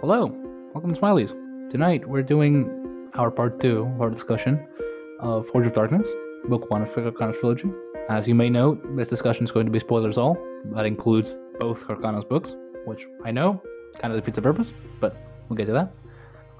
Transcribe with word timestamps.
Hello, 0.00 0.26
welcome 0.74 0.94
to 0.94 1.00
Smileys. 1.00 1.30
Tonight 1.70 2.08
we're 2.08 2.22
doing 2.22 3.10
our 3.14 3.30
part 3.30 3.60
two 3.60 3.82
of 3.94 4.00
our 4.00 4.10
discussion 4.10 4.66
of 5.20 5.46
Forge 5.48 5.66
of 5.66 5.74
Darkness, 5.74 6.06
book 6.48 6.70
one 6.70 6.82
of 6.82 6.88
Kharkanas 6.90 7.38
trilogy. 7.40 7.70
As 8.08 8.26
you 8.28 8.34
may 8.34 8.48
know, 8.48 8.80
this 8.96 9.08
discussion 9.08 9.44
is 9.44 9.50
going 9.50 9.66
to 9.66 9.72
be 9.72 9.78
spoilers 9.78 10.16
all. 10.18 10.36
That 10.74 10.86
includes 10.86 11.38
both 11.58 11.84
Kharkanas 11.84 12.28
books, 12.28 12.52
which 12.86 13.06
I 13.24 13.30
know 13.30 13.62
kind 13.98 14.12
of 14.12 14.20
defeats 14.20 14.36
the 14.36 14.42
purpose, 14.42 14.72
but 15.00 15.16
we'll 15.48 15.56
get 15.56 15.66
to 15.66 15.72
that. 15.72 15.92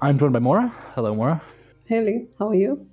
I'm 0.01 0.17
joined 0.19 0.33
by 0.33 0.39
Mora. 0.39 0.67
Hello, 0.95 1.15
Mora. 1.15 1.41
Hey 1.85 2.27
how 2.37 2.49
are 2.49 2.55
you? 2.55 2.87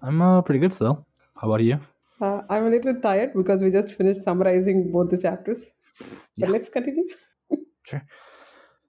I'm 0.00 0.22
uh, 0.22 0.42
pretty 0.42 0.58
good 0.60 0.72
still. 0.74 1.06
How 1.40 1.48
about 1.48 1.62
you? 1.62 1.78
Uh, 2.20 2.42
I'm 2.48 2.66
a 2.66 2.70
little 2.70 2.94
tired 3.00 3.32
because 3.34 3.60
we 3.60 3.70
just 3.70 3.92
finished 3.92 4.22
summarizing 4.22 4.90
both 4.92 5.10
the 5.10 5.18
chapters. 5.18 5.60
But 5.98 6.08
Yeah. 6.36 6.48
let's 6.48 6.68
continue. 6.68 7.04
Sure. 7.84 8.02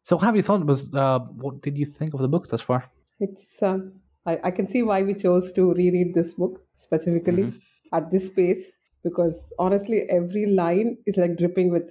So, 0.04 0.16
what 0.16 0.26
have 0.26 0.36
you 0.36 0.42
thought? 0.42 0.66
Was 0.66 0.94
uh, 0.94 1.20
what 1.20 1.62
did 1.62 1.78
you 1.78 1.86
think 1.86 2.14
of 2.14 2.20
the 2.22 2.28
books 2.28 2.50
thus 2.50 2.62
far? 2.62 2.90
It's 3.20 3.62
uh, 3.64 3.80
I, 4.26 4.40
I 4.46 4.52
can 4.52 4.66
see 4.68 4.84
why 4.84 5.02
we 5.04 5.14
chose 5.14 5.52
to 5.54 5.74
reread 5.74 6.14
this 6.14 6.34
book 6.36 6.66
specifically 6.76 7.46
Mhm. 7.46 7.62
at 7.92 8.12
this 8.12 8.30
pace 8.30 8.72
because 9.04 9.44
honestly, 9.60 10.02
every 10.10 10.46
line 10.46 10.98
is 11.06 11.18
like 11.18 11.38
dripping 11.38 11.70
with 11.72 11.90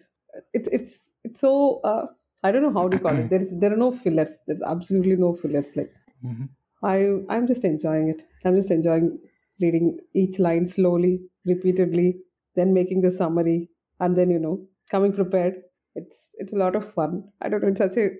it's 0.53 0.69
it's 0.73 1.01
it's 1.25 1.41
so 1.41 1.81
uh, 1.81 2.07
I 2.43 2.53
don't 2.53 2.63
know 2.63 2.73
how 2.81 2.89
to 2.89 2.99
call 2.99 3.19
it. 3.19 3.31
There 3.31 3.41
is 3.43 3.57
there 3.59 3.73
are 3.73 3.77
no 3.85 3.93
fillers. 3.93 4.33
There's 4.47 4.63
absolutely 4.63 5.17
no 5.17 5.35
fillers. 5.35 5.75
Like 5.77 5.93
hmm 6.23 6.45
I 6.83 6.97
I'm 7.31 7.47
just 7.47 7.65
enjoying 7.65 8.09
it. 8.09 8.27
I'm 8.45 8.57
just 8.57 8.71
enjoying 8.71 9.19
reading 9.61 10.01
each 10.15 10.39
line 10.39 10.67
slowly, 10.67 11.29
repeatedly, 11.47 12.21
then 12.57 12.75
making 12.75 13.01
the 13.03 13.11
summary, 13.13 13.71
and 14.01 14.17
then 14.17 14.31
you 14.31 14.39
know 14.39 14.67
coming 14.91 15.13
prepared. 15.13 15.63
It's 15.95 16.17
it's 16.35 16.53
a 16.53 16.57
lot 16.57 16.77
of 16.77 16.93
fun. 16.95 17.25
I 17.41 17.49
don't 17.49 17.63
know. 17.63 17.69
It's 17.69 17.79
such 17.79 17.97
a 17.97 18.11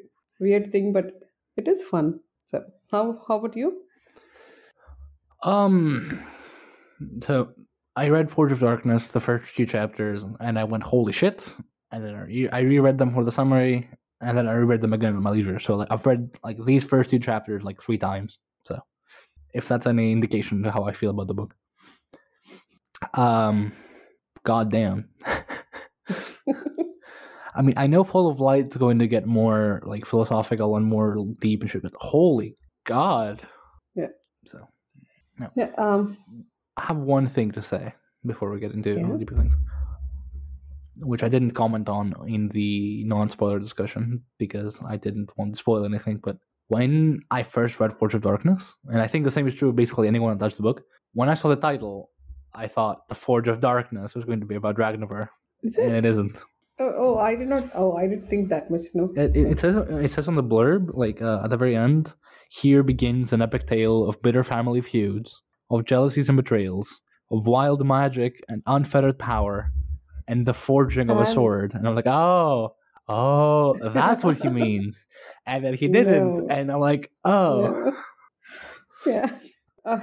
weird 0.41 0.73
thing, 0.73 0.93
but 0.93 1.13
it 1.57 1.69
is 1.69 1.83
fun. 1.85 2.21
So 2.47 2.63
how 2.91 3.23
how 3.27 3.39
about 3.39 3.57
you? 3.57 3.83
Um, 5.43 6.23
so 7.23 7.49
I 7.97 8.09
read 8.09 8.31
Forge 8.31 8.53
of 8.53 8.61
Darkness, 8.61 9.09
the 9.09 9.21
first 9.21 9.53
few 9.53 9.67
chapters, 9.67 10.25
and 10.41 10.59
I 10.59 10.65
went, 10.65 10.83
"Holy 10.83 11.13
shit!" 11.13 11.53
And 11.91 12.05
then 12.05 12.15
I 12.15 12.59
I 12.59 12.61
reread 12.61 12.99
them 12.99 13.13
for 13.13 13.25
the 13.25 13.33
summary, 13.33 13.89
and 14.21 14.37
then 14.37 14.49
I 14.49 14.53
reread 14.53 14.81
them 14.81 14.93
again 14.93 15.17
at 15.17 15.23
my 15.23 15.31
leisure. 15.31 15.59
So 15.59 15.77
like 15.77 15.89
I've 15.91 16.07
read 16.07 16.31
like 16.45 16.59
these 16.65 16.85
first 16.85 17.11
two 17.11 17.19
chapters 17.19 17.63
like 17.63 17.83
three 17.83 17.99
times. 17.99 18.39
So 18.67 18.81
if 19.53 19.69
that's 19.69 19.87
any 19.87 20.13
indication 20.13 20.63
to 20.63 20.71
how 20.71 20.85
I 20.85 20.93
feel 20.93 21.11
about 21.11 21.27
the 21.27 21.35
book, 21.35 21.55
um, 23.15 23.73
goddamn. 24.45 25.09
I 27.55 27.63
mean, 27.63 27.75
I 27.77 27.87
know 27.87 28.03
Fall 28.05 28.31
of 28.31 28.41
Light's 28.41 28.77
going 28.77 28.99
to 29.01 29.07
get 29.07 29.27
more 29.27 29.83
like 29.85 30.07
philosophical 30.07 30.77
and 30.77 30.87
more 30.87 31.25
deep 31.41 31.61
and 31.61 31.71
shit, 31.71 31.83
but 31.83 31.93
holy 31.97 32.57
god! 32.85 33.43
Yeah. 33.95 34.07
So 34.47 34.67
Yeah. 35.55 35.71
Um. 35.77 36.17
I 36.79 36.85
have 36.87 36.97
one 36.97 37.29
thing 37.29 37.51
to 37.53 37.63
say 37.63 37.93
before 38.25 38.51
we 38.51 38.59
get 38.59 38.73
into 38.73 38.95
Yeah. 38.95 39.17
deeper 39.19 39.37
things, 39.37 39.55
which 40.97 41.23
I 41.23 41.29
didn't 41.29 41.51
comment 41.51 41.89
on 41.89 42.15
in 42.27 42.49
the 42.49 43.05
non-spoiler 43.05 43.59
discussion 43.59 44.23
because 44.39 44.81
I 44.83 44.97
didn't 44.97 45.31
want 45.37 45.53
to 45.55 45.59
spoil 45.59 45.85
anything. 45.85 46.19
But 46.23 46.39
when 46.69 47.21
I 47.31 47.43
first 47.43 47.79
read 47.79 47.97
Forge 47.99 48.15
of 48.15 48.23
Darkness, 48.23 48.75
and 48.87 49.03
I 49.03 49.07
think 49.07 49.25
the 49.25 49.31
same 49.31 49.47
is 49.47 49.55
true 49.55 49.69
of 49.69 49.77
basically 49.77 50.09
anyone 50.09 50.33
that 50.33 50.43
touched 50.43 50.57
the 50.57 50.63
book, 50.63 50.83
when 51.13 51.29
I 51.29 51.35
saw 51.35 51.49
the 51.49 51.57
title, 51.57 52.11
I 52.55 52.67
thought 52.69 53.07
the 53.09 53.15
Forge 53.15 53.49
of 53.49 53.61
Darkness 53.61 54.15
was 54.15 54.25
going 54.25 54.41
to 54.41 54.47
be 54.47 54.55
about 54.55 54.79
Ragnar, 54.79 55.31
and 55.63 55.95
it 55.95 56.07
isn't. 56.07 56.39
Oh, 56.79 56.93
oh, 56.97 57.19
I 57.19 57.35
did 57.35 57.49
not. 57.49 57.65
Oh, 57.75 57.97
I 57.97 58.07
didn't 58.07 58.29
think 58.29 58.49
that 58.49 58.71
much. 58.71 58.83
No. 58.95 59.13
It, 59.17 59.37
it, 59.37 59.59
says 59.59 59.77
it 59.77 60.11
says 60.11 60.27
on 60.27 60.35
the 60.35 60.43
blurb, 60.43 60.91
like 60.95 61.21
uh, 61.21 61.41
at 61.45 61.51
the 61.51 61.57
very 61.57 61.77
end, 61.77 62.13
here 62.49 62.83
begins 62.83 63.33
an 63.33 63.43
epic 63.43 63.67
tale 63.67 64.09
of 64.09 64.21
bitter 64.23 64.43
family 64.43 64.81
feuds, 64.81 65.43
of 65.71 65.85
jealousies 65.85 66.29
and 66.29 66.37
betrayals, 66.37 67.01
of 67.31 67.47
wild 67.47 67.87
magic 67.87 68.43
and 68.49 68.63
unfettered 68.67 69.19
power, 69.19 69.71
and 70.29 70.47
the 70.47 70.55
forging 70.55 71.11
of 71.11 71.19
a 71.19 71.27
sword. 71.27 71.73
And 71.75 71.87
I'm 71.87 71.95
like, 71.95 72.07
oh, 72.07 72.75
oh, 73.09 73.77
that's 73.95 74.25
what 74.25 74.39
he 74.39 74.49
means. 74.63 75.07
And 75.47 75.65
then 75.65 75.75
he 75.75 75.89
didn't, 75.89 76.35
No. 76.35 76.47
and 76.49 76.73
I'm 76.73 76.81
like, 76.81 77.11
oh, 77.25 77.61
No. 77.71 77.97
yeah. 79.07 79.31
Uh, 79.85 80.01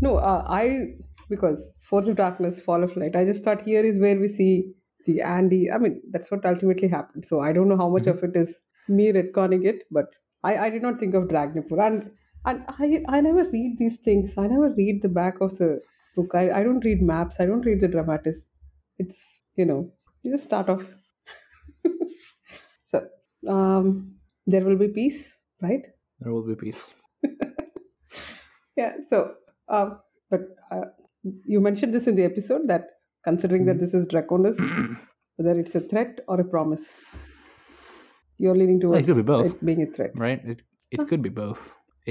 no, 0.00 0.16
uh, 0.18 0.44
I 0.46 0.94
because 1.28 1.58
Forge 1.88 2.08
of 2.08 2.16
Darkness, 2.16 2.60
Fall 2.60 2.82
of 2.82 2.96
Light. 2.96 3.16
I 3.16 3.24
just 3.24 3.44
thought 3.44 3.62
here 3.62 3.84
is 3.84 3.98
where 3.98 4.18
we 4.18 4.28
see 4.28 4.72
the 5.06 5.18
Andii. 5.20 5.72
I 5.74 5.78
mean, 5.78 6.02
that's 6.10 6.30
what 6.30 6.44
ultimately 6.46 6.88
happened. 6.88 7.26
So 7.26 7.40
I 7.40 7.52
don't 7.52 7.68
know 7.68 7.76
how 7.76 7.88
much 7.88 8.04
Mhm. 8.04 8.12
of 8.12 8.24
it 8.24 8.36
is 8.36 8.54
me 8.88 9.12
retconning 9.12 9.64
it, 9.66 9.84
but 9.90 10.06
I, 10.44 10.56
I 10.66 10.70
did 10.70 10.82
not 10.82 10.98
think 11.00 11.14
of 11.14 11.24
Dragnipur. 11.28 11.80
And 11.86 12.10
and 12.44 12.64
I 12.68 13.02
I 13.08 13.20
never 13.20 13.44
read 13.50 13.78
these 13.78 13.98
things. 14.08 14.36
I 14.38 14.46
never 14.46 14.70
read 14.70 15.02
the 15.02 15.08
back 15.20 15.40
of 15.40 15.58
the 15.58 15.70
book. 16.16 16.34
I, 16.34 16.44
I 16.60 16.62
don't 16.62 16.84
read 16.90 17.02
maps. 17.02 17.36
I 17.40 17.46
don't 17.46 17.66
read 17.72 17.80
the 17.80 17.88
dramatis. 17.88 18.38
It's 18.98 19.18
you 19.56 19.64
know 19.64 19.92
you 20.22 20.32
just 20.32 20.44
start 20.44 20.68
off. 20.68 20.84
so 22.90 23.08
um, 23.48 24.16
there 24.46 24.64
will 24.64 24.76
be 24.78 24.88
peace, 24.88 25.36
right? 25.62 25.84
there 26.20 26.32
will 26.32 26.46
be 26.46 26.54
peace. 26.56 26.82
Yeah. 28.76 28.92
So, 29.08 29.34
um, 29.68 30.00
but 30.30 30.40
uh, 30.70 30.86
you 31.44 31.60
mentioned 31.60 31.94
this 31.94 32.06
in 32.06 32.16
the 32.16 32.24
episode 32.24 32.68
that 32.68 32.95
considering 33.28 33.64
that 33.66 33.78
this 33.82 33.94
is 33.98 34.04
Draconus, 34.12 34.56
whether 35.36 35.58
it's 35.60 35.74
a 35.80 35.80
threat 35.80 36.20
or 36.28 36.40
a 36.40 36.44
promise, 36.44 36.84
you're 38.38 38.56
leaning 38.60 38.80
towards 38.80 39.00
it 39.02 39.06
could 39.12 39.16
be 39.24 39.30
both. 39.34 39.46
it 39.46 39.64
being 39.64 39.82
a 39.82 39.90
threat. 39.96 40.12
right? 40.26 40.40
It 40.52 40.62
it 40.96 41.08
could 41.08 41.22
be 41.28 41.32
both. 41.44 41.60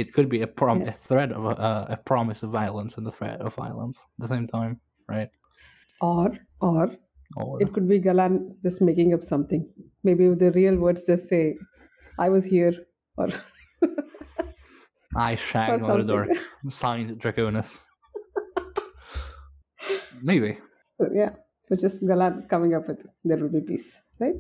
It 0.02 0.14
could 0.16 0.30
be 0.36 0.42
a 0.42 0.48
prom 0.62 0.82
Yeah. 0.82 0.90
a 0.94 1.08
threat 1.08 1.32
of 1.32 1.46
a, 1.52 1.54
uh, 1.70 1.86
a 1.96 1.98
promise 2.12 2.44
of 2.46 2.50
violence 2.62 2.98
and 2.98 3.08
a 3.08 3.12
threat 3.18 3.40
of 3.50 3.56
violence 3.56 3.98
at 4.00 4.28
the 4.28 4.32
same 4.36 4.48
time, 4.56 4.74
right? 5.16 5.30
Or, 6.02 6.28
or 6.70 6.86
Or 7.44 7.62
it 7.64 7.70
could 7.74 7.88
be 7.92 8.00
Gallan 8.08 8.34
just 8.66 8.82
making 8.90 9.14
up 9.16 9.24
something. 9.30 9.62
Maybe 10.04 10.28
the 10.44 10.52
real 10.58 10.76
words 10.86 11.06
just 11.12 11.30
say, 11.34 11.44
"I 12.26 12.28
was 12.36 12.44
here," 12.56 12.74
or 13.18 13.28
I 15.30 15.32
shagged 15.48 15.82
or 15.88 15.88
Mordor. 15.88 16.24
Signed 16.82 17.18
Draconus. 17.22 17.72
Maybe. 20.32 20.58
So, 20.98 21.10
yeah. 21.14 21.32
So 21.68 21.76
just 21.76 22.04
Gallan 22.04 22.48
coming 22.50 22.74
up 22.76 22.88
with 22.88 23.06
there 23.24 23.38
will 23.38 23.50
be 23.50 23.62
peace, 23.62 23.92
right? 24.20 24.36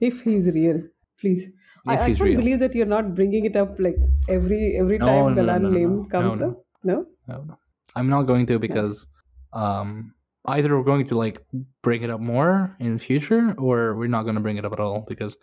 If 0.00 0.22
he's 0.22 0.46
real, 0.46 0.82
please. 1.20 1.44
I, 1.86 1.94
If 1.94 2.00
I 2.00 2.08
he's 2.08 2.18
can't 2.18 2.28
real. 2.30 2.38
believe 2.40 2.58
that 2.60 2.74
you're 2.74 2.86
not 2.86 3.14
bringing 3.14 3.44
it 3.44 3.56
up 3.56 3.78
like 3.78 3.96
every 4.28 4.76
every 4.78 4.98
No, 4.98 5.06
time 5.06 5.34
no, 5.34 5.42
no, 5.42 5.42
Gallan 5.42 5.62
no, 5.62 5.68
no, 5.68 5.78
name 5.78 6.08
comes 6.10 6.40
up. 6.42 6.64
No. 6.84 7.06
No. 7.28 7.58
I'm 7.96 8.08
not 8.08 8.22
going 8.22 8.46
to 8.46 8.58
because 8.58 9.06
um 9.52 10.14
either 10.46 10.76
we're 10.76 10.84
going 10.84 11.06
to 11.08 11.16
like 11.18 11.40
bring 11.82 12.02
it 12.02 12.10
up 12.10 12.20
more 12.20 12.74
in 12.80 12.94
the 12.94 12.98
future 12.98 13.54
or 13.58 13.94
we're 13.96 14.06
not 14.16 14.22
going 14.22 14.36
to 14.36 14.40
bring 14.40 14.56
it 14.56 14.64
up 14.64 14.72
at 14.72 14.80
all 14.80 15.04
because 15.08 15.36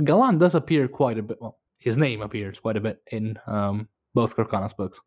Gallan 0.00 0.38
does 0.38 0.54
appear 0.54 0.88
quite 0.88 1.18
a 1.18 1.22
bit 1.22 1.38
well 1.40 1.58
his 1.78 1.96
name 1.96 2.20
appears 2.22 2.58
quite 2.58 2.76
a 2.76 2.80
bit 2.80 2.98
in 3.12 3.38
um 3.46 3.88
both 4.14 4.34
Kharkanas 4.36 4.76
books. 4.76 4.98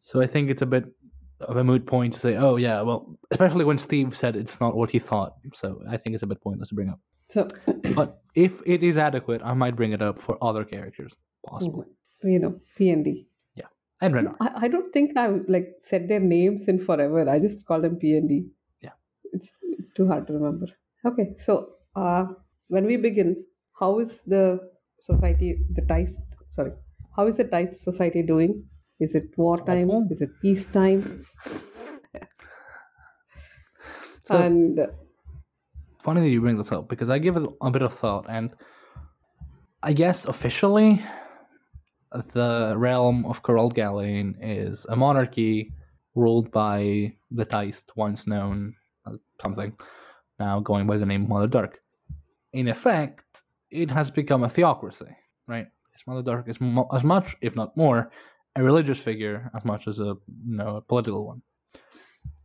So 0.00 0.20
I 0.20 0.26
think 0.26 0.50
it's 0.50 0.62
a 0.62 0.66
bit 0.66 0.84
of 1.48 1.56
a 1.56 1.64
moot 1.64 1.86
point 1.86 2.14
to 2.14 2.20
say, 2.20 2.36
oh 2.36 2.56
yeah, 2.56 2.82
well, 2.82 3.18
especially 3.30 3.64
when 3.64 3.78
Steve 3.78 4.16
said 4.16 4.36
it's 4.36 4.60
not 4.60 4.76
what 4.76 4.90
he 4.90 4.98
thought. 4.98 5.34
So 5.54 5.82
I 5.88 5.96
think 5.96 6.14
it's 6.14 6.22
a 6.22 6.26
bit 6.26 6.40
pointless 6.40 6.68
to 6.70 6.74
bring 6.74 6.90
up. 6.90 7.00
So 7.30 7.48
But 7.94 8.20
if 8.34 8.52
it 8.66 8.82
is 8.82 8.96
adequate, 8.96 9.40
I 9.44 9.54
might 9.54 9.76
bring 9.76 9.92
it 9.92 10.02
up 10.02 10.20
for 10.20 10.36
other 10.42 10.64
characters, 10.64 11.12
possibly. 11.46 11.86
you 12.22 12.38
know, 12.38 12.60
P 12.76 12.90
and 12.90 13.04
D. 13.04 13.26
Yeah, 13.54 13.66
and 14.00 14.14
Renard. 14.14 14.36
I, 14.40 14.50
I 14.62 14.68
don't 14.68 14.92
think 14.92 15.16
I've 15.16 15.42
like 15.48 15.68
said 15.84 16.08
their 16.08 16.20
names 16.20 16.68
in 16.68 16.84
forever. 16.84 17.28
I 17.28 17.38
just 17.38 17.66
call 17.66 17.80
them 17.80 17.96
P 17.96 18.16
and 18.16 18.28
D. 18.28 18.46
Yeah. 18.80 18.90
It's 19.32 19.50
it's 19.62 19.92
too 19.92 20.06
hard 20.06 20.26
to 20.28 20.32
remember. 20.32 20.66
Okay, 21.04 21.34
so 21.38 21.70
uh 21.96 22.26
when 22.68 22.86
we 22.86 22.96
begin, 22.96 23.44
how 23.78 23.98
is 23.98 24.20
the 24.26 24.58
society 25.00 25.58
the 25.74 25.82
Tiste 25.82 26.20
sorry, 26.50 26.72
how 27.16 27.26
is 27.26 27.36
the 27.36 27.44
Tiste 27.44 27.82
society 27.82 28.22
doing? 28.22 28.64
Is 29.00 29.14
it 29.14 29.36
wartime? 29.36 29.90
Awful. 29.90 30.12
Is 30.12 30.20
it 30.22 30.30
peacetime? 30.40 31.26
So 34.26 34.36
and 34.36 34.78
uh, 34.78 34.86
funny 36.02 36.22
that 36.22 36.30
you 36.30 36.40
bring 36.40 36.56
this 36.56 36.72
up 36.72 36.88
because 36.88 37.10
I 37.10 37.18
give 37.18 37.36
it 37.36 37.42
a 37.60 37.70
bit 37.70 37.82
of 37.82 37.98
thought, 37.98 38.24
and 38.28 38.54
I 39.82 39.92
guess 39.92 40.24
officially, 40.24 41.04
the 42.32 42.74
realm 42.76 43.26
of 43.26 43.42
Kurald 43.42 43.74
Galain 43.74 44.34
is 44.40 44.86
a 44.88 44.96
monarchy 44.96 45.72
ruled 46.14 46.50
by 46.50 47.12
the 47.30 47.44
Tiste, 47.44 47.90
once 47.96 48.26
known 48.26 48.74
as 49.06 49.18
something, 49.42 49.76
now 50.38 50.60
going 50.60 50.86
by 50.86 50.96
the 50.96 51.04
name 51.06 51.28
Mother 51.28 51.48
Dark. 51.48 51.80
In 52.52 52.68
effect, 52.68 53.42
it 53.70 53.90
has 53.90 54.10
become 54.10 54.44
a 54.44 54.48
theocracy, 54.48 55.14
right? 55.46 55.66
Mother 56.06 56.22
Dark 56.22 56.48
is 56.48 56.60
mo- 56.60 56.88
as 56.94 57.02
much, 57.02 57.36
if 57.40 57.56
not 57.56 57.76
more, 57.76 58.10
a 58.56 58.62
religious 58.62 58.98
figure 58.98 59.50
as 59.56 59.64
much 59.64 59.88
as 59.88 59.98
a 59.98 60.14
you 60.46 60.56
know 60.56 60.76
a 60.76 60.80
political 60.80 61.26
one. 61.26 61.42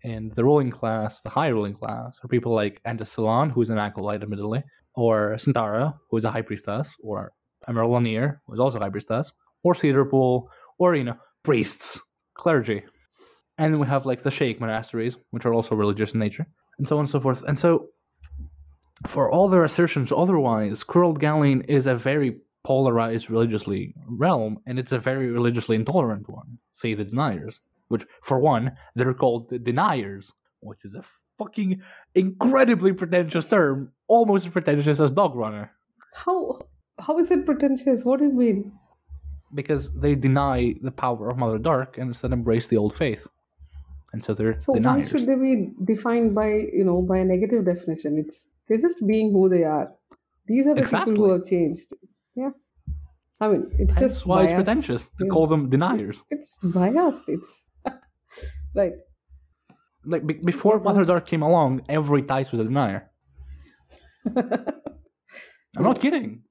And 0.03 0.33
the 0.35 0.43
ruling 0.43 0.71
class, 0.71 1.21
the 1.21 1.29
high 1.29 1.49
ruling 1.49 1.73
class, 1.73 2.19
are 2.23 2.27
people 2.27 2.53
like 2.53 2.81
Endest 2.85 3.15
Silann, 3.15 3.51
who's 3.51 3.69
an 3.69 3.77
acolyte, 3.77 4.23
admittedly, 4.23 4.63
or 4.95 5.35
Syntara, 5.37 5.93
who 6.09 6.17
is 6.17 6.25
a 6.25 6.31
high 6.31 6.41
priestess, 6.41 6.95
or 7.03 7.33
a 7.67 7.73
Merlineer, 7.73 8.39
who's 8.47 8.59
also 8.59 8.77
a 8.77 8.81
High 8.81 8.89
Priestess, 8.89 9.31
or 9.63 9.73
Sedorpul, 9.73 10.47
or, 10.77 10.95
you 10.95 11.03
know, 11.03 11.17
priests, 11.43 11.99
clergy. 12.33 12.83
And 13.57 13.73
then 13.73 13.79
we 13.79 13.87
have 13.87 14.05
like 14.05 14.23
the 14.23 14.31
Sheikh 14.31 14.59
monasteries, 14.59 15.15
which 15.31 15.45
are 15.45 15.53
also 15.53 15.75
religious 15.75 16.13
in 16.13 16.19
nature, 16.19 16.47
and 16.77 16.87
so 16.87 16.95
on 16.95 17.01
and 17.01 17.09
so 17.09 17.19
forth. 17.19 17.43
And 17.43 17.59
so, 17.59 17.89
for 19.05 19.31
all 19.31 19.47
their 19.49 19.63
assertions 19.63 20.11
otherwise, 20.11 20.83
Kurald 20.83 21.19
Galain 21.19 21.65
is 21.67 21.87
a 21.87 21.95
very 21.95 22.39
polarized 22.63 23.29
religiously 23.29 23.93
realm, 24.07 24.59
and 24.65 24.77
it's 24.79 24.91
a 24.91 24.99
very 24.99 25.27
religiously 25.27 25.75
intolerant 25.75 26.29
one. 26.29 26.57
Say 26.73 26.93
the 26.93 27.05
deniers, 27.05 27.59
which, 27.87 28.03
for 28.21 28.39
one, 28.39 28.71
they're 28.95 29.13
called 29.13 29.49
the 29.49 29.59
deniers, 29.59 30.31
which 30.61 30.83
is 30.85 30.95
a 30.95 31.03
fucking 31.37 31.81
incredibly 32.15 32.93
pretentious 32.93 33.45
term, 33.45 33.91
almost 34.07 34.45
as 34.45 34.51
pretentious 34.51 34.99
as 34.99 35.11
dog 35.11 35.35
runner, 35.35 35.71
How 36.13 36.59
how 36.99 37.17
is 37.19 37.31
it 37.31 37.45
pretentious? 37.45 38.03
What 38.03 38.19
do 38.19 38.25
you 38.25 38.33
mean? 38.33 38.71
because 39.55 39.91
they 39.93 40.15
deny 40.15 40.75
the 40.81 40.91
power 40.91 41.29
of 41.29 41.37
Mother 41.37 41.57
Dark 41.57 41.97
and 41.97 42.09
instead 42.09 42.31
embrace 42.31 42.67
the 42.67 42.77
old 42.77 42.95
faith, 42.95 43.25
and 44.13 44.23
so 44.23 44.33
they're 44.33 44.57
So 44.59 44.73
why 44.73 45.05
should 45.05 45.25
they 45.25 45.35
be 45.35 45.71
defined 45.83 46.35
by 46.35 46.49
you 46.49 46.83
know 46.83 47.01
by 47.01 47.17
a 47.19 47.25
negative 47.25 47.65
definition? 47.65 48.17
It's 48.17 48.45
they're 48.67 48.77
just 48.77 49.05
being 49.05 49.31
who 49.31 49.49
they 49.49 49.63
are. 49.63 49.91
These 50.45 50.67
are 50.67 50.75
the 50.75 50.83
people 50.83 51.15
who 51.15 51.31
have 51.31 51.45
changed. 51.45 51.93
Yeah, 52.41 52.51
I 53.43 53.45
mean 53.51 53.63
it's 53.83 53.95
just 54.03 54.25
why 54.29 54.39
it's 54.45 54.53
pretentious 54.61 55.03
to 55.17 55.23
Yeah. 55.25 55.31
call 55.33 55.45
them 55.53 55.69
deniers. 55.69 56.17
It's 56.35 56.51
biased. 56.77 57.25
It's 57.35 57.49
like 58.81 58.95
Like 60.13 60.23
be- 60.29 60.41
before. 60.51 60.75
Mother 60.79 61.05
Dark 61.11 61.25
came 61.31 61.43
along, 61.49 61.69
every 61.97 62.21
Tiste 62.29 62.51
was 62.53 62.61
a 62.61 62.67
denier. 62.71 63.01
I'm 65.77 65.83
not 65.89 65.99
kidding. 65.99 66.43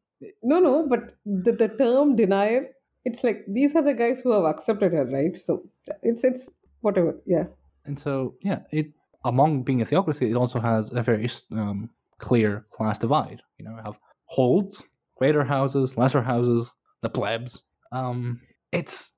No, 0.43 0.59
no, 0.61 0.87
but 0.89 1.01
the, 1.25 1.53
the 1.53 1.69
term 1.69 2.17
denier, 2.17 2.63
it's 3.05 3.23
like 3.25 3.45
these 3.49 3.75
are 3.77 3.83
the 3.83 3.95
guys 3.95 4.19
who 4.23 4.33
have 4.33 4.45
accepted 4.45 4.93
her, 4.93 5.05
right? 5.07 5.35
So 5.47 5.63
it's 6.03 6.25
it's 6.25 6.49
whatever. 6.81 7.13
Yeah. 7.27 7.45
And 7.87 7.99
so, 7.99 8.35
yeah, 8.43 8.61
it 8.73 8.87
among 9.25 9.63
being 9.63 9.81
a 9.83 9.87
theocracy, 9.87 10.31
it 10.31 10.37
also 10.37 10.61
has 10.61 10.93
a 10.93 11.03
very 11.03 11.29
um, 11.53 11.91
clear 12.19 12.67
class 12.73 12.99
divide. 12.99 13.41
You 13.59 13.65
know, 13.65 13.77
you 13.77 13.83
have 13.85 13.99
holds, 14.27 14.83
greater 15.19 15.45
houses, 15.45 15.97
lesser 15.97 16.23
houses, 16.23 16.71
the 17.03 17.11
plebs. 17.11 17.63
Um, 17.93 18.41
it's 18.73 19.11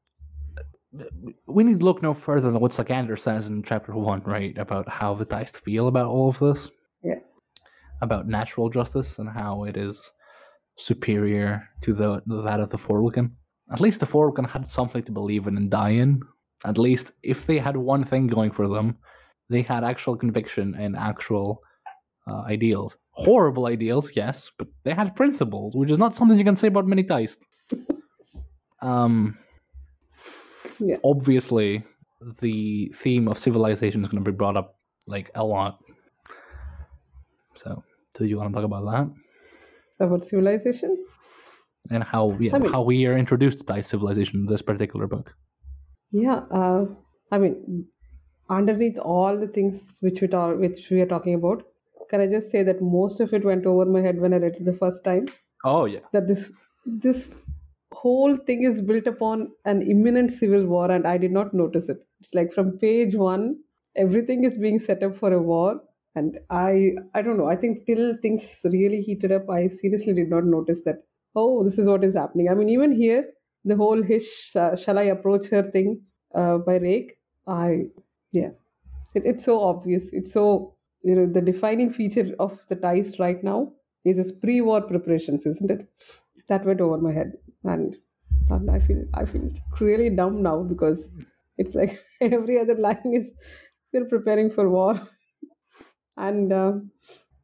we 1.47 1.63
need 1.63 1.79
to 1.79 1.85
look 1.85 2.03
no 2.03 2.15
further 2.15 2.51
than 2.51 2.61
what 2.61 2.73
Sagander 2.73 3.19
says 3.19 3.47
in 3.47 3.63
chapter 3.63 3.93
one, 3.93 4.23
right, 4.23 4.57
about 4.59 4.89
how 4.89 5.15
the 5.15 5.25
Tiste 5.25 5.57
feel 5.57 5.87
about 5.87 6.07
all 6.07 6.31
of 6.31 6.39
this. 6.39 6.69
Yeah. 7.03 7.21
About 8.03 8.27
natural 8.27 8.71
justice 8.71 9.19
and 9.19 9.29
how 9.29 9.65
it 9.65 9.77
is 9.77 10.11
superior 10.79 11.69
to 11.83 11.93
the 11.93 12.23
that 12.27 12.61
of 12.61 12.71
the 12.71 12.79
Forulkan. 12.79 13.31
At 13.73 13.81
least 13.81 14.01
the 14.01 14.07
Forulkan 14.07 14.49
had 14.49 14.67
something 14.67 15.05
to 15.05 15.13
believe 15.13 15.47
in 15.47 15.57
and 15.57 15.71
die 15.71 15.91
in. 15.91 16.23
At 16.65 16.79
least 16.79 17.13
if 17.23 17.47
they 17.47 17.59
had 17.59 17.77
one 17.77 18.05
thing 18.05 18.27
going 18.27 18.51
for 18.51 18.69
them, 18.69 18.97
they 19.49 19.63
had 19.63 19.85
actual 19.85 20.17
conviction 20.17 20.75
and 20.75 20.97
actual 20.97 21.63
uh, 22.27 22.43
ideals. 22.49 22.97
Horrible 23.13 23.67
ideals, 23.67 24.11
yes, 24.15 24.51
but 24.59 24.69
they 24.85 24.93
had 24.95 25.15
principles, 25.17 25.75
which 25.77 25.91
is 25.91 25.99
not 25.99 26.15
something 26.15 26.39
you 26.39 26.45
can 26.45 26.57
say 26.57 26.69
about 26.69 26.87
many 26.87 27.03
Tiste. 27.03 27.39
um, 28.83 29.37
Yeah. 30.79 30.97
obviously, 31.05 31.85
the 32.41 32.93
theme 32.97 33.29
of 33.29 33.39
civilization 33.39 34.03
is 34.05 34.09
going 34.11 34.25
to 34.25 34.31
be 34.31 34.37
brought 34.37 34.57
up 34.57 34.77
like 35.07 35.31
a 35.35 35.45
lot. 35.45 35.79
So, 37.57 37.83
do 38.15 38.25
you 38.25 38.39
want 38.39 38.51
to 38.51 38.55
talk 38.55 38.65
about 38.65 38.85
that 38.91 40.05
About 40.07 40.25
civilization. 40.25 40.97
and 41.91 42.03
how 42.05 42.31
yeah, 42.41 42.55
I 42.55 42.59
mean- 42.59 42.73
how 42.73 42.83
we 42.83 43.07
are 43.07 43.17
introduced 43.19 43.59
to 43.61 43.65
Tiste 43.65 43.91
civilization 43.91 44.41
in 44.41 44.47
this 44.47 44.63
particular 44.63 45.07
book? 45.07 45.35
Yeah. 46.13 46.41
Uh, 46.51 46.87
I 47.33 47.39
mean, 47.39 47.87
underneath 48.49 48.99
all 48.99 49.37
the 49.39 49.47
things 49.49 49.81
which 50.01 50.21
we 50.21 50.29
talk, 50.29 50.59
which 50.59 50.89
we 50.91 51.01
are 51.01 51.07
talking 51.07 51.35
about, 51.35 51.63
can 52.11 52.21
I 52.21 52.27
just 52.27 52.51
say 52.51 52.63
that 52.65 52.83
most 52.83 53.21
of 53.21 53.33
it 53.33 53.45
went 53.45 53.67
over 53.67 53.85
my 53.85 54.01
head 54.01 54.21
when 54.21 54.35
I 54.35 54.39
read 54.39 54.57
it 54.57 54.65
the 54.65 54.77
first 54.85 55.05
time. 55.05 55.27
Oh 55.65 55.85
yeah, 55.85 56.01
that 56.13 56.27
this 56.27 56.51
this 56.87 57.29
whole 57.93 58.37
thing 58.37 58.65
is 58.65 58.81
built 58.81 59.07
upon 59.07 59.51
an 59.65 59.83
imminent 59.83 60.31
civil 60.39 60.65
war 60.65 60.91
and 60.91 61.07
i 61.07 61.17
did 61.19 61.33
not 61.33 61.53
notice 61.53 61.89
it. 61.89 61.99
It's 62.21 62.35
like 62.35 62.53
from 62.53 62.79
page 62.79 63.15
1 63.15 63.57
everything 63.97 64.45
is 64.45 64.57
being 64.57 64.79
set 64.79 65.03
up 65.03 65.17
for 65.17 65.33
a 65.33 65.43
war 65.43 65.81
and 66.15 66.39
i 66.51 66.93
i 67.15 67.23
don't 67.23 67.37
know. 67.37 67.49
I 67.49 67.57
think 67.57 67.87
till 67.87 68.17
things 68.23 68.45
really 68.65 69.03
heated 69.03 69.33
up 69.33 69.51
i 69.51 69.69
seriously 69.69 70.15
did 70.15 70.31
not 70.31 70.45
notice 70.45 70.81
that 70.87 71.03
oh 71.37 71.65
this 71.65 71.79
is 71.79 71.87
what 71.87 72.05
is 72.05 72.15
happening. 72.15 72.49
I 72.49 72.55
mean 72.55 72.69
even 72.69 72.93
here 72.93 73.25
the 73.65 73.77
whole 73.77 74.03
hish 74.03 74.31
uh, 74.57 74.77
shall 74.77 74.99
i 74.99 75.03
approach 75.17 75.49
her 75.49 75.63
thing 75.71 76.01
uh, 76.35 76.59
by 76.59 76.77
rake 76.77 77.19
i 77.47 77.85
yeah. 78.33 78.51
It, 79.15 79.25
it's 79.27 79.45
so 79.45 79.61
obvious. 79.61 80.05
It's 80.13 80.33
so 80.33 80.77
you 81.03 81.15
know 81.15 81.27
the 81.27 81.41
defining 81.41 81.93
feature 81.93 82.35
of 82.39 82.59
the 82.69 82.77
Tiste 82.77 83.19
right 83.19 83.43
now 83.43 83.73
is 84.05 84.19
its 84.19 84.33
pre-war 84.33 84.81
preparations 84.83 85.47
isn't 85.47 85.71
it? 85.71 85.89
That 86.49 86.65
went 86.67 86.81
over 86.81 86.99
my 86.99 87.13
head. 87.13 87.33
And, 87.65 87.97
and 88.49 88.71
i 88.71 88.81
feel 88.81 89.05
i 89.15 89.25
feel 89.25 89.51
really 89.81 90.09
dumb 90.11 90.43
now 90.43 90.63
because 90.63 91.07
it's 91.59 91.75
like 91.75 91.99
every 92.21 92.59
other 92.59 92.75
line 92.75 93.13
is 93.15 93.27
we're 93.93 94.07
preparing 94.07 94.51
for 94.51 94.69
war. 94.71 95.09
And 96.17 96.53
um, 96.53 96.91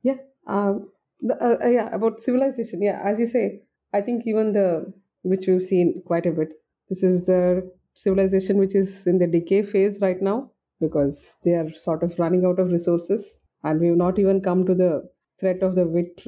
yeah 0.02 0.18
um, 0.46 0.90
the, 1.20 1.34
uh, 1.34 1.64
uh, 1.64 1.68
yeah 1.68 1.94
about 1.94 2.20
civilization. 2.20 2.82
Yeah 2.82 3.00
as 3.04 3.18
you 3.18 3.26
say 3.26 3.62
i 3.94 4.00
think 4.00 4.26
even 4.26 4.52
the 4.52 4.92
which 5.22 5.46
we've 5.46 5.64
seen 5.64 6.02
quite 6.06 6.26
a 6.26 6.32
bit 6.32 6.50
this 6.88 7.02
is 7.02 7.24
the 7.24 7.70
civilization 7.94 8.58
which 8.58 8.74
is 8.74 9.06
in 9.06 9.18
the 9.18 9.26
decay 9.26 9.62
phase 9.62 9.98
right 10.00 10.20
now 10.20 10.50
because 10.80 11.36
they 11.44 11.52
are 11.52 11.70
sort 11.72 12.02
of 12.02 12.18
running 12.18 12.44
out 12.44 12.58
of 12.58 12.70
resources 12.70 13.38
and 13.64 13.80
we've 13.80 13.96
not 13.96 14.18
even 14.18 14.40
come 14.40 14.64
to 14.66 14.74
the 14.74 15.08
threat 15.40 15.62
of 15.62 15.74
the 15.74 15.86
wit 15.86 16.22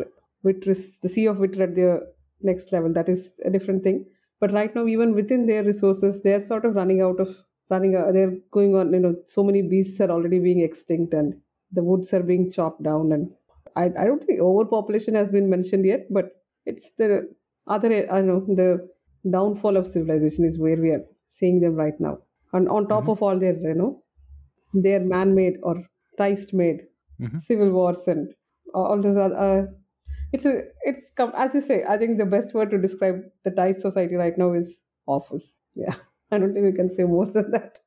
Witris, 0.45 0.83
the 1.03 1.09
sea 1.09 1.27
of 1.27 1.39
Vitr 1.39 1.61
at 1.63 1.75
the 1.75 2.13
next 2.43 2.73
level. 2.73 2.93
That 2.93 3.09
is 3.09 3.33
a 3.45 3.51
different 3.51 3.83
thing. 3.83 4.07
But 4.41 4.53
right 4.53 4.75
now, 4.75 4.87
even 4.87 5.15
within 5.15 5.47
their 5.47 5.65
resources, 5.65 6.23
they're 6.23 6.41
sort 6.47 6.65
of 6.65 6.75
running 6.77 7.01
out 7.01 7.19
of 7.21 7.37
running. 7.71 7.97
out 7.97 8.13
they're 8.13 8.37
going 8.53 8.75
on. 8.77 8.93
You 8.93 9.01
know, 9.01 9.17
so 9.27 9.43
many 9.43 9.63
beasts 9.63 10.01
are 10.01 10.11
already 10.11 10.39
being 10.39 10.61
extinct, 10.61 11.13
and 11.15 11.41
the 11.73 11.83
woods 11.83 12.13
are 12.15 12.23
being 12.23 12.51
chopped 12.51 12.83
down. 12.83 13.13
And 13.13 13.33
I, 13.77 13.85
I 13.87 14.05
don't 14.05 14.25
think 14.25 14.41
overpopulation 14.41 15.15
has 15.15 15.31
been 15.33 15.51
mentioned 15.51 15.85
yet, 15.85 16.07
but 16.13 16.43
it's 16.67 16.91
the 16.99 17.29
other. 17.67 18.11
I 18.13 18.21
know 18.21 18.41
the 18.41 18.89
downfall 19.29 19.77
of 19.77 19.87
civilization 19.89 20.45
is 20.45 20.59
where 20.59 20.77
we 20.77 20.91
are 20.91 21.05
seeing 21.29 21.61
them 21.61 21.75
right 21.75 21.99
now. 22.01 22.19
And 22.53 22.69
on 22.69 22.89
top 22.89 23.05
Mhm. 23.05 23.13
of 23.15 23.23
all 23.23 23.39
their, 23.39 23.57
you 23.57 23.75
know, 23.75 24.03
their 24.75 25.01
man-made 25.01 25.59
or 25.63 25.85
Tiste-made 26.19 26.88
Mhm. 27.21 27.43
civil 27.43 27.71
wars 27.71 28.07
and 28.07 28.33
all 28.75 29.01
those 29.01 29.17
other. 29.17 29.37
Uh, 29.37 29.67
it's 30.33 30.45
a 30.45 30.63
it's 30.83 31.01
come 31.17 31.33
as 31.37 31.55
you 31.55 31.61
say. 31.61 31.85
I 31.89 31.97
think 31.99 32.19
the 32.19 32.27
best 32.27 32.55
word 32.55 32.71
to 32.71 32.79
describe 32.79 33.23
the 33.45 33.51
Tiste 33.51 33.81
society 33.81 34.15
right 34.15 34.37
now 34.37 34.53
is 34.53 34.79
awful. 35.07 35.41
Yeah, 35.75 35.95
I 36.31 36.39
don't 36.39 36.53
think 36.53 36.65
we 36.67 36.73
can 36.73 36.91
say 36.95 37.05
more 37.05 37.27
than 37.27 37.51
that. 37.53 37.79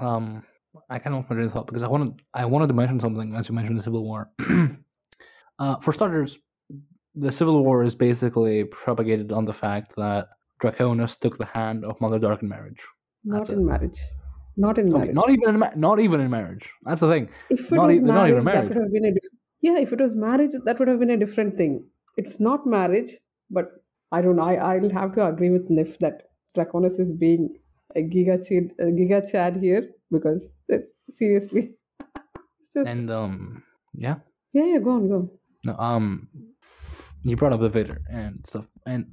Um, 0.00 0.42
I 0.90 0.98
kind 0.98 1.14
of 1.16 1.30
really 1.30 1.48
thought 1.48 1.66
because 1.66 1.82
I 1.82 1.86
wanted 1.88 2.20
I 2.34 2.44
wanted 2.44 2.66
to 2.68 2.74
mention 2.74 2.98
something 3.00 3.34
as 3.34 3.48
you 3.48 3.54
mentioned 3.54 3.78
the 3.78 3.82
Civil 3.82 4.02
War. 4.04 4.30
uh, 5.58 5.76
for 5.80 5.92
starters, 5.92 6.38
the 7.14 7.30
Civil 7.30 7.62
War 7.64 7.84
is 7.84 7.94
basically 7.94 8.64
propagated 8.64 9.30
on 9.30 9.44
the 9.44 9.54
fact 9.54 9.94
that 9.96 10.28
Draconus 10.62 11.18
took 11.18 11.38
the 11.38 11.46
hand 11.46 11.84
of 11.84 12.00
Mother 12.00 12.18
Dark 12.18 12.42
in 12.42 12.48
marriage. 12.48 12.80
Not 13.24 13.38
That's 13.38 13.50
in 13.50 13.60
it. 13.60 13.62
marriage. 13.62 14.00
Not 14.56 14.78
in 14.78 14.88
Okay, 14.88 14.98
marriage. 14.98 15.14
not 15.14 15.30
even 15.30 15.48
in 15.54 15.58
ma- 15.58 15.70
not 15.76 16.00
even 16.00 16.20
in 16.20 16.30
marriage. 16.30 16.70
That's 16.84 17.00
the 17.00 17.08
thing. 17.08 17.28
if 17.50 17.60
it 17.72 17.72
not 17.72 17.88
was 17.88 17.98
e- 17.98 18.00
not 18.00 18.28
even 18.28 18.44
marriage, 18.44 18.68
that 18.68 18.74
would 18.76 18.82
have 18.84 18.92
been 18.92 19.04
a 19.06 19.12
diff- 19.12 19.32
yeah. 19.62 19.78
If 19.78 19.92
it 19.92 20.00
was 20.00 20.14
marriage, 20.14 20.52
that 20.64 20.78
would 20.78 20.88
have 20.88 21.00
been 21.00 21.10
a 21.10 21.16
different 21.16 21.56
thing. 21.56 21.84
It's 22.16 22.38
not 22.38 22.66
marriage, 22.66 23.10
but 23.50 23.72
I 24.12 24.22
don't 24.22 24.36
know. 24.36 24.44
I 24.44 24.54
I'll 24.54 24.90
have 24.90 25.14
to 25.16 25.26
agree 25.26 25.50
with 25.50 25.68
Nif 25.70 25.98
that 25.98 26.22
Draconus 26.56 27.00
is 27.00 27.10
being 27.12 27.48
a 27.96 28.00
giga 28.02 28.46
chid, 28.46 28.72
a 28.78 28.84
giga 28.84 29.20
chad 29.30 29.56
here 29.56 29.90
because 30.12 30.46
it's 30.68 31.18
seriously. 31.18 31.74
just, 32.76 32.88
And 32.88 33.10
um, 33.10 33.62
yeah, 33.94 34.16
yeah, 34.52 34.64
yeah. 34.74 34.78
Go 34.78 34.90
on, 34.90 35.08
go 35.08 35.14
on. 35.16 35.30
no, 35.64 35.76
um, 35.78 36.28
you 37.22 37.36
brought 37.36 37.52
up 37.52 37.60
the 37.60 37.68
Vader 37.68 38.00
and 38.10 38.46
stuff, 38.46 38.66
and 38.86 39.06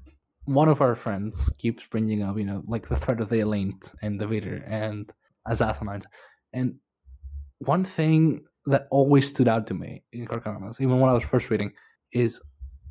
one 0.46 0.68
of 0.70 0.82
our 0.82 0.96
friends 0.96 1.50
keeps 1.58 1.84
bringing 1.90 2.22
up, 2.24 2.38
you 2.38 2.46
know, 2.46 2.64
like 2.68 2.88
the 2.90 2.98
threat 2.98 3.22
of 3.22 3.30
the 3.30 3.40
Elite 3.40 3.92
and 4.02 4.20
the 4.20 4.28
Vader 4.28 4.64
and 4.68 5.12
Azathonites, 5.48 6.06
and 6.54 6.76
one 7.60 7.86
thing 7.86 8.42
that 8.66 8.88
always 8.92 9.28
stood 9.28 9.48
out 9.48 9.68
to 9.68 9.74
me 9.74 10.04
in 10.14 10.28
Kharkanas, 10.28 10.80
even 10.80 11.00
when 11.00 11.10
I 11.10 11.14
was 11.14 11.24
first 11.24 11.50
reading, 11.50 11.72
is 12.12 12.40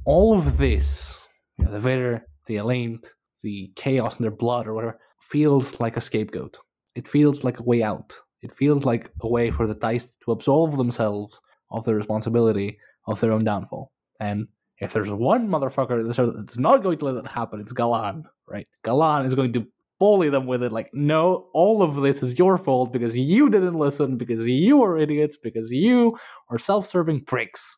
all 0.04 0.34
of 0.36 0.58
this, 0.58 1.18
you 1.58 1.64
know, 1.64 1.72
the 1.72 1.80
Vader, 1.80 2.26
the 2.46 2.56
Elite, 2.56 3.06
the 3.42 3.70
chaos 3.76 4.18
in 4.18 4.22
their 4.22 4.30
blood 4.30 4.66
or 4.66 4.74
whatever, 4.74 4.98
feels 5.20 5.78
like 5.80 5.96
a 5.96 6.00
scapegoat. 6.00 6.58
It 6.94 7.06
feels 7.06 7.44
like 7.44 7.60
a 7.60 7.62
way 7.62 7.82
out. 7.82 8.12
It 8.42 8.52
feels 8.56 8.84
like 8.84 9.10
a 9.20 9.28
way 9.28 9.50
for 9.50 9.66
the 9.66 9.74
Tiste 9.74 10.08
to 10.24 10.32
absolve 10.32 10.76
themselves 10.76 11.38
of 11.70 11.84
the 11.84 11.94
responsibility 11.94 12.78
of 13.06 13.20
their 13.20 13.32
own 13.32 13.44
downfall. 13.44 13.92
And 14.18 14.48
if 14.78 14.92
there's 14.92 15.10
one 15.10 15.48
motherfucker 15.48 16.06
that's 16.06 16.58
not 16.58 16.82
going 16.82 16.98
to 16.98 17.04
let 17.04 17.22
that 17.22 17.30
happen, 17.30 17.60
it's 17.60 17.72
Gallan, 17.72 18.24
right? 18.48 18.66
Gallan 18.84 19.26
is 19.26 19.34
going 19.34 19.52
to 19.52 19.66
bully 20.00 20.30
them 20.30 20.46
with 20.46 20.64
it 20.64 20.72
like, 20.72 20.90
no, 20.92 21.48
all 21.52 21.82
of 21.82 22.02
this 22.02 22.22
is 22.22 22.36
your 22.36 22.58
fault 22.58 22.92
because 22.92 23.14
you 23.14 23.48
didn't 23.48 23.78
listen, 23.78 24.16
because 24.16 24.44
you 24.44 24.82
are 24.82 24.98
idiots, 24.98 25.36
because 25.36 25.70
you 25.70 26.18
are 26.48 26.58
self 26.58 26.88
serving 26.88 27.24
pricks. 27.26 27.76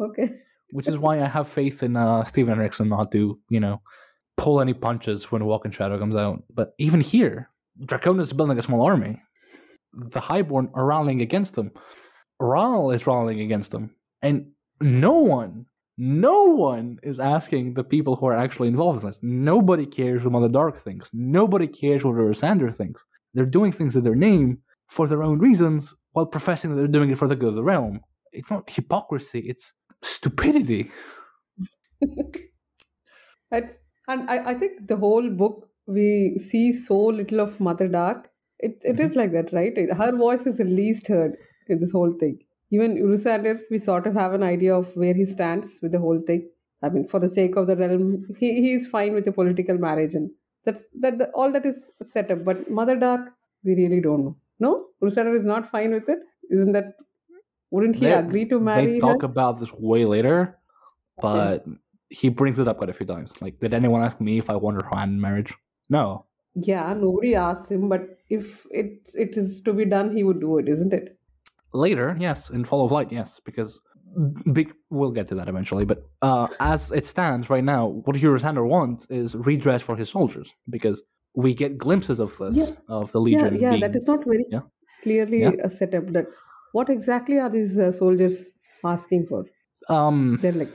Okay. 0.00 0.30
Which 0.70 0.88
is 0.88 0.98
why 0.98 1.22
I 1.22 1.28
have 1.28 1.48
faith 1.48 1.82
in 1.82 1.96
uh, 1.96 2.24
Steven 2.24 2.58
Erikson 2.58 2.88
not 2.88 3.12
to, 3.12 3.38
you 3.50 3.60
know, 3.60 3.80
pull 4.36 4.60
any 4.60 4.72
punches 4.72 5.30
when 5.30 5.44
Walk 5.44 5.66
in 5.66 5.70
Shadow 5.70 5.98
comes 5.98 6.16
out. 6.16 6.42
But 6.52 6.74
even 6.78 7.00
here, 7.00 7.50
Draconus 7.84 8.22
is 8.22 8.32
building 8.32 8.58
a 8.58 8.62
small 8.62 8.82
army. 8.82 9.20
The 9.92 10.20
Highborn 10.20 10.70
are 10.74 10.86
rallying 10.86 11.20
against 11.20 11.54
them. 11.54 11.72
Raal 12.38 12.90
is 12.92 13.06
rallying 13.06 13.40
against 13.40 13.70
them. 13.70 13.94
And 14.22 14.52
no 14.80 15.12
one 15.12 15.66
no 16.02 16.44
one 16.44 16.98
is 17.02 17.20
asking 17.20 17.74
the 17.74 17.84
people 17.84 18.16
who 18.16 18.24
are 18.24 18.34
actually 18.34 18.68
involved 18.68 19.02
in 19.02 19.06
this. 19.06 19.18
Nobody 19.20 19.84
cares 19.84 20.24
what 20.24 20.32
Mother 20.32 20.48
Dark 20.48 20.82
thinks. 20.82 21.10
Nobody 21.12 21.66
cares 21.66 22.02
what 22.02 22.14
Urusander 22.14 22.74
thinks. 22.74 23.04
They're 23.34 23.44
doing 23.44 23.70
things 23.70 23.96
in 23.96 24.02
their 24.02 24.14
name 24.14 24.62
for 24.88 25.06
their 25.06 25.22
own 25.22 25.38
reasons 25.38 25.94
while 26.12 26.24
professing 26.24 26.70
that 26.70 26.76
they're 26.76 26.86
doing 26.88 27.10
it 27.10 27.18
for 27.18 27.28
the 27.28 27.36
good 27.36 27.50
of 27.50 27.54
the 27.54 27.62
realm. 27.62 28.00
It's 28.32 28.50
not 28.50 28.70
hypocrisy, 28.70 29.40
it's 29.40 29.74
stupidity. 30.02 30.90
That's, 33.50 33.76
and 34.08 34.30
I, 34.30 34.52
I 34.52 34.54
think 34.54 34.88
the 34.88 34.96
whole 34.96 35.28
book, 35.28 35.68
we 35.86 36.38
see 36.48 36.72
so 36.72 36.96
little 36.96 37.40
of 37.40 37.60
Mother 37.60 37.88
Dark. 37.88 38.30
It, 38.58 38.78
it 38.80 38.96
mm-hmm. 38.96 39.04
is 39.04 39.16
like 39.16 39.32
that, 39.32 39.52
right? 39.52 39.74
Her 39.94 40.16
voice 40.16 40.46
is 40.46 40.56
the 40.56 40.64
least 40.64 41.08
heard 41.08 41.36
in 41.68 41.78
this 41.78 41.92
whole 41.92 42.14
thing 42.18 42.38
even 42.70 42.96
Urusander, 42.96 43.60
we 43.70 43.78
sort 43.78 44.06
of 44.06 44.14
have 44.14 44.32
an 44.32 44.42
idea 44.42 44.74
of 44.74 44.94
where 44.96 45.14
he 45.14 45.24
stands 45.24 45.68
with 45.82 45.92
the 45.92 45.98
whole 45.98 46.20
thing. 46.26 46.48
I 46.82 46.88
mean, 46.88 47.08
for 47.08 47.20
the 47.20 47.28
sake 47.28 47.56
of 47.56 47.66
the 47.66 47.76
realm, 47.76 48.26
he, 48.38 48.60
he 48.60 48.72
is 48.72 48.86
fine 48.86 49.12
with 49.12 49.26
a 49.26 49.32
political 49.32 49.76
marriage, 49.76 50.14
and 50.14 50.30
that's 50.64 50.82
that 51.00 51.18
the, 51.18 51.30
all 51.30 51.52
that 51.52 51.66
is 51.66 51.76
set 52.02 52.30
up. 52.30 52.44
But 52.44 52.70
Mother 52.70 52.96
Dark, 52.96 53.32
we 53.64 53.74
really 53.74 54.00
don't 54.00 54.24
know. 54.24 54.36
No, 54.60 54.86
Urusander 55.02 55.36
is 55.36 55.44
not 55.44 55.70
fine 55.70 55.92
with 55.92 56.08
it. 56.08 56.18
Isn't 56.50 56.72
that? 56.72 56.94
Wouldn't 57.70 57.96
he 57.96 58.06
they, 58.06 58.14
agree 58.14 58.46
to 58.46 58.58
marry? 58.60 58.94
They 58.94 58.98
talk 58.98 59.22
her? 59.22 59.26
about 59.26 59.60
this 59.60 59.72
way 59.72 60.04
later, 60.04 60.58
but 61.20 61.62
okay. 61.62 61.72
he 62.08 62.28
brings 62.28 62.58
it 62.58 62.68
up 62.68 62.78
quite 62.78 62.90
a 62.90 62.94
few 62.94 63.06
times. 63.06 63.32
Like, 63.40 63.60
did 63.60 63.74
anyone 63.74 64.02
ask 64.02 64.20
me 64.20 64.38
if 64.38 64.48
I 64.48 64.56
wanted 64.56 64.82
her 64.82 64.96
hand 64.96 65.12
in 65.12 65.20
marriage? 65.20 65.52
No. 65.88 66.24
Yeah, 66.54 66.94
nobody 66.94 67.34
asked 67.34 67.70
him, 67.70 67.88
but 67.88 68.18
if 68.28 68.66
it 68.70 69.08
it 69.14 69.36
is 69.36 69.60
to 69.62 69.72
be 69.72 69.84
done, 69.84 70.16
he 70.16 70.24
would 70.24 70.40
do 70.40 70.58
it, 70.58 70.68
isn't 70.68 70.92
it? 70.92 71.19
Later, 71.72 72.16
yes, 72.18 72.50
in 72.50 72.64
Fall 72.64 72.84
of 72.84 72.92
Light, 72.92 73.12
yes, 73.12 73.40
because 73.44 73.78
big 74.52 74.72
we'll 74.90 75.12
get 75.12 75.28
to 75.28 75.34
that 75.36 75.48
eventually. 75.48 75.84
But 75.84 76.08
uh, 76.22 76.48
as 76.58 76.90
it 76.90 77.06
stands 77.06 77.50
right 77.50 77.64
now, 77.64 77.86
what 78.04 78.16
Urusander 78.16 78.66
wants 78.66 79.06
is 79.10 79.34
redress 79.34 79.82
for 79.82 79.96
his 79.96 80.08
soldiers 80.08 80.50
because 80.68 81.02
we 81.34 81.54
get 81.54 81.78
glimpses 81.78 82.18
of 82.20 82.36
this 82.38 82.56
yeah. 82.56 82.74
of 82.88 83.12
the 83.12 83.20
Legion. 83.20 83.54
Yeah, 83.54 83.60
yeah, 83.60 83.70
being, 83.70 83.80
that 83.82 83.96
is 83.96 84.06
not 84.06 84.24
very 84.24 84.44
yeah? 84.50 84.60
clearly 85.02 85.42
yeah. 85.42 85.52
a 85.62 85.70
setup. 85.70 86.12
That 86.12 86.26
what 86.72 86.90
exactly 86.90 87.38
are 87.38 87.50
these 87.50 87.78
uh, 87.78 87.92
soldiers 87.92 88.50
asking 88.84 89.26
for? 89.26 89.44
Um, 89.88 90.38
they're 90.40 90.52
like, 90.52 90.72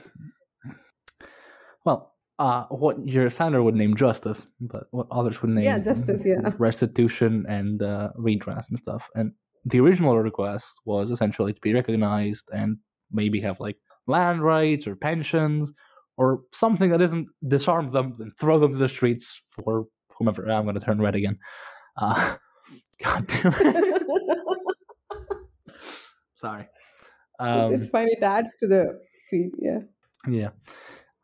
well, 1.86 2.14
uh, 2.40 2.64
what 2.66 3.06
Urusander 3.06 3.64
would 3.64 3.76
name 3.76 3.96
justice, 3.96 4.46
but 4.60 4.88
what 4.92 5.08
others 5.12 5.42
would 5.42 5.52
name 5.52 5.66
yeah, 5.66 5.80
justice, 5.80 6.22
yeah, 6.26 6.52
restitution 6.58 7.46
and 7.48 7.82
uh, 7.82 8.10
redress 8.16 8.68
and 8.70 8.80
stuff. 8.80 9.04
And 9.16 9.34
the 9.66 9.80
original 9.80 10.18
request 10.18 10.66
was 10.86 11.12
essentially 11.12 11.54
to 11.54 11.62
be 11.62 11.74
recognized 11.74 12.46
and 12.54 12.78
maybe 13.12 13.42
have 13.42 13.60
like 13.60 13.78
land 14.08 14.44
rights 14.44 14.88
or 14.88 14.96
pensions 14.96 15.72
or 16.18 16.42
something 16.54 16.92
that 16.92 17.00
doesn't 17.00 17.28
disarm 17.48 17.88
them 17.90 18.16
and 18.20 18.32
throw 18.40 18.60
them 18.60 18.72
to 18.72 18.78
the 18.78 18.88
streets 18.88 19.42
for 19.48 19.86
whomever. 20.18 20.50
I'm 20.50 20.64
going 20.64 20.76
to 20.76 20.82
turn 20.82 21.02
red 21.02 21.16
again. 21.16 21.38
Uh, 21.98 22.36
God 23.04 23.28
damn 23.28 23.54
it. 23.58 24.04
Sorry. 26.36 26.68
Um, 27.40 27.74
it's 27.74 27.88
fine. 27.88 28.08
It 28.10 28.24
adds 28.24 28.56
to 28.60 28.68
the 28.68 29.00
scene. 29.30 29.52
Yeah. 29.60 29.80
Yeah. 30.30 30.50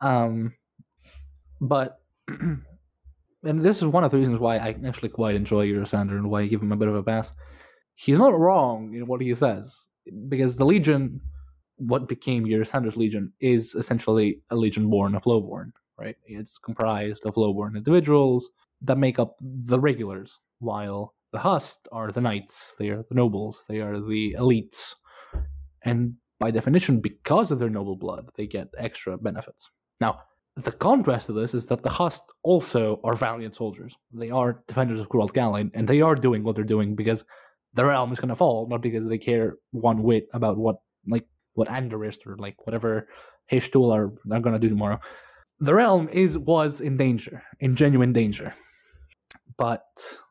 Um, 0.02 0.54
but 1.62 2.00
and 2.28 2.64
this 3.44 3.78
is 3.78 3.86
one 3.86 4.04
of 4.04 4.12
the 4.12 4.18
reasons 4.18 4.40
why 4.40 4.58
I 4.58 4.76
actually 4.86 5.10
quite 5.10 5.36
enjoy 5.36 5.68
Urusander 5.68 6.12
and 6.12 6.30
why 6.30 6.42
I 6.42 6.48
give 6.48 6.62
him 6.62 6.72
a 6.72 6.78
bit 6.78 6.88
of 6.88 6.96
a 6.96 7.04
pass 7.04 7.32
he's 8.02 8.18
not 8.18 8.40
wrong 8.40 8.96
in 8.96 9.06
what 9.06 9.22
he 9.22 9.34
says 9.36 9.86
because 10.28 10.56
the 10.56 10.66
Legion, 10.66 11.22
what 11.78 12.08
became 12.08 12.46
Urusander's 12.46 12.98
Legion, 12.98 13.32
is 13.40 13.76
essentially 13.76 14.42
a 14.50 14.56
Legion 14.56 14.90
born 14.90 15.14
of 15.14 15.26
Lowborn, 15.28 15.72
right? 16.00 16.16
It's 16.26 16.58
comprised 16.58 17.26
of 17.26 17.38
Lowborn 17.38 17.78
individuals 17.78 18.50
that 18.82 18.98
make 18.98 19.20
up 19.20 19.36
the 19.40 19.80
regulars, 19.80 20.40
while 20.58 21.14
the 21.32 21.38
Hust 21.38 21.88
are 21.92 22.12
the 22.12 22.22
knights, 22.22 22.74
they 22.80 22.90
are 22.90 23.04
the 23.08 23.16
nobles, 23.16 23.64
they 23.70 23.80
are 23.80 24.00
the 24.00 24.36
elites, 24.40 24.96
and 25.84 26.16
by 26.40 26.50
definition, 26.50 27.00
because 27.00 27.52
of 27.52 27.60
their 27.60 27.70
noble 27.70 27.96
blood, 27.96 28.30
they 28.36 28.48
get 28.48 28.68
extra 28.80 29.16
benefits. 29.16 29.70
Now, 30.00 30.22
the 30.58 30.72
contrast 30.72 31.28
to 31.28 31.34
this 31.34 31.54
is 31.54 31.66
that 31.66 31.84
the 31.84 31.90
Hust 31.90 32.24
also 32.42 33.00
are 33.04 33.16
valiant 33.16 33.56
soldiers. 33.56 33.94
They 34.12 34.32
are 34.32 34.64
defenders 34.68 35.00
of 35.00 35.10
Kurald 35.10 35.34
Galain, 35.34 35.70
and 35.76 35.88
they 35.88 36.02
are 36.02 36.16
doing 36.16 36.44
what 36.44 36.56
they're 36.56 36.64
doing 36.64 36.96
because 36.96 37.24
the 37.74 37.86
realm 37.86 38.12
is 38.12 38.20
going 38.20 38.30
to 38.30 38.36
fall, 38.36 38.68
not 38.70 38.82
because 38.82 39.08
they 39.08 39.18
care 39.18 39.58
one 39.72 40.04
whit 40.04 40.28
about 40.34 40.58
what 40.58 40.78
like 41.08 41.26
what 41.54 41.68
Andarist 41.68 42.26
or 42.26 42.38
like 42.38 42.66
whatever 42.66 43.08
Hish 43.48 43.72
Tulla 43.72 43.96
are, 43.96 44.14
are 44.32 44.40
going 44.40 44.54
to 44.54 44.60
do 44.60 44.70
tomorrow. 44.70 45.00
The 45.60 45.74
realm 45.74 46.10
is 46.10 46.38
was 46.38 46.82
in 46.82 46.98
danger, 46.98 47.44
in 47.60 47.76
genuine 47.76 48.14
danger, 48.14 48.54
but 49.58 49.84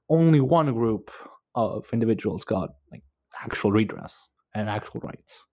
only 0.08 0.40
one 0.40 0.72
group 0.74 1.10
of 1.54 1.86
individuals 1.92 2.44
got 2.44 2.70
like 2.90 3.02
actual 3.42 3.72
redress 3.72 4.18
and 4.54 4.68
actual 4.68 5.00
rights. 5.00 5.44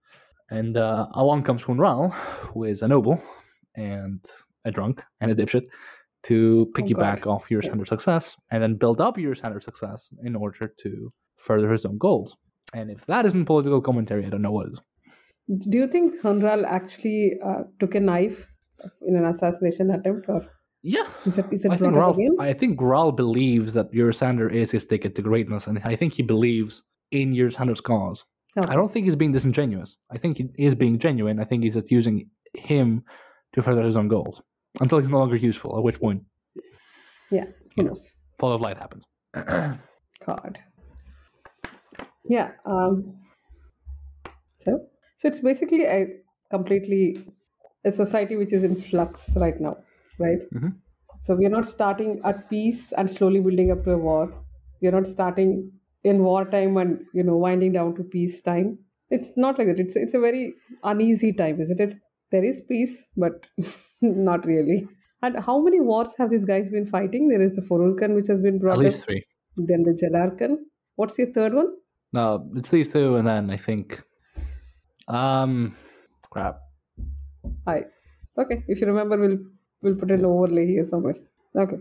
And 0.50 0.78
uh, 0.78 1.08
along 1.14 1.44
comes 1.44 1.64
Hunn 1.64 1.78
Raal, 1.78 2.10
who 2.10 2.64
is 2.64 2.82
a 2.82 2.88
noble 2.88 3.22
and 3.76 4.24
a 4.66 4.72
drunk 4.72 5.04
and 5.22 5.30
a 5.32 5.36
dipshit, 5.36 5.68
to 6.24 6.68
oh, 6.68 6.80
piggyback 6.80 7.28
oh 7.28 7.32
off 7.32 7.50
Urusander's 7.50 7.90
success 7.90 8.36
and 8.52 8.64
then 8.64 8.76
build 8.76 9.00
up 9.00 9.18
Urusander's 9.18 9.66
success 9.66 10.10
in 10.24 10.36
order 10.36 10.74
to 10.82 11.14
further 11.48 11.72
his 11.72 11.86
own 11.86 11.98
goals. 11.98 12.36
And 12.74 12.92
if 12.92 13.06
that 13.08 13.26
isn't 13.26 13.46
political 13.46 13.82
commentary, 13.82 14.26
I 14.26 14.30
don't 14.30 14.42
know 14.42 14.52
what 14.52 14.68
is. 14.68 14.80
Do 15.70 15.78
you 15.78 15.88
think 15.88 16.22
Hunn 16.22 16.42
Raal 16.42 16.66
actually 16.66 17.40
uh, 17.44 17.64
took 17.80 17.96
a 17.96 18.00
knife 18.02 18.46
in 19.08 19.16
an 19.16 19.26
assassination 19.26 19.92
attempt, 19.92 20.28
or 20.28 20.46
yeah, 20.84 21.08
is 21.26 21.38
it, 21.38 21.46
is 21.52 21.64
it 21.64 21.72
I 21.72 21.78
think 21.78 21.94
Raal, 21.94 22.16
I 22.40 22.54
think 22.54 22.82
Raal 22.82 23.14
believes 23.14 23.72
that 23.74 23.92
Urusander 23.94 24.54
is 24.54 24.72
his 24.72 24.86
ticket 24.86 25.16
to 25.16 25.22
greatness, 25.22 25.68
and 25.68 25.80
I 25.86 25.96
think 25.96 26.14
he 26.14 26.24
believes 26.24 26.84
in 27.12 27.34
Urusander's 27.34 27.82
cause. 27.82 28.26
Okay. 28.58 28.70
I 28.70 28.76
don't 28.76 28.92
think 28.92 29.06
he's 29.06 29.16
being 29.16 29.32
disingenuous. 29.32 29.96
I 30.12 30.18
think 30.18 30.38
he 30.38 30.50
is 30.58 30.76
being 30.76 31.00
genuine. 31.00 31.40
I 31.40 31.46
think 31.46 31.64
he's 31.64 31.76
just 31.76 31.92
using 31.92 32.30
him 32.54 33.04
to 33.54 33.64
further 33.64 33.84
his 33.84 33.96
own 33.96 34.10
goals 34.10 34.42
until 34.82 35.00
he's 35.00 35.10
no 35.10 35.20
longer 35.20 35.38
useful. 35.38 35.78
At 35.78 35.84
which 35.84 36.00
point, 36.00 36.24
yeah, 37.32 37.46
who 37.78 37.84
knows? 37.84 38.06
Fall 38.38 38.54
of 38.54 38.62
light 38.62 38.78
happens. 38.78 39.04
God. 40.26 40.60
Yeah. 42.30 42.52
Um, 42.66 43.20
so, 44.62 44.88
so 45.18 45.28
it's 45.28 45.40
basically 45.40 45.86
a 45.86 46.08
completely 46.52 47.26
a 47.86 47.92
society 47.92 48.36
which 48.36 48.54
is 48.54 48.64
in 48.64 48.82
flux 48.82 49.30
right 49.36 49.60
now, 49.60 49.78
right? 50.20 50.40
Mm-hmm. 50.54 50.70
So 51.24 51.36
we 51.36 51.46
are 51.46 51.50
not 51.50 51.68
starting 51.68 52.22
at 52.24 52.50
peace 52.50 52.94
and 52.94 53.10
slowly 53.10 53.40
building 53.40 53.72
up 53.72 53.84
to 53.86 53.92
a 53.92 53.98
war. 53.98 54.34
We 54.82 54.88
are 54.88 54.92
not 54.92 55.08
starting 55.08 55.72
in 56.04 56.24
wartime 56.24 56.78
and 56.78 57.06
you 57.14 57.24
know 57.24 57.38
winding 57.38 57.74
down 57.74 57.96
to 57.96 58.04
peace 58.04 58.42
time. 58.42 58.78
It's 59.10 59.32
not 59.38 59.58
like 59.58 59.68
that. 59.68 59.80
It's 59.80 59.96
it's 59.96 60.14
a 60.14 60.20
very 60.20 60.54
uneasy 60.84 61.34
time, 61.34 61.62
isn't 61.62 61.80
it? 61.80 61.98
There 62.32 62.44
is 62.44 62.62
peace, 62.68 63.06
but 63.16 63.48
not 64.02 64.46
really. 64.46 64.88
And 65.22 65.40
how 65.40 65.60
many 65.60 65.80
wars 65.82 66.10
have 66.18 66.30
these 66.30 66.46
guys 66.46 66.70
been 66.70 66.86
fighting? 66.86 67.28
There 67.30 67.42
is 67.42 67.56
the 67.56 67.62
Forulkan, 67.62 68.14
which 68.16 68.28
has 68.28 68.42
been 68.42 68.60
brought 68.60 68.80
At 68.80 68.86
least 68.86 69.00
up. 69.00 69.06
three. 69.06 69.24
Then 69.56 69.84
the 69.84 69.94
Jalarkan. 69.94 70.58
What's 70.96 71.18
your 71.18 71.32
third 71.32 71.54
one? 71.54 71.74
No, 72.18 72.50
it's 72.56 72.72
these 72.72 72.92
two, 72.92 73.18
and 73.18 73.28
then 73.28 73.52
I 73.52 73.58
think, 73.58 74.02
um, 75.08 75.76
crap. 76.32 76.62
Hi. 77.68 77.84
Okay, 78.40 78.64
if 78.68 78.82
you 78.82 78.88
remember, 78.88 79.18
we'll 79.18 79.38
we'll 79.84 80.00
put 80.02 80.10
an 80.10 80.26
overlay 80.26 80.66
here 80.66 80.88
somewhere. 80.88 81.18
Okay. 81.56 81.78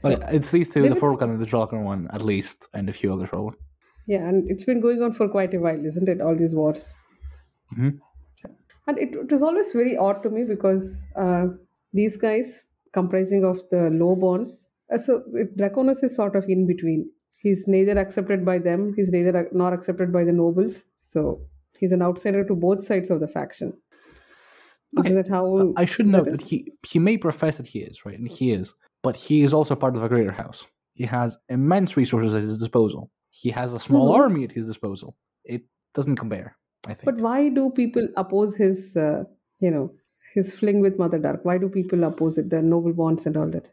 So, 0.00 0.08
it's 0.36 0.48
these 0.48 0.70
two, 0.70 0.88
the 0.88 0.94
Forulkan 0.94 1.28
and 1.34 1.38
the 1.38 1.44
Jalarkhan 1.44 1.84
one, 1.84 2.08
at 2.14 2.22
least, 2.22 2.66
and 2.72 2.88
a 2.88 2.94
few 2.94 3.12
others 3.12 3.28
probably. 3.28 3.58
Yeah, 4.06 4.26
and 4.28 4.50
it's 4.50 4.64
been 4.64 4.80
going 4.80 5.02
on 5.02 5.12
for 5.12 5.28
quite 5.28 5.52
a 5.52 5.58
while, 5.58 5.84
isn't 5.84 6.08
it? 6.08 6.22
All 6.22 6.34
these 6.34 6.54
wars. 6.54 6.90
Mm-hmm. 7.74 7.90
And 8.86 8.98
it, 8.98 9.10
it 9.12 9.30
was 9.30 9.42
always 9.42 9.70
very 9.72 9.98
odd 9.98 10.22
to 10.22 10.30
me 10.30 10.44
because 10.44 10.84
uh, 11.14 11.48
these 11.92 12.16
guys, 12.16 12.64
comprising 12.94 13.44
of 13.44 13.60
the 13.70 13.82
Lowborns, 14.00 14.64
uh, 14.90 14.96
so 14.96 15.22
Draconus 15.58 16.02
is 16.02 16.16
sort 16.16 16.36
of 16.36 16.44
in 16.48 16.66
between 16.66 17.10
he's 17.44 17.62
neither 17.74 17.96
accepted 18.02 18.44
by 18.50 18.56
them 18.66 18.82
he's 18.98 19.10
neither 19.16 19.32
nor 19.62 19.70
accepted 19.78 20.12
by 20.18 20.24
the 20.28 20.36
nobles 20.42 20.76
so 21.14 21.22
he's 21.78 21.92
an 21.96 22.02
outsider 22.08 22.42
to 22.50 22.54
both 22.66 22.84
sides 22.90 23.10
of 23.16 23.20
the 23.24 23.28
faction 23.38 23.72
Okay, 24.98 25.08
Isn't 25.08 25.16
that 25.22 25.28
how 25.28 25.44
I 25.76 25.84
should 25.92 26.06
that 26.06 26.10
note 26.16 26.28
is? 26.28 26.34
that 26.34 26.42
he 26.50 26.56
he 26.90 26.98
may 27.00 27.16
profess 27.22 27.56
that 27.56 27.66
he 27.66 27.80
is 27.80 28.04
right, 28.06 28.16
and 28.18 28.28
he 28.28 28.52
is, 28.52 28.72
but 29.06 29.16
he 29.16 29.38
is 29.46 29.52
also 29.58 29.74
part 29.84 29.96
of 29.96 30.04
a 30.04 30.08
greater 30.12 30.30
house. 30.42 30.60
He 31.00 31.04
has 31.14 31.36
immense 31.56 31.96
resources 31.96 32.32
at 32.38 32.44
his 32.44 32.58
disposal. 32.58 33.10
He 33.30 33.50
has 33.50 33.74
a 33.74 33.80
small 33.86 34.06
Mhm. 34.12 34.18
army 34.20 34.44
at 34.44 34.52
his 34.58 34.66
disposal. 34.72 35.16
It 35.54 35.62
doesn't 35.96 36.14
compare. 36.22 36.48
I 36.86 36.94
think. 36.94 37.06
But 37.10 37.18
why 37.26 37.38
do 37.58 37.64
people 37.80 38.06
oppose 38.22 38.54
his, 38.54 38.96
uh, 39.06 39.24
you 39.64 39.72
know, 39.74 39.84
his 40.36 40.52
fling 40.60 40.78
with 40.86 40.96
Mother 41.02 41.18
Dark? 41.26 41.44
Why 41.50 41.58
do 41.64 41.68
people 41.80 42.04
oppose 42.10 42.38
it? 42.42 42.48
The 42.54 42.62
noble 42.62 42.92
bonds 43.02 43.26
and 43.26 43.36
all 43.42 43.50
that. 43.56 43.66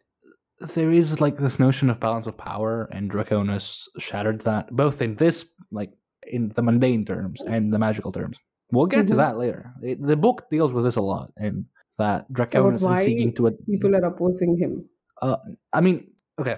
There 0.76 0.92
is 0.92 1.20
like 1.20 1.38
this 1.38 1.58
notion 1.60 1.90
of 1.90 2.00
balance 2.00 2.28
of 2.28 2.38
power, 2.38 2.88
and 2.92 3.10
Draconus 3.12 3.88
shattered 3.98 4.42
that 4.42 4.70
both 4.76 5.02
in 5.02 5.16
this, 5.16 5.46
like 5.72 5.92
in 6.28 6.50
the 6.56 6.62
mundane 6.62 7.04
terms 7.06 7.42
and 7.42 7.74
the 7.74 7.80
magical 7.80 8.12
terms. 8.12 8.38
We'll 8.72 8.86
get 8.86 9.08
to 9.08 9.14
Mhm. 9.14 9.18
that 9.18 9.38
later. 9.38 9.74
It, 9.82 10.02
the 10.06 10.16
book 10.16 10.50
deals 10.52 10.72
with 10.72 10.84
this 10.86 10.96
a 10.98 11.02
lot, 11.02 11.32
and 11.38 11.66
that 11.98 12.32
Draconus 12.32 12.76
is 13.00 13.04
seeking 13.06 13.34
to. 13.36 13.52
people 13.66 13.96
are 13.96 14.06
opposing 14.06 14.58
him. 14.58 14.86
Uh, 15.22 15.38
I 15.74 15.82
mean, 15.82 16.12
okay. 16.40 16.58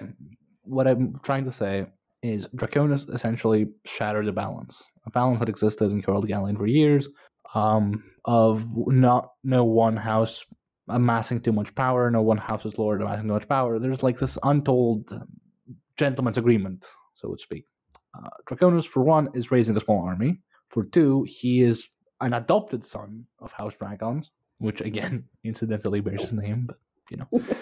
What 0.64 0.86
I'm 0.86 1.18
trying 1.22 1.44
to 1.46 1.52
say 1.52 1.86
is 2.22 2.46
Draconus 2.56 3.12
essentially 3.12 3.68
shattered 3.84 4.26
the 4.26 4.32
balance, 4.32 4.82
a 5.06 5.10
balance 5.10 5.38
that 5.40 5.48
existed 5.48 5.90
in 5.90 6.02
Kurald 6.02 6.28
Galain 6.28 6.56
for 6.56 6.66
years, 6.66 7.08
um, 7.54 8.02
of 8.24 8.64
not 8.86 9.32
no 9.42 9.64
one 9.64 9.96
house 9.96 10.44
amassing 10.88 11.40
too 11.40 11.52
much 11.52 11.74
power, 11.74 12.10
no 12.10 12.22
one 12.22 12.36
house 12.36 12.64
is 12.64 12.76
lord 12.78 13.00
amassing 13.00 13.26
too 13.26 13.32
much 13.32 13.48
power. 13.48 13.78
There's 13.78 14.02
like 14.02 14.18
this 14.18 14.38
untold 14.42 15.10
um, 15.12 15.26
gentleman's 15.96 16.38
agreement, 16.38 16.86
so 17.14 17.34
to 17.34 17.38
speak. 17.40 17.64
Uh, 18.16 18.28
Draconus, 18.48 18.86
for 18.86 19.02
one, 19.02 19.28
is 19.34 19.50
raising 19.50 19.76
a 19.76 19.80
small 19.80 20.04
army. 20.04 20.40
For 20.68 20.84
two, 20.84 21.26
he 21.28 21.62
is 21.62 21.88
an 22.20 22.34
adopted 22.34 22.86
son 22.86 23.24
of 23.40 23.52
House 23.52 23.74
Dracons, 23.74 24.30
which 24.58 24.80
again, 24.80 25.24
incidentally 25.44 26.00
bears 26.00 26.22
his 26.22 26.32
name, 26.32 26.66
but 26.66 26.78
you 27.10 27.18
know. 27.18 27.44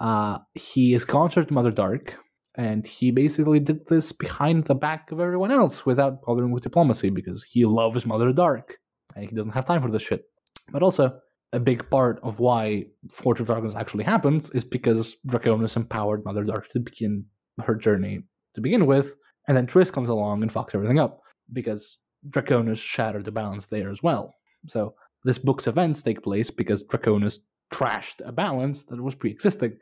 Uh, 0.00 0.38
he 0.54 0.92
is 0.92 1.04
consort 1.04 1.48
to 1.48 1.54
Mother 1.54 1.70
Dark, 1.70 2.14
and 2.56 2.86
he 2.86 3.10
basically 3.10 3.60
did 3.60 3.86
this 3.86 4.12
behind 4.12 4.64
the 4.64 4.74
back 4.74 5.10
of 5.10 5.20
everyone 5.20 5.50
else 5.50 5.86
without 5.86 6.20
bothering 6.22 6.50
with 6.50 6.62
diplomacy 6.62 7.08
because 7.10 7.42
he 7.42 7.64
loves 7.64 8.04
Mother 8.04 8.32
Dark 8.32 8.76
and 9.14 9.28
he 9.28 9.34
doesn't 9.34 9.52
have 9.52 9.66
time 9.66 9.82
for 9.82 9.90
this 9.90 10.02
shit. 10.02 10.24
But 10.70 10.82
also, 10.82 11.18
a 11.54 11.60
big 11.60 11.88
part 11.88 12.18
of 12.22 12.40
why 12.40 12.84
Forge 13.10 13.40
of 13.40 13.46
Darkness 13.46 13.74
actually 13.76 14.04
happens 14.04 14.50
is 14.50 14.64
because 14.64 15.16
Draconus 15.26 15.76
empowered 15.76 16.24
Mother 16.24 16.44
Dark 16.44 16.68
to 16.70 16.80
begin 16.80 17.24
her 17.60 17.74
journey 17.74 18.22
to 18.54 18.60
begin 18.60 18.86
with, 18.86 19.06
and 19.46 19.56
then 19.56 19.66
T'riss 19.66 19.92
comes 19.92 20.08
along 20.08 20.42
and 20.42 20.52
fucks 20.52 20.74
everything 20.74 20.98
up 20.98 21.20
because 21.52 21.98
Draconus 22.30 22.78
shattered 22.78 23.24
the 23.24 23.30
balance 23.32 23.66
there 23.66 23.90
as 23.90 24.02
well. 24.02 24.34
So 24.68 24.94
this 25.24 25.38
book's 25.38 25.66
events 25.66 26.02
take 26.02 26.22
place 26.22 26.50
because 26.50 26.82
Draconus 26.84 27.38
trashed 27.72 28.18
a 28.24 28.32
balance 28.32 28.84
that 28.84 29.00
was 29.00 29.14
pre-existing. 29.14 29.76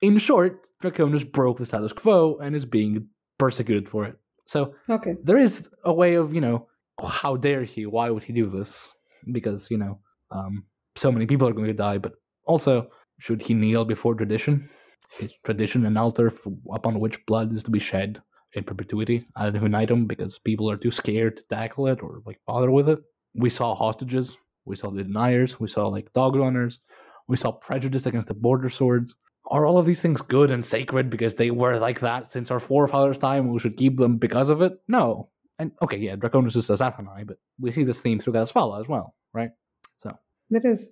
In 0.00 0.18
short, 0.18 0.60
Draconus 0.82 1.30
broke 1.30 1.58
the 1.58 1.66
status 1.66 1.92
quo 1.92 2.38
and 2.42 2.54
is 2.54 2.64
being 2.66 3.08
persecuted 3.38 3.88
for 3.88 4.04
it. 4.04 4.16
So 4.46 4.74
Okay. 4.88 5.14
there 5.24 5.38
is 5.38 5.68
a 5.84 5.92
way 5.92 6.14
of, 6.14 6.34
you 6.34 6.40
know, 6.40 6.68
how 7.02 7.36
dare 7.36 7.64
he? 7.64 7.86
Why 7.86 8.10
would 8.10 8.22
he 8.22 8.32
do 8.32 8.46
this? 8.46 8.88
Because, 9.32 9.68
you 9.70 9.78
know, 9.78 9.98
um, 10.34 10.64
so 10.96 11.10
many 11.10 11.26
people 11.26 11.48
are 11.48 11.52
going 11.52 11.68
to 11.68 11.72
die, 11.72 11.98
but 11.98 12.12
also, 12.46 12.88
should 13.18 13.40
he 13.40 13.54
kneel 13.54 13.84
before 13.84 14.14
tradition? 14.14 14.68
Is 15.20 15.32
tradition 15.44 15.86
an 15.86 15.96
altar 15.96 16.32
upon 16.74 16.98
which 16.98 17.24
blood 17.26 17.54
is 17.56 17.62
to 17.64 17.70
be 17.70 17.78
shed 17.78 18.20
in 18.54 18.64
perpetuity 18.64 19.26
ad 19.36 19.54
infinitum 19.54 20.06
because 20.06 20.38
people 20.38 20.70
are 20.70 20.76
too 20.76 20.90
scared 20.90 21.36
to 21.36 21.42
tackle 21.50 21.86
it 21.86 22.02
or 22.02 22.22
like 22.26 22.40
bother 22.46 22.70
with 22.70 22.88
it? 22.88 22.98
We 23.34 23.50
saw 23.50 23.74
hostages, 23.74 24.36
we 24.64 24.76
saw 24.76 24.90
the 24.90 25.04
deniers, 25.04 25.60
we 25.60 25.68
saw 25.68 25.88
like 25.88 26.12
dog 26.14 26.36
runners, 26.36 26.80
we 27.28 27.36
saw 27.36 27.52
prejudice 27.52 28.06
against 28.06 28.28
the 28.28 28.34
border 28.34 28.68
swords. 28.68 29.14
Are 29.50 29.66
all 29.66 29.78
of 29.78 29.86
these 29.86 30.00
things 30.00 30.20
good 30.22 30.50
and 30.50 30.64
sacred 30.64 31.10
because 31.10 31.34
they 31.34 31.50
were 31.50 31.78
like 31.78 32.00
that 32.00 32.32
since 32.32 32.50
our 32.50 32.60
forefathers' 32.60 33.18
time? 33.18 33.52
We 33.52 33.58
should 33.58 33.76
keep 33.76 33.98
them 33.98 34.16
because 34.16 34.48
of 34.48 34.62
it? 34.62 34.72
No. 34.88 35.28
And 35.58 35.72
okay, 35.82 35.98
yeah, 35.98 36.16
Draconus 36.16 36.56
is 36.56 36.70
a 36.70 36.72
Zathani, 36.72 37.26
but 37.26 37.36
we 37.60 37.70
see 37.70 37.84
this 37.84 37.98
theme 37.98 38.18
through 38.18 38.44
spell 38.46 38.74
as 38.74 38.88
well, 38.88 39.14
right? 39.32 39.50
There 40.50 40.70
is. 40.70 40.90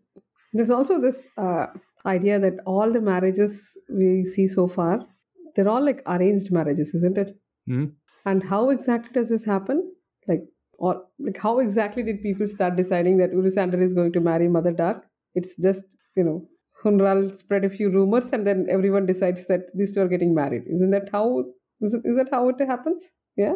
There's 0.52 0.70
also 0.70 1.00
this 1.00 1.26
uh, 1.38 1.66
idea 2.04 2.38
that 2.38 2.58
all 2.66 2.92
the 2.92 3.00
marriages 3.00 3.76
we 3.88 4.24
see 4.24 4.46
so 4.46 4.68
far, 4.68 5.06
they're 5.54 5.68
all 5.68 5.84
like 5.84 6.02
arranged 6.06 6.50
marriages, 6.52 6.94
isn't 6.94 7.18
it? 7.18 7.36
Mhm. 7.68 7.92
And 8.26 8.42
how 8.42 8.70
exactly 8.70 9.12
does 9.12 9.28
this 9.28 9.44
happen? 9.44 9.92
Like, 10.28 10.42
or 10.78 11.04
like 11.18 11.36
how 11.38 11.58
exactly 11.60 12.02
did 12.02 12.22
people 12.22 12.46
start 12.46 12.76
deciding 12.76 13.16
that 13.18 13.32
Urusander 13.32 13.80
is 13.82 13.94
going 13.94 14.12
to 14.12 14.20
marry 14.20 14.48
Mother 14.48 14.72
Dark? 14.72 15.04
It's 15.34 15.56
just 15.56 15.84
you 16.16 16.24
know 16.24 16.48
Hunn 16.82 16.98
Raal 16.98 17.30
spread 17.30 17.64
a 17.64 17.70
few 17.70 17.90
rumors, 17.90 18.30
and 18.32 18.46
then 18.46 18.66
everyone 18.70 19.06
decides 19.06 19.46
that 19.46 19.66
these 19.74 19.92
two 19.92 20.00
are 20.02 20.08
getting 20.08 20.34
married. 20.34 20.64
Isn't 20.68 20.90
that 20.90 21.08
how? 21.10 21.44
Is, 21.80 21.94
it, 21.94 22.02
is 22.04 22.16
that 22.16 22.28
how 22.30 22.48
it 22.48 22.60
happens? 22.60 23.02
Yeah. 23.36 23.54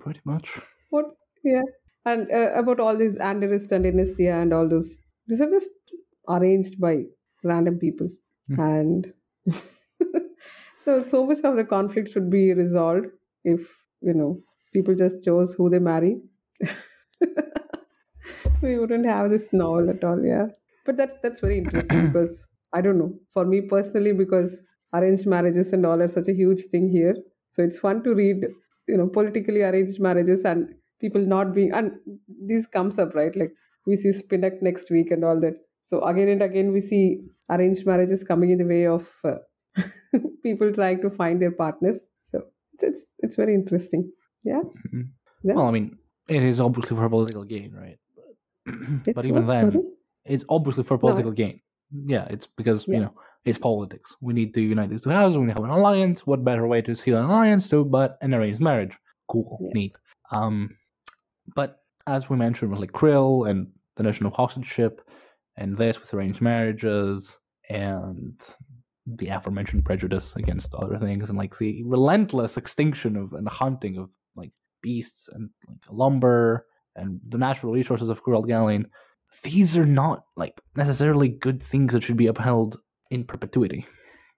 pretty 0.00 0.20
much. 0.24 0.50
What? 0.90 1.06
Yeah. 1.44 1.62
And 2.04 2.30
uh, 2.30 2.52
about 2.54 2.80
all 2.80 2.96
these 2.96 3.16
Andarist 3.18 3.70
and 3.72 3.84
Enesdia 3.84 4.40
and 4.42 4.52
all 4.52 4.68
those, 4.68 4.96
these 5.26 5.40
are 5.40 5.50
just 5.50 5.70
arranged 6.28 6.80
by 6.80 7.04
random 7.44 7.78
people. 7.78 8.08
Hmm. 8.48 8.60
And 8.60 9.14
so, 10.84 11.04
so 11.08 11.26
much 11.26 11.40
of 11.44 11.56
the 11.56 11.64
conflict 11.64 12.10
should 12.12 12.30
be 12.30 12.52
resolved 12.52 13.06
if, 13.44 13.60
you 14.00 14.14
know, 14.14 14.40
people 14.72 14.94
just 14.94 15.22
chose 15.24 15.54
who 15.54 15.70
they 15.70 15.78
marry. 15.78 16.20
we 18.62 18.78
wouldn't 18.78 19.06
have 19.06 19.30
this 19.30 19.52
novel 19.52 19.90
at 19.90 20.04
all, 20.04 20.22
yeah. 20.24 20.46
But 20.84 20.96
that's 20.96 21.14
that's 21.22 21.40
very 21.40 21.58
interesting 21.58 22.06
because 22.12 22.42
I 22.72 22.80
don't 22.80 22.98
know. 22.98 23.18
For 23.32 23.44
me 23.44 23.62
personally, 23.62 24.12
because 24.12 24.56
arranged 24.94 25.26
marriages 25.26 25.72
and 25.72 25.86
all 25.86 26.02
are 26.02 26.08
such 26.08 26.28
a 26.28 26.34
huge 26.34 26.66
thing 26.66 26.88
here. 26.88 27.14
So 27.52 27.62
it's 27.62 27.78
fun 27.78 28.02
to 28.04 28.14
read, 28.14 28.46
you 28.88 28.96
know, 28.96 29.08
politically 29.08 29.62
arranged 29.62 30.00
marriages 30.00 30.44
and 30.44 30.74
people 31.00 31.20
not 31.20 31.54
being 31.54 31.72
and 31.72 31.92
this 32.28 32.66
comes 32.66 32.98
up, 32.98 33.14
right? 33.14 33.34
Like 33.36 33.52
we 33.86 33.96
see 33.96 34.12
Spinach 34.12 34.54
next 34.62 34.90
week 34.90 35.10
and 35.10 35.24
all 35.24 35.38
that. 35.40 35.54
So 35.84 36.02
again 36.04 36.28
and 36.28 36.42
again 36.42 36.72
we 36.72 36.80
see 36.80 37.20
arranged 37.50 37.86
marriages 37.86 38.24
coming 38.24 38.50
in 38.50 38.58
the 38.58 38.64
way 38.64 38.86
of 38.86 39.08
uh, 39.24 39.38
people 40.42 40.72
trying 40.72 41.00
to 41.02 41.10
find 41.10 41.40
their 41.40 41.50
partners. 41.52 41.98
So 42.30 42.42
it's 42.74 42.84
it's, 42.84 43.02
it's 43.20 43.36
very 43.36 43.54
interesting. 43.54 44.10
Yeah. 44.44 44.62
Mhm. 44.88 45.08
Yeah. 45.44 45.54
Well, 45.54 45.66
I 45.66 45.70
mean, 45.72 45.98
it 46.28 46.42
is 46.42 46.60
obviously 46.60 46.96
for 46.96 47.08
political 47.08 47.44
gain, 47.44 47.72
right? 47.74 47.98
But, 49.04 49.14
but 49.16 49.24
even 49.24 49.46
what? 49.46 49.52
then, 49.52 49.72
Sorry? 49.72 49.84
it's 50.24 50.44
obviously 50.48 50.84
for 50.84 50.94
No, 50.94 50.98
political 51.00 51.32
gain. 51.32 51.60
Yeah, 52.06 52.26
it's 52.30 52.46
because 52.56 52.86
Yeah. 52.86 52.94
you 52.94 53.00
know 53.02 53.14
it's 53.44 53.58
politics. 53.58 54.14
We 54.20 54.32
need 54.34 54.54
to 54.54 54.60
unite 54.60 54.90
these 54.90 55.02
two 55.02 55.10
houses. 55.10 55.36
We 55.36 55.46
need 55.46 55.56
to 55.56 55.62
have 55.62 55.64
an 55.70 55.76
alliance. 55.78 56.24
What 56.26 56.44
better 56.44 56.66
way 56.68 56.80
to 56.82 56.94
seal 56.94 57.18
an 57.18 57.24
alliance 57.24 57.68
to 57.70 57.84
but 57.84 58.18
an 58.22 58.32
arranged 58.34 58.60
marriage? 58.60 58.92
Cool, 59.28 59.58
Yeah. 59.60 59.70
neat. 59.74 59.96
Um, 60.30 60.70
but 61.56 61.81
as 62.06 62.28
we 62.28 62.36
mentioned, 62.36 62.70
with 62.70 62.80
like 62.80 62.92
Krill 62.92 63.48
and 63.48 63.68
the 63.96 64.02
notion 64.02 64.26
of 64.26 64.32
hostageship, 64.32 64.98
and 65.56 65.76
this 65.76 66.00
with 66.00 66.14
arranged 66.14 66.40
marriages 66.40 67.36
and 67.68 68.40
the 69.06 69.28
aforementioned 69.28 69.84
prejudice 69.84 70.34
against 70.36 70.74
other 70.74 70.98
things, 70.98 71.28
and 71.28 71.38
like 71.38 71.58
the 71.58 71.82
relentless 71.84 72.56
extinction 72.56 73.16
of 73.16 73.32
and 73.32 73.48
hunting 73.48 73.98
of 73.98 74.10
like 74.36 74.52
beasts 74.82 75.28
and 75.32 75.50
like 75.68 75.78
lumber 75.90 76.66
and 76.96 77.20
the 77.28 77.38
natural 77.38 77.72
resources 77.72 78.08
of 78.08 78.22
Kurald 78.22 78.48
Galain 78.48 78.84
these 79.42 79.76
are 79.76 79.86
not 79.86 80.24
like 80.36 80.60
necessarily 80.76 81.28
good 81.28 81.62
things 81.62 81.92
that 81.92 82.02
should 82.02 82.16
be 82.16 82.26
upheld 82.26 82.78
in 83.10 83.24
perpetuity. 83.24 83.86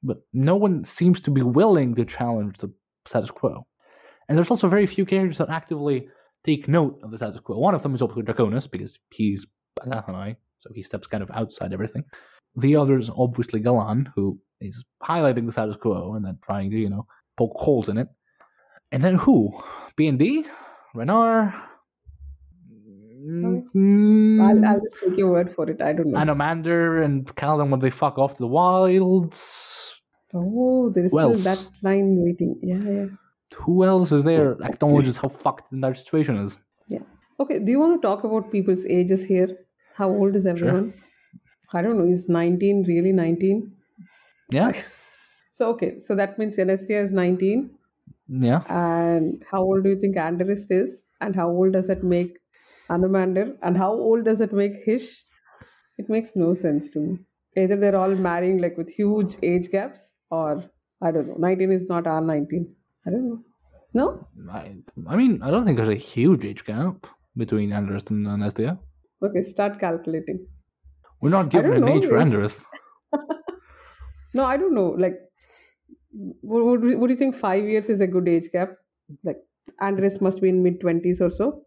But 0.03 0.19
no 0.33 0.57
one 0.57 0.85
seems 0.85 1.21
to 1.23 1.31
be 1.31 1.43
willing 1.43 1.95
to 1.95 2.05
challenge 2.05 2.59
the 2.59 2.73
status 3.07 3.31
quo. 3.31 3.67
And 4.29 4.37
there's 4.37 4.51
also 4.51 4.69
very 4.69 4.87
few 4.87 5.05
characters 5.05 5.39
that 5.39 5.51
actively 5.51 6.09
take 6.45 6.69
note 6.69 7.01
of 7.03 7.11
the 7.11 7.17
status 7.17 7.41
quo. 7.41 7.59
One 7.59 7.75
of 7.75 7.83
them 7.83 7.95
is 7.95 8.03
obviously 8.03 8.23
Draconus, 8.23 8.71
because 8.71 8.99
he's 9.11 9.47
Azathanai, 9.81 10.37
so 10.61 10.71
he 10.75 10.83
steps 10.83 11.07
kind 11.07 11.23
of 11.23 11.31
outside 11.33 11.73
everything. 11.73 12.05
The 12.57 12.77
other 12.77 12.99
is 12.99 13.11
obviously 13.15 13.61
Gallan, 13.61 14.09
who 14.15 14.39
is 14.61 14.85
highlighting 15.03 15.47
the 15.47 15.53
status 15.53 15.77
quo 15.77 16.15
and 16.15 16.25
then 16.25 16.39
trying 16.45 16.71
to, 16.71 16.77
you 16.77 16.91
know, 16.91 17.07
poke 17.37 17.57
holes 17.57 17.89
in 17.89 17.99
it. 17.99 18.09
And 18.93 19.03
then 19.03 19.17
who? 19.17 19.53
B&D? 19.97 20.45
Renarr? 20.95 21.55
Mm, 23.27 24.41
I'll, 24.43 24.65
I'll 24.65 24.81
just 24.81 24.97
take 25.03 25.17
your 25.17 25.31
word 25.31 25.55
for 25.55 25.69
it. 25.71 25.81
I 25.81 25.95
don't 25.95 26.09
know. 26.09 26.19
Anomander 26.19 27.03
and 27.03 27.27
Caladan 27.37 27.71
when 27.71 27.81
they 27.81 27.91
fuck 27.91 28.19
off 28.19 28.35
to 28.35 28.41
the 28.41 28.47
wilds. 28.47 29.95
Oh, 30.35 30.91
there 30.91 31.07
is 31.07 31.13
Who 31.13 31.37
still 31.37 31.55
that 31.55 31.67
line 31.83 32.23
waiting. 32.23 32.59
Yeah, 32.63 32.77
yeah. 32.77 33.07
Who 33.55 33.85
else 33.85 34.13
is 34.13 34.25
there 34.25 34.53
acknowledges 34.63 35.17
how 35.17 35.29
fucked 35.29 35.73
entire 35.73 35.95
situation 35.95 36.37
is? 36.37 36.57
Yeah. 36.89 37.01
Okay, 37.41 37.59
do 37.59 37.71
you 37.71 37.79
want 37.81 38.01
to 38.01 38.07
talk 38.07 38.25
about 38.25 38.51
people's 38.53 38.85
ages 38.87 39.25
here? 39.25 39.49
How 39.95 40.09
old 40.09 40.37
is 40.37 40.47
everyone? 40.47 40.93
I 41.73 41.83
don't 41.83 41.99
know. 41.99 42.07
Is 42.13 42.29
19 42.29 42.85
really 42.89 43.13
19? 43.13 43.73
Yeah, 44.51 44.73
So, 45.53 45.69
okay, 45.71 45.99
so 46.01 46.15
that 46.17 46.39
means 46.39 46.57
Celestia 46.57 47.03
is 47.03 47.13
19. 47.13 47.71
yeah. 48.29 48.63
And 48.69 49.43
how 49.51 49.63
old 49.63 49.85
do 49.85 49.91
you 49.91 50.01
think 50.01 50.17
Andarist 50.17 50.71
is? 50.71 50.97
And 51.21 51.35
how 51.35 51.49
old 51.51 51.73
does 51.73 51.87
that 51.87 52.03
make 52.05 52.39
Anomander? 52.91 53.57
And 53.63 53.77
how 53.77 53.93
old 53.93 54.25
does 54.25 54.41
it 54.41 54.53
make 54.53 54.73
Hish? 54.85 55.25
It 55.99 56.09
makes 56.09 56.35
no 56.37 56.55
sense 56.55 56.91
to 56.91 57.01
me. 57.01 57.19
Either 57.57 57.77
they're 57.77 57.97
all 57.97 58.15
marrying 58.15 58.59
like 58.61 58.77
with 58.77 58.89
huge 58.89 59.37
age 59.43 59.71
gaps, 59.71 60.01
or 60.31 60.65
I 61.01 61.11
don't 61.13 61.29
know. 61.29 61.37
19 61.39 61.73
is 61.73 61.89
not 61.89 62.07
our 62.07 62.21
19. 62.21 62.75
I 63.07 63.11
don't 63.11 63.29
know. 63.29 63.41
No? 63.93 64.27
I, 64.51 64.75
I 65.07 65.17
mean, 65.17 65.43
I 65.43 65.51
don't 65.51 65.65
think 65.65 65.77
there's 65.77 65.89
a 65.89 65.95
huge 65.95 66.45
age 66.45 66.65
gap 66.65 67.07
between 67.37 67.71
Andrest 67.71 68.11
and 68.11 68.27
Nestia. 68.27 68.79
Okay, 69.23 69.43
start 69.43 69.79
calculating. 69.79 70.47
We're 71.21 71.31
not 71.31 71.49
given 71.51 71.71
don't 71.71 71.83
an 71.83 71.85
know 71.87 71.97
age 71.97 72.07
for 72.07 72.19
if- 72.45 72.65
No, 74.35 74.45
I 74.45 74.57
don't 74.57 74.75
know. 74.75 74.89
Like, 74.99 75.19
would, 76.43 76.83
would, 76.83 76.99
would 76.99 77.11
you 77.11 77.17
think 77.17 77.37
five 77.37 77.65
years 77.65 77.87
is 77.87 78.01
a 78.01 78.07
good 78.07 78.29
age 78.29 78.51
gap? 78.53 78.73
Like, 79.23 79.39
Andres 79.81 80.21
must 80.21 80.41
be 80.41 80.49
in 80.49 80.63
mid 80.63 80.81
20s 80.81 81.21
or 81.21 81.31
so. 81.31 81.65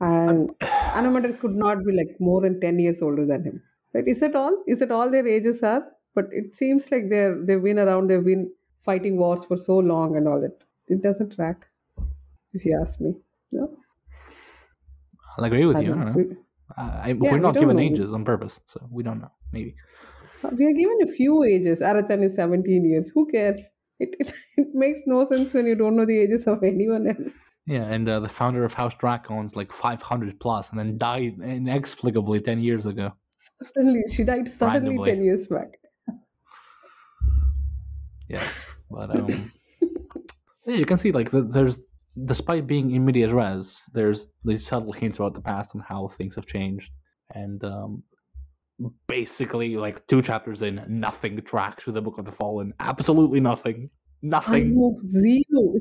And 0.00 0.50
Anomander 0.60 1.38
could 1.38 1.54
not 1.54 1.84
be 1.84 1.92
like 1.92 2.16
more 2.20 2.40
than 2.40 2.60
10 2.60 2.78
years 2.78 3.02
older 3.02 3.26
than 3.26 3.44
him. 3.44 3.62
Right? 3.94 4.08
Is 4.08 4.20
that 4.20 4.34
all? 4.34 4.62
Is 4.66 4.78
that 4.80 4.90
all 4.90 5.10
their 5.10 5.26
ages 5.26 5.62
are? 5.62 5.84
But 6.14 6.26
it 6.32 6.56
seems 6.56 6.90
like 6.90 7.10
they're 7.10 7.36
they've 7.44 7.62
been 7.62 7.78
around, 7.78 8.08
they've 8.08 8.24
been 8.24 8.50
fighting 8.84 9.18
wars 9.18 9.44
for 9.44 9.56
so 9.58 9.76
long 9.76 10.16
and 10.16 10.26
all 10.26 10.40
that. 10.40 10.56
It 10.88 11.02
doesn't 11.02 11.34
track, 11.34 11.66
if 12.52 12.64
you 12.64 12.78
ask 12.80 13.00
me. 13.00 13.14
No? 13.52 13.76
I'll 15.36 15.44
agree 15.44 15.66
with 15.66 15.76
I 15.76 15.80
you. 15.80 15.88
Don't 15.88 16.04
don't 16.04 16.16
know. 16.16 16.22
know. 16.22 16.36
I, 16.76 16.82
I, 16.82 17.08
Yeah, 17.08 17.14
we're 17.32 17.38
not 17.38 17.54
don't 17.54 17.62
given 17.64 17.76
know. 17.76 17.82
ages 17.82 18.12
on 18.12 18.24
purpose, 18.24 18.60
so 18.66 18.80
we 18.90 19.02
don't 19.02 19.20
know. 19.20 19.30
Maybe. 19.52 19.74
We 20.52 20.64
are 20.66 20.72
given 20.72 20.98
a 21.08 21.12
few 21.12 21.44
ages. 21.44 21.80
Arathan 21.80 22.22
is 22.24 22.34
17 22.36 22.84
years. 22.88 23.10
Who 23.14 23.26
cares? 23.30 23.60
It, 23.98 24.14
it, 24.20 24.32
it 24.56 24.68
makes 24.74 25.00
no 25.06 25.26
sense 25.26 25.52
when 25.52 25.66
you 25.66 25.74
don't 25.74 25.96
know 25.96 26.06
the 26.06 26.18
ages 26.18 26.46
of 26.46 26.62
anyone 26.62 27.08
else. 27.08 27.32
Yeah, 27.66 27.82
and 27.84 28.08
uh, 28.08 28.20
the 28.20 28.28
founder 28.28 28.64
of 28.64 28.72
House 28.72 28.94
Dracon's 28.94 29.56
like 29.56 29.72
500 29.72 30.38
plus, 30.38 30.70
and 30.70 30.78
then 30.78 30.98
died 30.98 31.40
inexplicably 31.42 32.40
10 32.40 32.60
years 32.60 32.86
ago. 32.86 33.12
Suddenly, 33.62 34.02
she 34.12 34.22
died 34.22 34.48
suddenly 34.48 34.90
Randomly. 34.90 35.10
10 35.10 35.24
years 35.24 35.46
back. 35.48 35.68
Yeah, 38.28 38.48
but 38.90 39.10
um, 39.14 39.52
yeah, 40.66 40.76
you 40.76 40.86
can 40.86 40.98
see 40.98 41.12
like 41.12 41.30
th- 41.30 41.44
there's 41.48 41.78
despite 42.24 42.66
being 42.66 42.90
in 42.92 43.04
medias 43.04 43.32
res, 43.32 43.82
there's 43.92 44.28
these 44.44 44.66
subtle 44.66 44.92
hints 44.92 45.18
about 45.18 45.34
the 45.34 45.40
past 45.40 45.74
and 45.74 45.82
how 45.86 46.08
things 46.08 46.34
have 46.34 46.46
changed, 46.46 46.90
and 47.34 47.62
um, 47.64 48.02
basically 49.06 49.76
like 49.76 50.06
two 50.06 50.22
chapters 50.22 50.62
in, 50.62 50.82
nothing 50.88 51.40
tracks 51.42 51.86
with 51.86 51.94
the 51.94 52.02
Book 52.02 52.18
of 52.18 52.24
the 52.24 52.32
Fallen. 52.32 52.72
Absolutely 52.80 53.40
nothing. 53.40 53.90
Nothing. 54.22 54.74
zero. 55.10 55.74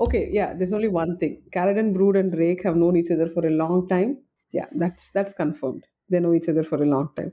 Okay, 0.00 0.28
yeah, 0.30 0.52
there's 0.54 0.72
only 0.72 0.88
one 0.88 1.16
thing. 1.18 1.42
Caladan, 1.54 1.92
Brood, 1.94 2.16
and 2.16 2.30
Drake 2.30 2.60
have 2.64 2.76
known 2.76 2.96
each 2.96 3.10
other 3.10 3.28
for 3.32 3.46
a 3.46 3.50
long 3.50 3.88
time. 3.88 4.18
Yeah, 4.52 4.66
that's 4.76 5.10
that's 5.14 5.32
confirmed. 5.32 5.84
They 6.10 6.20
know 6.20 6.34
each 6.34 6.48
other 6.48 6.62
for 6.62 6.82
a 6.82 6.86
long 6.86 7.08
time. 7.16 7.32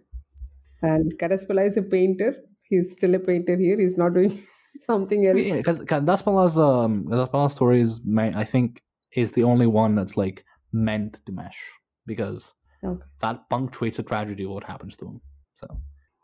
And 0.81 1.13
Kadaspala 1.19 1.69
is 1.69 1.77
a 1.77 1.81
painter. 1.81 2.35
He's 2.69 2.93
still 2.93 3.15
a 3.15 3.19
painter 3.19 3.55
here. 3.55 3.79
He's 3.79 3.97
not 3.97 4.13
doing 4.13 4.43
something 4.87 5.25
else. 5.25 5.37
Yeah, 5.39 5.57
because 5.57 5.77
Daspala's 5.79 6.57
um 6.57 7.05
Daspala's 7.09 7.53
story 7.53 7.81
is 7.81 8.01
I 8.17 8.43
think 8.43 8.81
is 9.13 9.31
the 9.31 9.43
only 9.43 9.67
one 9.67 9.95
that's 9.95 10.17
like 10.17 10.43
meant 10.73 11.19
to 11.25 11.31
mesh 11.31 11.61
because 12.05 12.53
Okay. 12.83 13.03
that 13.21 13.49
punctuates 13.49 13.97
the 13.97 14.03
tragedy 14.03 14.43
of 14.43 14.51
what 14.51 14.63
happens 14.63 14.95
to 14.97 15.05
him. 15.07 15.21
So 15.55 15.67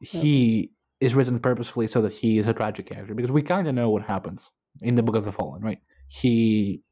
he 0.01 0.71
is 0.99 1.15
written 1.15 1.39
purposefully 1.39 1.87
so 1.87 2.01
that 2.03 2.13
he 2.13 2.37
is 2.37 2.47
a 2.47 2.53
tragic 2.53 2.85
character 2.87 3.15
because 3.15 3.31
we 3.31 3.41
kind 3.41 3.67
of 3.67 3.73
know 3.73 3.89
what 3.89 4.03
happens 4.03 4.49
in 4.81 4.95
the 4.95 5.01
Book 5.01 5.15
of 5.15 5.25
the 5.25 5.31
Fallen, 5.31 5.61
right? 5.63 5.79
He 6.09 6.83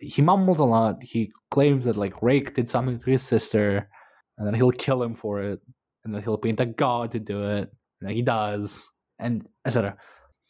he 0.00 0.22
mumbles 0.22 0.60
a 0.60 0.64
lot. 0.64 1.02
He 1.02 1.32
claims 1.50 1.84
that 1.84 1.96
like 1.96 2.22
Rake 2.22 2.54
did 2.54 2.70
something 2.70 3.00
to 3.00 3.10
his 3.10 3.22
sister, 3.22 3.88
and 4.38 4.46
then 4.46 4.54
he'll 4.54 4.70
kill 4.70 5.02
him 5.02 5.14
for 5.14 5.42
it, 5.42 5.60
and 6.04 6.14
then 6.14 6.22
he'll 6.22 6.38
paint 6.38 6.60
a 6.60 6.66
god 6.66 7.10
to 7.12 7.18
do 7.18 7.42
it, 7.42 7.68
and 8.00 8.08
then 8.08 8.14
he 8.14 8.22
does, 8.22 8.88
and 9.18 9.46
etc. 9.66 9.96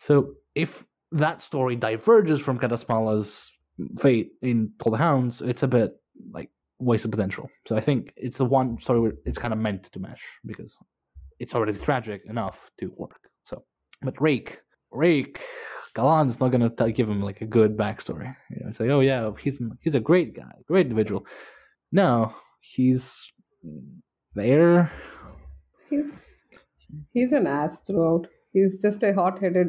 So 0.00 0.36
if 0.54 0.82
that 1.12 1.42
story 1.42 1.76
diverges 1.76 2.40
from 2.40 2.58
Kadaspala's 2.58 3.50
fate 3.98 4.30
in 4.40 4.72
the 4.82 4.96
Hounds, 4.96 5.42
it's 5.42 5.62
a 5.62 5.68
bit 5.68 5.92
like 6.32 6.48
wasted 6.78 7.10
potential. 7.10 7.50
So 7.66 7.76
I 7.76 7.80
think 7.82 8.14
it's 8.16 8.38
the 8.38 8.46
one 8.46 8.80
story 8.80 9.00
where 9.00 9.12
it's 9.26 9.36
kind 9.36 9.52
of 9.52 9.60
meant 9.60 9.92
to 9.92 9.98
mesh 9.98 10.24
because 10.46 10.78
it's 11.38 11.54
already 11.54 11.74
tragic 11.78 12.22
enough 12.24 12.58
to 12.78 12.90
work. 12.96 13.28
So, 13.44 13.62
but 14.00 14.18
Rake, 14.22 14.60
Rake, 14.90 15.38
Gallan's 15.94 16.40
not 16.40 16.50
gonna 16.50 16.70
t- 16.70 16.92
give 16.92 17.06
him 17.06 17.20
like 17.20 17.42
a 17.42 17.46
good 17.46 17.76
backstory. 17.76 18.34
You 18.48 18.64
know, 18.64 18.70
say, 18.70 18.88
oh 18.88 19.00
yeah, 19.00 19.30
he's 19.38 19.58
he's 19.82 19.96
a 19.96 20.00
great 20.00 20.34
guy, 20.34 20.54
great 20.66 20.86
individual. 20.86 21.26
No, 21.92 22.34
he's 22.60 23.20
there. 24.34 24.90
He's 25.90 26.10
he's 27.12 27.32
an 27.32 27.46
ass 27.46 27.80
throughout. 27.86 28.28
He's 28.52 28.80
just 28.80 29.02
a 29.02 29.12
hot-headed. 29.14 29.68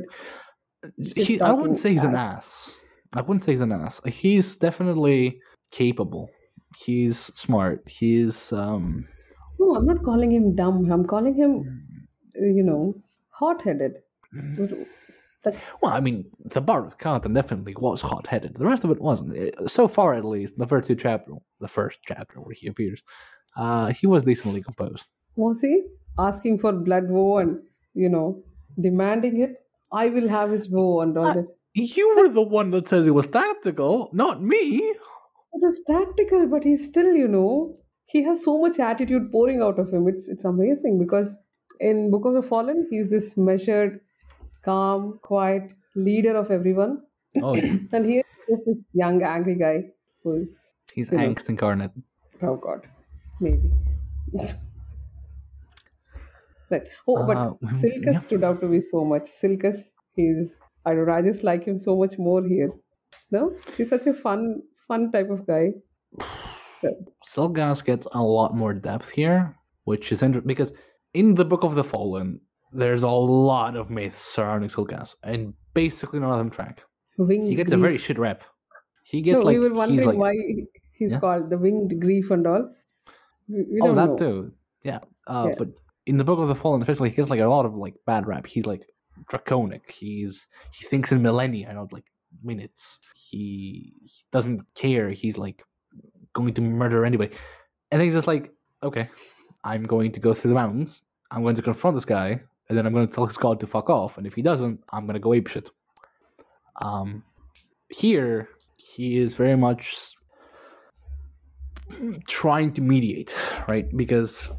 He, 1.16 1.40
I 1.40 1.52
wouldn't 1.52 1.78
say 1.78 1.94
he's 1.94 2.04
an 2.04 2.16
ass. 2.16 2.70
ass. 2.70 2.76
I 3.14 3.22
wouldn't 3.22 3.44
say 3.44 3.52
he's 3.52 3.62
an 3.62 3.72
ass. 3.72 4.02
He's 4.06 4.56
definitely 4.56 5.40
capable. 5.72 6.30
He's 6.78 7.18
smart. 7.36 7.84
He's 7.88 8.52
um 8.54 9.06
No, 9.60 9.76
I'm 9.76 9.86
not 9.86 10.04
calling 10.04 10.32
him 10.32 10.56
dumb. 10.56 10.92
I'm 10.92 11.06
calling 11.06 11.36
him, 11.36 11.86
you 12.36 12.64
know, 12.64 12.96
hot-headed. 13.30 13.94
That's 15.44 15.58
Well, 15.82 15.92
I 15.94 16.00
mean, 16.00 16.26
the 16.46 16.62
Bard 16.62 16.86
of 16.86 16.98
Catan 16.98 17.34
definitely 17.34 17.76
was 17.78 18.02
hot-headed. 18.02 18.56
The 18.56 18.66
rest 18.66 18.84
of 18.84 18.92
it 18.92 19.02
wasn't. 19.02 19.38
Uh, 19.38 19.68
So 19.68 19.88
far, 19.88 20.14
at 20.14 20.24
least, 20.26 20.58
the 20.58 20.68
first 20.68 20.88
two 20.88 20.96
chapter, 20.96 21.34
the 21.60 21.68
first 21.68 22.00
chapter 22.06 22.40
where 22.40 22.56
he 22.56 22.68
appears, 22.68 23.02
uh, 23.58 23.88
he 23.94 24.08
was 24.08 24.24
decently 24.24 24.62
composed. 24.64 25.06
was 25.36 25.60
he 25.62 25.84
asking 26.20 26.60
for 26.60 26.72
blood 26.74 27.08
woe 27.10 27.38
and 27.38 27.60
you 27.94 28.10
know 28.10 28.44
demanding 28.80 29.42
it? 29.42 29.56
I 29.92 30.08
will 30.10 30.28
have 30.30 30.52
his 30.52 30.68
bow 30.68 31.02
and 31.02 31.18
all 31.18 31.28
Uh, 31.28 31.34
that. 31.34 31.48
You 31.74 32.16
were 32.18 32.30
the 32.30 32.42
one 32.42 32.72
that 32.72 32.88
said 32.90 33.06
it 33.06 33.12
was 33.12 33.28
tactical, 33.28 34.10
not 34.14 34.42
me. 34.44 34.62
It 35.54 35.62
was 35.62 35.80
tactical, 35.88 36.48
but 36.48 36.64
he's 36.64 36.86
still, 36.86 37.14
you 37.16 37.28
know, 37.28 37.78
he 38.06 38.24
has 38.24 38.44
so 38.44 38.58
much 38.62 38.80
attitude 38.80 39.32
pouring 39.32 39.62
out 39.62 39.80
of 39.80 39.94
him. 39.94 40.08
It's 40.08 40.28
it's 40.28 40.44
amazing 40.44 41.00
because 41.00 41.36
in 41.80 42.12
Book 42.12 42.26
of 42.26 42.34
the 42.34 42.42
Fallen, 42.44 42.88
he's 42.90 43.10
this 43.10 43.38
measured, 43.38 44.00
calm, 44.64 45.20
quiet 45.24 45.72
leader 45.96 46.36
of 46.36 46.52
everyone, 46.52 47.02
Oh, 47.42 47.56
yeah. 47.56 47.76
and 47.94 48.06
here 48.06 48.24
is 48.50 48.60
this 48.66 48.78
young, 48.94 49.24
angry 49.24 49.56
guy 49.56 49.78
who's 50.24 50.58
he's 50.94 51.10
You 51.12 51.18
know. 51.18 51.24
angst 51.30 51.48
incarnate. 51.50 51.92
oh 52.42 52.56
god, 52.58 52.88
maybe. 53.40 53.72
right. 56.72 56.84
Oh, 57.08 57.26
but 57.26 57.38
Uh, 57.38 57.54
Silchas 57.82 58.14
yeah. 58.14 58.20
stood 58.20 58.44
out 58.44 58.60
to 58.62 58.68
me 58.68 58.80
so 58.80 59.04
much. 59.06 59.24
Silchas, 59.42 59.84
he's 60.16 60.56
I 60.86 60.94
don't 60.96 61.08
know. 61.08 61.14
I 61.14 61.22
just 61.22 61.44
like 61.44 61.64
him 61.66 61.78
so 61.80 61.96
much 61.98 62.18
more 62.18 62.44
here. 62.44 62.72
No, 63.32 63.56
he's 63.78 63.90
such 63.90 64.08
a 64.08 64.14
fun, 64.14 64.62
fun 64.88 65.12
type 65.12 65.30
of 65.30 65.46
guy. 65.48 65.74
So, 66.82 66.90
Silchas 67.28 67.84
gets 67.86 68.08
a 68.12 68.22
lot 68.22 68.56
more 68.56 68.74
depth 68.74 69.10
here, 69.10 69.56
which 69.84 70.12
is 70.12 70.24
interesting 70.24 70.48
because 70.48 70.72
in 71.14 71.36
the 71.36 71.46
Book 71.46 71.64
of 71.64 71.76
the 71.76 71.84
Fallen, 71.84 72.40
there's 72.72 73.04
a 73.04 73.10
lot 73.10 73.76
of 73.76 73.90
myths 73.90 74.20
surrounding 74.22 74.70
Silchas, 74.70 75.16
and 75.24 75.54
basically 75.74 76.20
none 76.20 76.32
of 76.32 76.38
them 76.40 76.50
track. 76.50 76.82
winged 77.18 77.48
He 77.48 77.56
gets 77.56 77.72
a 77.72 77.78
very 77.78 77.98
shit 77.98 78.18
rep. 78.18 78.44
He 79.04 79.22
gets 79.22 79.40
no, 79.40 79.46
like 79.46 79.58
we 79.60 79.70
were 79.70 79.88
he's 79.88 80.06
like 80.06 80.18
why 80.18 80.34
he's 80.94 81.12
Yeah? 81.12 81.20
called 81.20 81.50
the 81.50 81.58
winged 81.58 82.00
grief 82.00 82.32
and 82.32 82.48
all. 82.48 82.74
We, 83.48 83.64
we 83.74 83.80
oh 83.82 83.94
that 83.96 84.12
know. 84.12 84.18
too, 84.18 84.52
yeah. 84.84 85.00
Uh, 85.28 85.48
Yeah. 85.50 85.56
But 85.58 85.68
in 86.06 86.18
the 86.18 86.24
Book 86.24 86.40
of 86.40 86.48
the 86.48 86.56
Fallen, 86.56 86.82
especially, 86.82 87.10
he 87.10 87.16
gets 87.16 87.30
like 87.30 87.40
a 87.40 87.46
lot 87.46 87.66
of 87.66 87.76
like 87.76 87.94
bad 88.06 88.28
rap. 88.28 88.48
He's 88.48 88.66
like 88.66 88.84
draconic. 89.30 89.92
He's 89.92 90.48
he 90.72 90.88
thinks 90.88 91.12
in 91.12 91.22
millennia, 91.22 91.74
not 91.74 91.94
like 91.94 92.06
minutes. 92.44 93.00
He, 93.16 93.94
he 94.04 94.24
doesn't 94.32 94.62
care. 94.76 95.12
He's 95.12 95.38
like 95.38 95.64
going 96.34 96.54
to 96.54 96.62
murder 96.62 97.06
anybody, 97.06 97.34
and 97.92 98.00
then 98.00 98.08
he's 98.08 98.16
just 98.16 98.28
like, 98.28 98.52
okay, 98.84 99.10
I'm 99.64 99.84
going 99.84 100.12
to 100.14 100.20
go 100.20 100.34
through 100.34 100.50
the 100.50 100.56
mountains. 100.56 101.02
I'm 101.30 101.44
going 101.44 101.56
to 101.56 101.62
confront 101.62 101.96
this 101.96 102.06
guy, 102.06 102.42
and 102.68 102.78
then 102.78 102.86
I'm 102.86 102.94
going 102.94 103.08
to 103.08 103.14
tell 103.14 103.26
his 103.26 103.38
god 103.38 103.60
to 103.60 103.68
fuck 103.68 103.90
off. 103.90 104.18
And 104.18 104.26
if 104.26 104.34
he 104.34 104.42
doesn't, 104.42 104.84
I'm 104.92 105.06
going 105.06 105.14
to 105.14 105.20
go 105.20 105.34
ape 105.34 105.48
shit. 105.48 105.70
Um, 106.82 107.24
here 107.90 108.50
he 108.76 109.20
is 109.20 109.36
very 109.36 109.56
much 109.56 109.96
trying 112.28 112.74
to 112.74 112.82
mediate, 112.82 113.36
right? 113.68 113.96
Because 113.96 114.50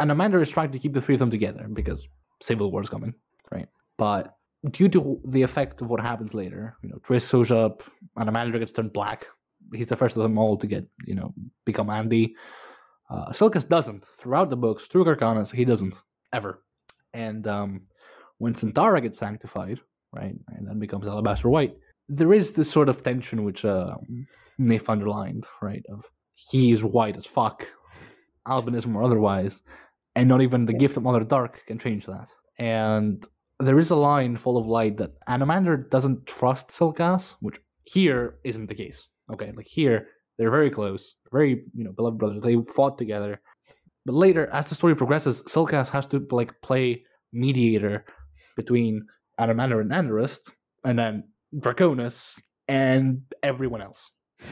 Anomander 0.00 0.40
is 0.42 0.48
trying 0.48 0.72
to 0.72 0.78
keep 0.78 0.92
the 0.92 1.00
three 1.00 1.14
of 1.14 1.20
them 1.20 1.30
together 1.30 1.66
because 1.72 2.00
civil 2.42 2.70
war 2.72 2.82
is 2.82 2.88
coming, 2.88 3.14
right? 3.52 3.68
But 3.98 4.34
due 4.70 4.88
to 4.88 5.20
the 5.26 5.42
effect 5.42 5.80
of 5.82 5.88
what 5.88 6.00
happens 6.00 6.34
later, 6.34 6.76
you 6.82 6.88
know, 6.88 6.96
T'riss 6.96 7.28
shows 7.28 7.50
up, 7.50 7.82
Anomander 8.18 8.58
gets 8.58 8.72
turned 8.72 8.92
black. 8.92 9.26
He's 9.74 9.88
the 9.88 9.96
first 9.96 10.16
of 10.16 10.22
them 10.22 10.38
all 10.38 10.56
to 10.56 10.66
get, 10.66 10.86
you 11.06 11.14
know, 11.14 11.34
become 11.64 11.88
Andii. 11.88 12.32
Uh, 13.10 13.30
Silchas 13.30 13.68
doesn't. 13.68 14.04
Throughout 14.18 14.50
the 14.50 14.56
books, 14.56 14.84
through 14.86 15.04
Kharkanas, 15.04 15.52
he 15.52 15.64
doesn't 15.64 15.94
ever. 16.32 16.62
And 17.12 17.46
um, 17.46 17.82
when 18.38 18.54
Syntara 18.54 19.02
gets 19.02 19.18
sanctified, 19.18 19.80
right, 20.12 20.34
and 20.48 20.66
then 20.66 20.78
becomes 20.78 21.06
Alabaster 21.06 21.48
White, 21.48 21.76
there 22.08 22.32
is 22.32 22.52
this 22.52 22.70
sort 22.70 22.88
of 22.88 23.02
tension 23.02 23.44
which 23.44 23.64
uh, 23.64 23.94
Nif 24.58 24.88
underlined, 24.88 25.44
right? 25.60 25.84
Of 25.90 26.04
he 26.34 26.72
is 26.72 26.82
white 26.82 27.16
as 27.16 27.26
fuck, 27.26 27.66
albinism 28.48 28.94
or 28.94 29.02
otherwise, 29.02 29.60
and 30.20 30.28
not 30.28 30.42
even 30.42 30.66
the 30.66 30.72
Yeah. 30.74 30.82
gift 30.84 30.96
of 30.98 31.02
Mother 31.02 31.24
Dark 31.24 31.52
can 31.66 31.78
change 31.78 32.04
that. 32.06 32.28
And 32.58 33.26
there 33.58 33.78
is 33.78 33.90
a 33.90 33.96
line 34.10 34.36
full 34.36 34.56
of 34.58 34.66
light 34.66 34.96
that 34.98 35.12
Anomander 35.34 35.76
doesn't 35.94 36.26
trust 36.26 36.68
Silchas, 36.68 37.34
which 37.40 37.58
here 37.84 38.38
isn't 38.44 38.68
the 38.68 38.74
case. 38.74 38.98
Okay, 39.32 39.50
like 39.58 39.66
here 39.66 39.98
they're 40.36 40.50
very 40.50 40.70
close, 40.70 41.16
very 41.32 41.52
you 41.78 41.84
know 41.84 41.92
beloved 41.92 42.18
brothers. 42.18 42.42
They 42.42 42.56
fought 42.76 42.96
together, 42.98 43.40
but 44.06 44.14
later 44.14 44.44
as 44.58 44.66
the 44.66 44.74
story 44.74 44.94
progresses, 44.94 45.42
Silchas 45.52 45.88
has 45.88 46.06
to 46.12 46.26
like 46.30 46.52
play 46.62 47.04
mediator 47.32 48.04
between 48.56 49.06
Anomander 49.38 49.80
and 49.80 49.90
Andarist, 49.98 50.42
and 50.84 50.98
then 50.98 51.14
Draconus 51.64 52.38
and 52.68 53.22
everyone 53.42 53.82
else. 53.82 54.10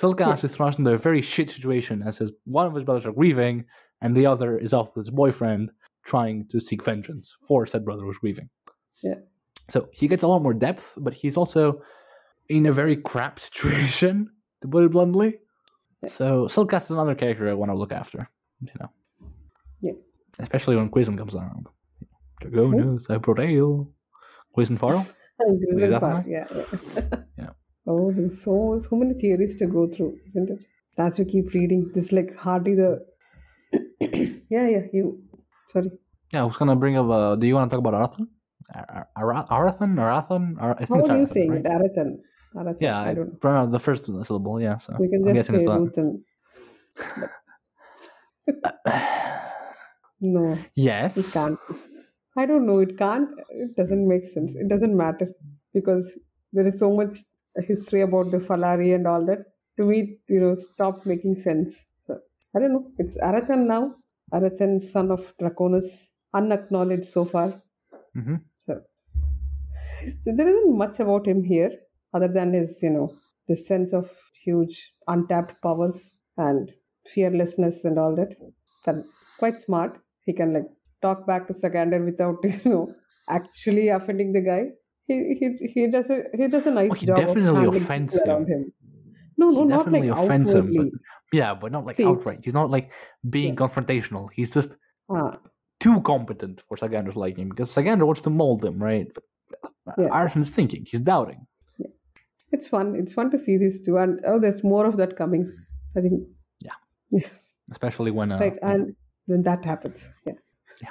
Silchas 0.00 0.44
is 0.44 0.54
thrust 0.54 0.78
into 0.78 0.92
a 0.92 0.98
very 0.98 1.22
shit 1.22 1.50
situation 1.50 2.02
as 2.08 2.18
his 2.18 2.30
one 2.44 2.66
of 2.66 2.74
his 2.74 2.84
brothers 2.84 3.06
are 3.06 3.12
grieving, 3.12 3.64
and 4.00 4.16
the 4.16 4.26
other 4.26 4.58
is 4.58 4.72
off 4.72 4.94
with 4.94 5.06
his 5.06 5.14
boyfriend 5.14 5.70
trying 6.04 6.46
to 6.50 6.60
seek 6.60 6.84
vengeance 6.84 7.34
for 7.46 7.66
said 7.66 7.84
brother 7.84 8.02
who's 8.02 8.18
grieving. 8.18 8.48
Yeah. 9.02 9.20
So 9.68 9.88
he 9.92 10.08
gets 10.08 10.22
a 10.22 10.26
lot 10.26 10.42
more 10.42 10.54
depth, 10.54 10.84
but 10.96 11.14
he's 11.14 11.36
also 11.36 11.82
in 12.48 12.66
a 12.66 12.72
very 12.72 12.96
crap 12.96 13.38
situation, 13.48 14.30
to 14.62 14.68
put 14.68 14.84
it 14.84 14.90
bluntly. 14.90 15.38
Yeah. 16.02 16.08
So 16.08 16.48
Silchas 16.48 16.84
is 16.84 16.90
another 16.90 17.14
character 17.14 17.48
I 17.48 17.54
want 17.54 17.70
to 17.70 17.76
look 17.76 17.92
after, 17.92 18.28
you 18.60 18.72
know. 18.80 18.90
Yeah. 19.80 19.92
Especially 20.38 20.76
when 20.76 20.90
Quizen 20.90 21.16
comes 21.16 21.34
around. 21.34 21.66
Draconus, 22.42 23.06
Hyperrail, 23.06 23.88
Quizen 24.56 24.78
Farrell. 24.78 25.06
And 25.42 25.62
Is 25.68 25.74
Grizzle 25.74 26.00
that 26.00 26.28
yeah, 26.28 26.46
yeah. 26.54 27.18
Yeah. 27.38 27.50
Oh, 27.86 28.12
there's 28.12 28.42
so 28.42 28.82
so 28.86 28.94
many 28.94 29.14
theories 29.14 29.56
to 29.56 29.66
go 29.66 29.86
through, 29.88 30.18
isn't 30.28 30.50
it? 30.50 30.60
As 30.98 31.18
we 31.18 31.24
keep 31.24 31.54
reading, 31.54 31.90
this 31.94 32.12
like 32.12 32.36
hardly 32.36 32.74
the. 32.74 33.06
Yeah, 34.00 34.68
yeah. 34.68 34.82
You, 34.92 35.22
sorry. 35.72 35.90
Yeah, 36.32 36.42
I 36.42 36.44
was 36.44 36.56
gonna 36.56 36.76
bring 36.76 36.96
up. 36.96 37.08
Uh, 37.10 37.36
do 37.36 37.46
you 37.46 37.54
want 37.54 37.70
to 37.70 37.76
talk 37.76 37.84
about 37.86 37.94
Arathan? 37.94 38.28
Ar- 38.74 39.08
Ar- 39.16 39.46
Arathan? 39.50 39.94
Arathan? 39.96 40.60
Ar- 40.60 40.76
I 40.80 40.84
think 40.86 40.90
How 40.90 41.14
are 41.14 41.18
you 41.20 41.26
saying 41.26 41.50
right? 41.50 41.60
it? 41.64 41.66
Arathan. 41.66 42.18
Arathan. 42.56 42.76
Yeah, 42.80 43.00
I 43.00 43.14
don't 43.14 43.28
know. 43.32 43.38
pronounce 43.40 43.72
the 43.72 43.80
first 43.80 44.06
syllable. 44.06 44.60
Yeah, 44.60 44.78
so 44.78 44.94
We 44.98 45.08
can 45.08 45.26
I'm 45.28 45.34
just 45.34 45.50
say 45.50 45.64
that. 45.66 46.22
No, 50.20 50.58
yes. 50.76 51.16
it 51.18 51.32
can't. 51.32 51.58
I 52.36 52.46
don't 52.46 52.66
know. 52.66 52.78
It 52.80 52.98
can't. 52.98 53.28
It 53.50 53.76
doesn't 53.76 54.06
make 54.08 54.28
sense. 54.28 54.54
It 54.54 54.68
doesn't 54.68 54.96
matter 54.96 55.28
because 55.74 56.10
there 56.52 56.66
is 56.66 56.78
so 56.78 56.94
much 56.94 57.18
history 57.66 58.02
about 58.02 58.30
the 58.30 58.38
Falari 58.38 58.94
and 58.94 59.06
all 59.06 59.24
that. 59.26 59.44
To 59.78 59.84
me, 59.86 60.18
you 60.28 60.40
know, 60.40 60.56
stop 60.74 61.06
making 61.06 61.36
sense. 61.40 61.74
I 62.54 62.60
don't 62.60 62.72
know. 62.72 62.92
It's 62.98 63.16
Arathan 63.18 63.66
now. 63.66 63.96
Arathan, 64.32 64.80
son 64.80 65.10
of 65.10 65.34
Draconus, 65.38 66.10
unacknowledged 66.34 67.06
so 67.06 67.24
far. 67.24 67.62
hmm 68.14 68.50
So 68.66 68.82
there 70.24 70.48
isn't 70.48 70.76
much 70.76 71.00
about 71.00 71.26
him 71.26 71.42
here 71.42 71.70
other 72.14 72.28
than 72.28 72.52
his, 72.52 72.82
you 72.82 72.90
know, 72.90 73.16
this 73.48 73.66
sense 73.66 73.92
of 73.92 74.10
huge 74.42 74.94
untapped 75.08 75.60
powers 75.62 76.14
and 76.36 76.72
fearlessness 77.06 77.84
and 77.84 77.98
all 77.98 78.14
that. 78.16 78.36
And 78.86 79.04
quite 79.38 79.58
smart. 79.58 80.00
He 80.24 80.32
can 80.32 80.52
like 80.54 80.68
talk 81.02 81.26
back 81.26 81.46
to 81.48 81.52
Sagander 81.54 82.04
without, 82.04 82.38
you 82.44 82.70
know, 82.70 82.94
actually 83.28 83.88
offending 83.88 84.32
the 84.32 84.40
guy. 84.40 84.70
He 85.06 85.34
he 85.40 85.70
he 85.74 85.86
does 85.90 86.08
a 86.08 86.24
he 86.36 86.46
does 86.48 86.66
a 86.66 86.70
nice 86.70 86.92
Oh, 86.92 86.94
he 86.94 87.06
job 87.06 87.16
definitely 87.16 87.64
of 87.66 87.74
offends 87.76 88.14
him. 88.14 88.46
him. 88.46 88.72
No, 89.38 89.50
no, 89.50 89.62
He 89.62 89.64
not 89.64 89.90
like 89.90 90.04
offends 90.08 90.52
him, 90.52 90.72
outwardly. 90.72 90.92
Yeah, 91.32 91.54
but 91.54 91.70
not 91.72 91.86
like 91.86 92.00
outright. 92.00 92.40
He's 92.44 92.54
not 92.54 92.70
like 92.70 92.90
being 93.28 93.54
Yeah. 93.54 93.60
confrontational. 93.66 94.28
He's 94.32 94.52
just 94.52 94.76
Ah, 95.08 95.38
too 95.80 96.00
competent 96.02 96.62
for 96.68 96.76
Sagander's 96.76 97.16
liking 97.16 97.48
because 97.48 97.74
Sagander 97.74 98.06
wants 98.06 98.20
to 98.22 98.30
mold 98.30 98.64
him, 98.64 98.82
right? 98.82 99.08
But 99.14 99.24
Yeah. 99.98 100.08
Arathan's 100.08 100.50
thinking. 100.50 100.84
He's 100.90 101.00
doubting. 101.00 101.46
Yeah. 101.78 101.88
it's 102.52 102.66
fun. 102.68 102.96
It's 102.96 103.12
fun 103.12 103.30
to 103.30 103.38
see 103.38 103.56
these 103.56 103.80
two, 103.84 103.96
and 103.98 104.20
oh, 104.26 104.38
there's 104.38 104.62
more 104.64 104.86
of 104.86 104.96
that 104.98 105.16
coming. 105.16 105.42
I 105.96 106.00
think 106.00 106.22
Yeah. 106.60 106.76
Especially 107.70 108.10
when. 108.10 108.32
Uh, 108.32 108.38
right, 108.38 108.58
and 108.62 108.94
when 109.26 109.42
that 109.42 109.64
happens, 109.64 109.98
yeah. 110.26 110.34
Yeah. 110.82 110.88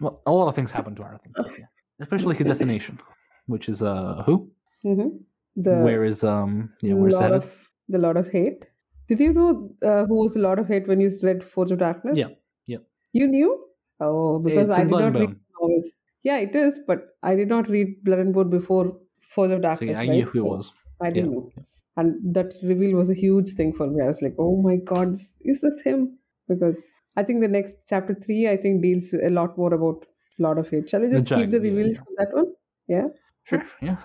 Well, 0.00 0.20
a 0.26 0.32
lot 0.32 0.48
of 0.48 0.54
things 0.54 0.70
happen 0.70 0.94
to 0.96 1.02
Arathan. 1.02 1.32
but 1.36 1.46
yeah. 1.58 1.66
Especially 2.00 2.34
his 2.36 2.46
destination, 2.46 2.98
which 3.46 3.68
is 3.68 3.80
uh 3.82 4.22
who? 4.26 4.50
hmm 4.82 5.08
The 5.56 5.74
Where 5.86 6.04
is 6.04 6.24
um 6.24 6.70
yeah 6.82 6.94
where's 6.94 7.14
Lord 7.14 7.32
that? 7.32 7.36
of 7.42 7.50
the 7.88 7.98
Lord 7.98 8.16
of 8.16 8.28
Hate. 8.30 8.64
Did 9.08 9.20
you 9.20 9.32
know 9.32 9.76
uh, 9.82 10.06
who 10.06 10.16
was 10.16 10.36
a 10.36 10.40
lot 10.40 10.58
of 10.58 10.68
Hate 10.68 10.88
when 10.88 11.00
you 11.00 11.10
read 11.22 11.44
Forge 11.44 11.70
of 11.70 11.78
Darkness? 11.78 12.20
Yeah, 12.20 12.30
yeah. 12.66 12.78
You 13.12 13.26
knew? 13.28 13.68
Oh, 14.00 14.38
because 14.38 14.70
It's 14.70 14.78
I 14.78 14.84
did 14.84 14.98
not 14.98 15.16
and 15.16 15.18
read 15.18 15.40
novels. 15.60 15.92
Yeah, 16.22 16.38
it 16.38 16.54
is, 16.56 16.80
but 16.86 17.16
I 17.22 17.34
did 17.34 17.48
not 17.48 17.68
read 17.68 18.02
Blood 18.04 18.18
and 18.20 18.34
Bone 18.34 18.50
before 18.50 19.00
Forge 19.34 19.50
of 19.52 19.62
So 19.74 19.84
Darkness. 19.84 19.84
yeah, 19.84 19.98
I 20.00 20.06
right? 20.06 20.08
knew 20.08 20.24
who 20.26 20.38
it 20.40 20.42
So 20.42 20.48
was. 20.48 20.72
I 21.00 21.10
didn't 21.10 21.24
Yeah, 21.24 21.30
know. 21.32 21.52
And 21.96 22.34
that 22.34 22.54
reveal 22.62 22.96
was 22.96 23.10
a 23.10 23.14
huge 23.14 23.52
thing 23.54 23.72
for 23.72 23.86
me. 23.86 24.02
I 24.02 24.08
was 24.08 24.22
like, 24.22 24.34
oh 24.38 24.60
my 24.60 24.76
god, 24.76 25.14
is 25.42 25.60
this 25.60 25.80
him? 25.82 26.18
Because 26.48 26.76
I 27.16 27.22
think 27.22 27.40
the 27.40 27.48
next 27.48 27.74
chapter 27.88 28.14
three, 28.14 28.48
I 28.48 28.56
think, 28.56 28.82
deals 28.82 29.12
a 29.12 29.30
lot 29.30 29.56
more 29.56 29.72
about 29.72 30.06
Lord 30.38 30.58
of 30.58 30.68
Hate. 30.70 30.90
Shall 30.90 31.00
we 31.02 31.08
The 31.10 31.20
just 31.20 31.32
keep 31.32 31.50
the 31.50 31.58
giant, 31.58 31.62
yeah, 31.62 31.70
reveal 31.70 31.94
yeah. 31.94 32.04
from 32.04 32.14
that 32.18 32.34
one? 32.34 32.54
Yeah. 32.88 33.08
Sure, 33.44 33.62
yeah. 33.80 34.02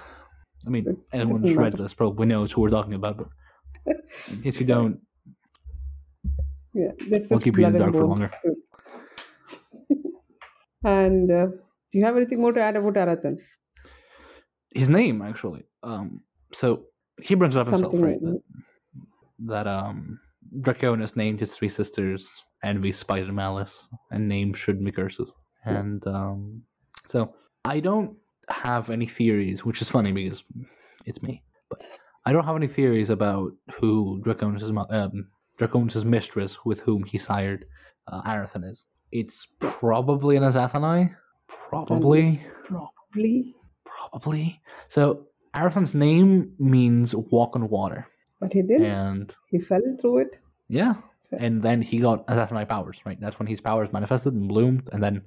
I 0.66 0.70
mean, 0.70 0.92
anyone 1.14 1.42
who's 1.42 1.58
read 1.58 1.78
this 1.78 1.94
probably 1.94 2.26
knows 2.28 2.52
who 2.52 2.62
we're 2.62 2.70
talking 2.70 2.94
about, 2.94 3.18
but 3.18 3.30
in 4.30 4.42
case 4.44 4.60
you 4.60 4.66
don't, 4.66 5.00
Yeah. 6.74 6.92
This 7.10 7.30
we'll 7.30 7.40
is 7.40 7.44
keep 7.44 7.58
you 7.58 7.66
in 7.66 7.74
the 7.74 7.80
dark 7.80 7.94
for 7.94 8.06
longer. 8.06 8.32
And 10.84 11.30
uh, 11.30 11.48
do 11.48 11.98
you 11.98 12.06
have 12.06 12.16
anything 12.16 12.40
more 12.42 12.54
to 12.54 12.62
add 12.62 12.78
about 12.78 12.94
Arathan? 12.94 13.38
His 14.74 14.88
name, 14.88 15.22
actually. 15.22 15.66
Um, 15.84 16.22
so 16.54 16.86
he 17.22 17.36
brings 17.36 17.58
it 17.58 17.60
up 17.60 17.68
himself, 17.68 17.94
right? 17.96 18.22
That, 18.22 18.42
that 19.40 19.68
um, 19.68 20.20
Draconus 20.62 21.16
named 21.16 21.42
his 21.42 21.54
three 21.54 21.70
sisters 21.70 22.30
Envy, 22.64 22.92
Spite, 22.92 23.24
and 23.24 23.36
Malice, 23.36 23.88
and 24.12 24.28
names 24.28 24.58
shouldn't 24.58 24.86
be 24.86 24.92
curses. 24.92 25.32
And 25.66 26.06
um, 26.08 26.64
so 27.08 27.34
I 27.66 27.80
don't 27.80 28.16
have 28.50 28.90
any 28.90 29.06
theories, 29.06 29.66
which 29.66 29.82
is 29.82 29.90
funny 29.90 30.12
because 30.12 30.44
it's 31.06 31.22
me. 31.22 31.44
But 31.70 31.82
I 32.26 32.32
don't 32.34 32.46
have 32.46 32.56
any 32.56 32.68
theories 32.68 33.10
about 33.10 33.54
who 33.80 34.22
Draconus' 34.26 34.70
um, 34.92 35.28
Draconus' 35.58 36.04
mistress, 36.04 36.58
with 36.66 36.80
whom 36.82 37.04
he 37.04 37.18
sired 37.18 37.66
uh, 38.12 38.46
is. 38.64 38.86
It's 39.12 39.48
probably 39.60 40.36
an 40.38 40.44
Azathanai. 40.44 41.16
Probably. 41.48 42.42
Probably. 42.66 43.56
Probably. 43.86 44.62
So 44.88 45.26
Arathan's 45.56 45.94
name 45.96 46.54
means 46.60 47.16
walk 47.16 47.56
on 47.56 47.70
water. 47.70 48.08
But 48.40 48.54
he 48.54 48.62
did. 48.62 48.82
And 48.82 49.34
He 49.50 49.60
fell 49.60 49.82
through 50.00 50.20
it. 50.20 50.40
yeah. 50.68 50.94
So- 51.30 51.38
And 51.40 51.62
then 51.62 51.82
he 51.82 52.00
got 52.00 52.26
Azathanai 52.28 52.68
powers, 52.68 52.98
right? 53.06 53.20
That's 53.20 53.38
when 53.40 53.48
his 53.48 53.62
powers 53.62 53.92
manifested 53.94 54.34
and 54.34 54.48
bloomed. 54.48 54.90
And 54.92 55.04
then 55.04 55.22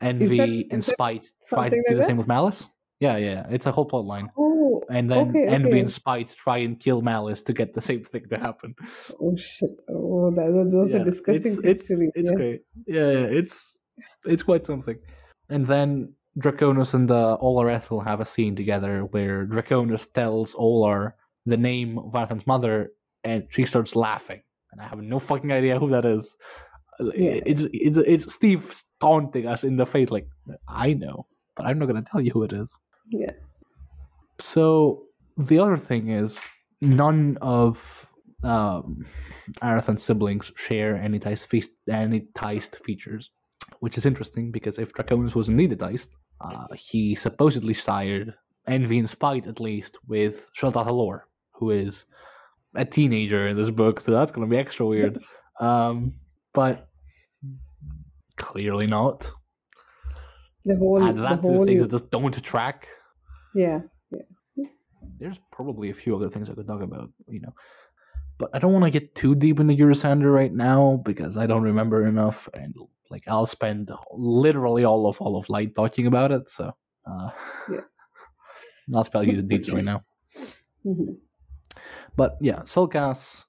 envy 0.00 0.36
that- 0.38 0.66
and 0.74 0.84
spite 0.84 1.24
tried 1.48 1.70
to 1.70 1.76
do 1.76 1.82
like 1.88 1.96
the 1.96 2.02
same 2.04 2.16
with 2.16 2.28
malice. 2.28 2.66
Yeah, 3.00 3.16
yeah. 3.16 3.46
It's 3.50 3.66
a 3.66 3.72
whole 3.72 3.84
plot 3.84 4.04
line. 4.04 4.30
Oh, 4.36 4.43
And 4.90 5.10
then 5.10 5.28
Okay, 5.30 5.46
envy 5.46 5.68
okay. 5.70 5.80
and 5.80 5.90
spite 5.90 6.28
try 6.36 6.58
and 6.58 6.78
kill 6.78 7.00
malice 7.02 7.42
to 7.42 7.52
get 7.52 7.74
the 7.74 7.80
same 7.80 8.02
thing 8.04 8.24
to 8.32 8.38
happen. 8.40 8.74
oh 9.20 9.36
shit. 9.36 9.70
Oh, 9.88 10.30
that, 10.30 10.46
that- 10.54 10.70
those 10.72 10.92
Yeah, 10.92 11.00
are 11.00 11.04
disgusting 11.04 11.52
it's, 11.64 11.88
it's, 11.90 11.90
it's 12.14 12.30
yeah. 12.30 12.36
great. 12.36 12.60
Yeah, 12.86 13.10
yeah, 13.10 13.38
it's 13.40 13.76
it's 14.24 14.42
quite 14.42 14.64
something. 14.66 14.98
And 15.50 15.66
then 15.66 16.14
Draconus 16.38 16.94
and 16.94 17.10
uh, 17.10 17.36
Olar 17.40 17.68
Ethil 17.78 18.04
have 18.08 18.20
a 18.20 18.24
scene 18.24 18.56
together 18.56 19.02
where 19.14 19.46
Draconus 19.46 20.12
tells 20.12 20.54
Olar 20.54 21.12
the 21.46 21.56
name 21.56 21.98
of 21.98 22.12
Arathan's 22.12 22.46
mother, 22.46 22.90
and 23.22 23.44
she 23.50 23.64
starts 23.66 23.94
laughing. 23.94 24.42
And 24.72 24.80
I 24.80 24.88
have 24.88 24.98
no 24.98 25.20
fucking 25.20 25.52
idea 25.52 25.78
who 25.78 25.90
that 25.90 26.04
is. 26.04 26.34
Yeah. 27.14 27.40
It's 27.46 27.64
it's 27.72 27.98
it's 27.98 28.34
Steve 28.34 28.82
taunting 29.00 29.46
us 29.46 29.62
in 29.64 29.76
the 29.76 29.86
face, 29.86 30.10
like 30.10 30.26
I 30.68 30.94
know, 30.94 31.26
but 31.56 31.66
I'm 31.66 31.78
not 31.78 31.86
gonna 31.86 32.02
tell 32.10 32.20
you 32.20 32.32
who 32.32 32.42
it 32.44 32.52
is. 32.52 32.76
Yeah. 33.10 33.32
So 34.40 35.04
the 35.36 35.58
other 35.58 35.76
thing 35.76 36.10
is, 36.10 36.38
none 36.80 37.38
of 37.40 38.06
um, 38.42 39.06
Arathan's 39.62 40.02
siblings 40.02 40.52
share 40.56 40.96
any 40.96 41.18
Tiste, 41.18 41.46
feast, 41.46 41.70
any 41.88 42.26
Tiste 42.36 42.76
features, 42.84 43.30
which 43.80 43.96
is 43.96 44.06
interesting 44.06 44.50
because 44.50 44.78
if 44.78 44.92
Draconus 44.92 45.34
was 45.34 45.48
indeed 45.48 45.72
a 45.72 45.76
Tiste, 45.76 46.10
uh, 46.40 46.66
he 46.76 47.14
supposedly 47.14 47.74
sired 47.74 48.34
envy 48.66 48.98
and 48.98 49.08
spite 49.08 49.46
at 49.46 49.60
least 49.60 49.98
with 50.06 50.42
Shaldathalor, 50.58 51.20
who 51.52 51.70
is 51.70 52.04
a 52.74 52.84
teenager 52.84 53.48
in 53.48 53.56
this 53.56 53.70
book, 53.70 54.00
so 54.00 54.12
that's 54.12 54.30
going 54.30 54.48
to 54.48 54.50
be 54.50 54.58
extra 54.58 54.84
weird. 54.86 55.22
Um, 55.60 56.12
but 56.52 56.88
clearly 58.36 58.86
not. 58.86 59.30
The 60.64 60.76
whole, 60.76 61.02
Add 61.02 61.16
the 61.16 61.22
that 61.22 61.36
to 61.36 61.42
the 61.42 61.48
whole, 61.48 61.66
things 61.66 61.82
that 61.82 61.90
just 61.90 62.10
don't 62.10 62.32
track. 62.42 62.88
yeah. 63.54 63.80
There's 65.18 65.38
probably 65.52 65.90
a 65.90 65.94
few 65.94 66.14
other 66.16 66.28
things 66.30 66.50
I 66.50 66.54
could 66.54 66.66
talk 66.66 66.82
about. 66.82 67.10
You 67.28 67.40
know, 67.40 67.54
but 68.38 68.50
I 68.52 68.58
don't 68.58 68.72
want 68.72 68.84
to 68.84 68.90
get 68.90 69.14
too 69.14 69.34
deep 69.34 69.60
into 69.60 69.74
Urusander 69.74 70.32
right 70.34 70.52
now 70.52 71.00
because 71.04 71.36
I 71.36 71.46
don't 71.46 71.62
remember 71.62 72.06
enough, 72.06 72.48
and 72.54 72.74
like 73.10 73.24
I'll 73.28 73.46
spend 73.46 73.90
literally 74.12 74.84
all 74.84 75.06
of 75.06 75.20
all 75.20 75.36
of 75.36 75.48
light 75.48 75.74
talking 75.74 76.06
about 76.06 76.32
it. 76.32 76.48
So, 76.50 76.72
uh, 77.06 77.30
Yeah. 77.70 77.80
not 78.88 79.06
spell 79.06 79.24
you 79.24 79.40
the 79.40 79.46
deets 79.58 79.72
right 79.72 79.84
now. 79.84 80.02
Mhm. 80.84 81.16
But 82.16 82.36
yeah, 82.40 82.60
Silchas, 82.62 83.44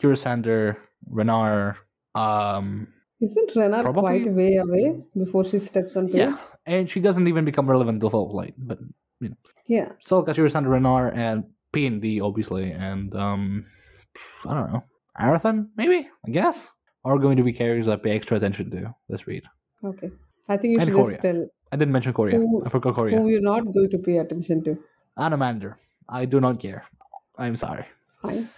Urusander, 0.00 0.76
Renarr, 1.10 1.76
um, 2.14 2.88
Isn't 3.20 3.54
Renard 3.54 3.84
Probably- 3.84 4.24
quite 4.24 4.32
way 4.32 4.56
away 4.56 5.00
before 5.16 5.44
she 5.44 5.58
steps 5.60 5.94
on 5.96 6.06
page? 6.08 6.16
yeah, 6.16 6.36
and 6.66 6.88
she 6.90 6.98
doesn't 7.00 7.28
even 7.28 7.44
become 7.44 7.70
relevant 7.70 8.00
till 8.00 8.10
Fall 8.10 8.26
of 8.28 8.34
Light. 8.34 8.54
But 8.58 8.78
Yeah. 9.66 9.92
Silchas, 10.04 10.36
Urusander, 10.36 10.68
Renarr, 10.68 11.14
and 11.16 11.44
P 11.72 11.86
and 11.86 12.02
D 12.02 12.20
obviously, 12.20 12.70
and 12.72 13.14
um, 13.14 13.64
I 14.46 14.54
don't 14.54 14.72
know, 14.72 14.84
Arathan 15.20 15.68
maybe 15.76 16.08
I 16.26 16.30
guess 16.30 16.70
are 17.04 17.18
going 17.18 17.36
to 17.36 17.42
be 17.42 17.52
characters 17.52 17.88
I 17.88 17.96
pay 17.96 18.10
extra 18.12 18.36
attention 18.36 18.70
to 18.72 18.94
this 19.08 19.26
read. 19.26 19.42
Okay. 19.84 20.10
I 20.48 20.56
think 20.56 20.74
you 20.74 20.80
And 20.80 20.88
should 20.88 20.96
Korea. 20.96 21.10
just 21.16 21.22
tell 21.22 21.46
I 21.72 21.76
didn't 21.76 21.92
mention 21.92 22.12
Korea. 22.12 22.36
Who- 22.38 22.62
I 22.66 22.68
forgot 22.68 22.94
Korea. 22.94 23.18
who 23.18 23.28
you're 23.28 23.40
not 23.40 23.64
going 23.72 23.90
to 23.90 23.98
pay 23.98 24.18
attention 24.18 24.62
to. 24.64 24.76
Anomander. 25.18 25.74
I 26.08 26.24
do 26.26 26.40
not 26.40 26.60
care. 26.60 26.84
I'm 27.38 27.56
sorry. 27.56 27.86
Fine. 28.20 28.48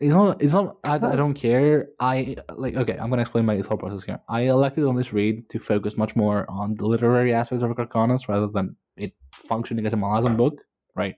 It's 0.00 0.14
not. 0.14 0.42
It's 0.42 0.52
not. 0.52 0.76
I, 0.84 0.94
I 0.96 1.16
don't 1.16 1.34
care. 1.34 1.88
I 2.00 2.36
like. 2.56 2.74
Okay, 2.76 2.96
I'm 2.98 3.08
gonna 3.10 3.22
explain 3.22 3.44
my 3.46 3.60
thought 3.62 3.78
process 3.78 4.02
here. 4.04 4.18
I 4.28 4.42
elected 4.42 4.84
on 4.84 4.96
this 4.96 5.12
read 5.12 5.48
to 5.50 5.58
focus 5.60 5.96
much 5.96 6.16
more 6.16 6.44
on 6.50 6.74
the 6.74 6.86
literary 6.86 7.32
aspects 7.32 7.62
of 7.64 7.70
Kharkanas 7.70 8.28
rather 8.28 8.48
than 8.48 8.74
it 8.96 9.12
functioning 9.32 9.86
as 9.86 9.92
a 9.92 9.96
Malazan 9.96 10.36
book, 10.36 10.60
right? 10.94 11.16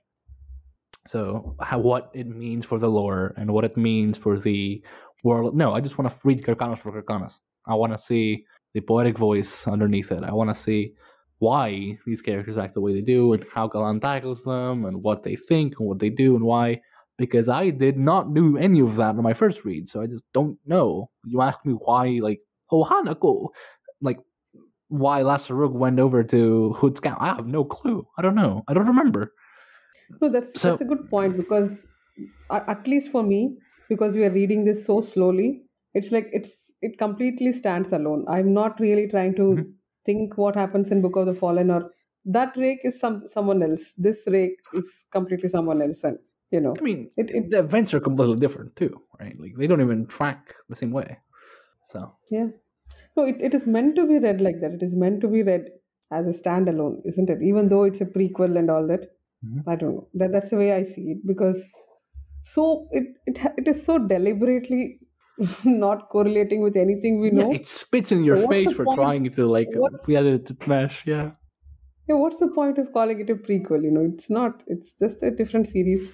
So, 1.07 1.57
how, 1.61 1.79
what 1.79 2.11
it 2.15 2.27
means 2.27 2.65
for 2.65 2.79
the 2.79 2.89
lore 2.89 3.35
and 3.37 3.51
what 3.53 3.65
it 3.65 3.77
means 3.77 4.17
for 4.17 4.39
the 4.39 4.83
world. 5.23 5.57
No, 5.57 5.75
I 5.75 5.81
just 5.81 5.99
want 5.99 6.11
to 6.11 6.19
read 6.25 6.45
Kharkanas 6.45 6.81
for 6.81 6.93
Kharkanas. 6.93 7.35
I 7.67 7.75
want 7.75 7.93
to 7.93 7.99
see 7.99 8.45
the 8.75 8.81
poetic 8.81 9.19
voice 9.19 9.67
underneath 9.67 10.13
it. 10.13 10.23
I 10.23 10.33
want 10.33 10.55
to 10.55 10.61
see 10.61 10.95
why 11.39 11.99
these 12.07 12.23
characters 12.23 12.57
act 12.57 12.75
the 12.75 12.81
way 12.81 12.95
they 12.95 13.01
do 13.01 13.33
and 13.33 13.45
how 13.53 13.69
Gallan 13.69 14.01
tackles 14.01 14.43
them 14.45 14.85
and 14.85 15.03
what 15.03 15.23
they 15.23 15.37
think 15.37 15.75
and 15.79 15.89
what 15.89 15.99
they 15.99 16.09
do 16.09 16.37
and 16.37 16.45
why 16.45 16.81
because 17.17 17.49
I 17.49 17.71
did 17.71 17.97
not 17.97 18.35
do 18.35 18.57
any 18.57 18.81
of 18.81 18.97
that 18.97 19.15
in 19.15 19.23
my 19.23 19.35
first 19.35 19.65
read, 19.65 19.89
so 19.89 20.01
I 20.01 20.07
just 20.07 20.25
don't 20.33 20.59
know. 20.67 21.11
You 21.25 21.43
ask 21.43 21.59
me 21.65 21.75
why, 21.75 22.19
like, 22.21 22.41
oh 22.71 22.85
Hanako, 22.85 23.49
like, 24.01 24.19
why 24.89 25.23
Lasarug 25.23 25.73
went 25.73 25.99
over 25.99 26.23
to 26.23 26.73
Hood 26.75 27.01
camp. 27.03 27.19
I 27.21 27.27
have 27.35 27.47
no 27.47 27.65
clue. 27.65 28.07
I 28.19 28.23
don't 28.23 28.35
know. 28.35 28.63
I 28.69 28.75
don't 28.75 28.87
remember. 28.87 29.33
No, 30.21 30.29
that's 30.29 30.61
So- 30.61 30.69
that's 30.69 30.81
a 30.81 30.85
good 30.85 31.09
point 31.11 31.37
because 31.37 31.87
at 32.51 32.87
least 32.87 33.11
for 33.11 33.23
me, 33.23 33.57
because 33.89 34.15
we 34.15 34.25
are 34.25 34.31
reading 34.31 34.65
this 34.65 34.85
so 34.87 35.01
slowly, 35.01 35.63
it's 35.95 36.11
like 36.13 36.29
it's 36.33 36.59
it 36.83 36.99
completely 36.99 37.53
stands 37.53 37.93
alone. 37.93 38.25
I'm 38.29 38.53
not 38.53 38.79
really 38.79 39.09
trying 39.09 39.35
to 39.37 39.43
Mhm. 39.43 39.73
think 40.05 40.37
what 40.37 40.55
happens 40.55 40.91
in 40.91 41.01
Book 41.01 41.17
of 41.17 41.27
the 41.27 41.35
Fallen 41.35 41.71
or 41.71 41.91
that 42.27 42.57
rake 42.57 42.81
is 42.85 42.99
some 43.01 43.27
someone 43.29 43.63
else. 43.63 43.93
This 43.97 44.27
rake 44.27 44.59
is 44.75 44.91
completely 45.11 45.49
someone 45.49 45.81
else, 45.83 46.05
and 46.05 46.19
you 46.51 46.61
know, 46.61 46.75
I 46.79 46.83
mean, 46.83 47.09
It- 47.17 47.31
it- 47.31 47.51
the 47.51 47.59
events 47.61 47.95
are 47.95 48.01
completely 48.01 48.37
different 48.37 48.77
too, 48.77 49.01
right? 49.21 49.39
Like 49.41 49.57
they 49.57 49.67
don't 49.67 49.81
even 49.81 50.07
track 50.07 50.55
the 50.69 50.77
same 50.77 50.93
way. 50.93 51.19
So 51.93 52.13
yeah. 52.31 52.49
No, 53.17 53.25
it, 53.25 53.37
it 53.41 53.55
is 53.55 53.67
meant 53.67 53.95
to 53.97 54.07
be 54.07 54.19
read 54.19 54.41
like 54.41 54.61
that. 54.61 54.73
It 54.73 54.83
is 54.83 54.95
meant 54.95 55.21
to 55.23 55.29
be 55.29 55.43
read 55.43 55.67
as 56.13 56.27
a 56.27 56.31
standalone, 56.39 57.01
isn't 57.07 57.31
it? 57.31 57.43
Even 57.43 57.69
though 57.69 57.85
it's 57.85 58.01
a 58.01 58.05
prequel 58.07 58.59
and 58.59 58.71
all 58.71 58.87
that. 58.89 59.11
Mhm. 59.45 59.63
I 59.69 59.77
don't 59.77 59.95
know. 59.97 60.09
That 60.15 60.33
that's 60.33 60.51
the 60.51 60.57
way 60.57 60.73
I 60.73 60.83
see 60.85 61.07
it 61.13 61.27
because 61.27 61.63
so 62.55 62.89
it 62.93 63.07
it 63.27 63.39
it 63.59 63.69
is 63.69 63.85
so 63.85 63.99
deliberately 63.99 64.99
not 65.65 66.09
correlating 66.11 66.61
with 66.63 66.77
anything 66.77 67.21
we 67.21 67.31
know. 67.31 67.51
yeah, 67.51 67.59
it 67.61 67.69
spits 67.69 68.13
in 68.13 68.25
your 68.25 68.39
So 68.43 68.49
face 68.49 68.73
for 68.73 68.85
point? 68.85 68.99
trying 68.99 69.31
to 69.39 69.47
like 69.47 69.69
What's- 69.75 70.07
get 70.07 70.25
it 70.27 70.47
to 70.47 70.57
mesh. 70.75 71.03
Yeah. 71.07 71.31
Yeah, 72.09 72.17
what's 72.17 72.39
the 72.39 72.49
point 72.49 72.77
of 72.79 72.93
calling 72.93 73.21
it 73.21 73.31
a 73.31 73.35
prequel? 73.35 73.83
You 73.83 73.91
know, 73.91 74.03
it's 74.13 74.29
not. 74.29 74.63
It's 74.67 74.93
just 75.01 75.23
a 75.23 75.31
different 75.31 75.67
series. 75.69 76.11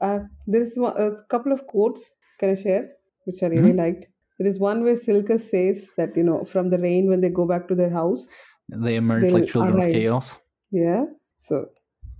Uh, 0.00 0.18
there 0.46 0.60
is 0.62 0.76
a 0.76 1.10
couple 1.30 1.52
of 1.52 1.66
quotes 1.66 2.02
can 2.40 2.50
I 2.50 2.54
share, 2.54 2.88
which 3.24 3.42
I 3.42 3.46
really 3.46 3.72
liked. 3.72 4.06
There 4.38 4.48
is 4.48 4.58
one 4.58 4.84
where 4.84 4.96
Silka 4.96 5.40
says 5.40 5.88
that 5.96 6.16
you 6.16 6.22
know 6.22 6.44
from 6.44 6.70
the 6.70 6.78
rain 6.78 7.08
when 7.08 7.20
they 7.20 7.28
go 7.28 7.46
back 7.46 7.68
to 7.68 7.74
their 7.74 7.90
house. 7.90 8.26
They 8.68 8.96
emerge 8.96 9.32
like 9.32 9.48
children 9.48 9.76
arrive. 9.76 9.88
of 9.88 9.94
chaos. 9.94 10.30
Yeah. 10.70 11.04
So 11.38 11.66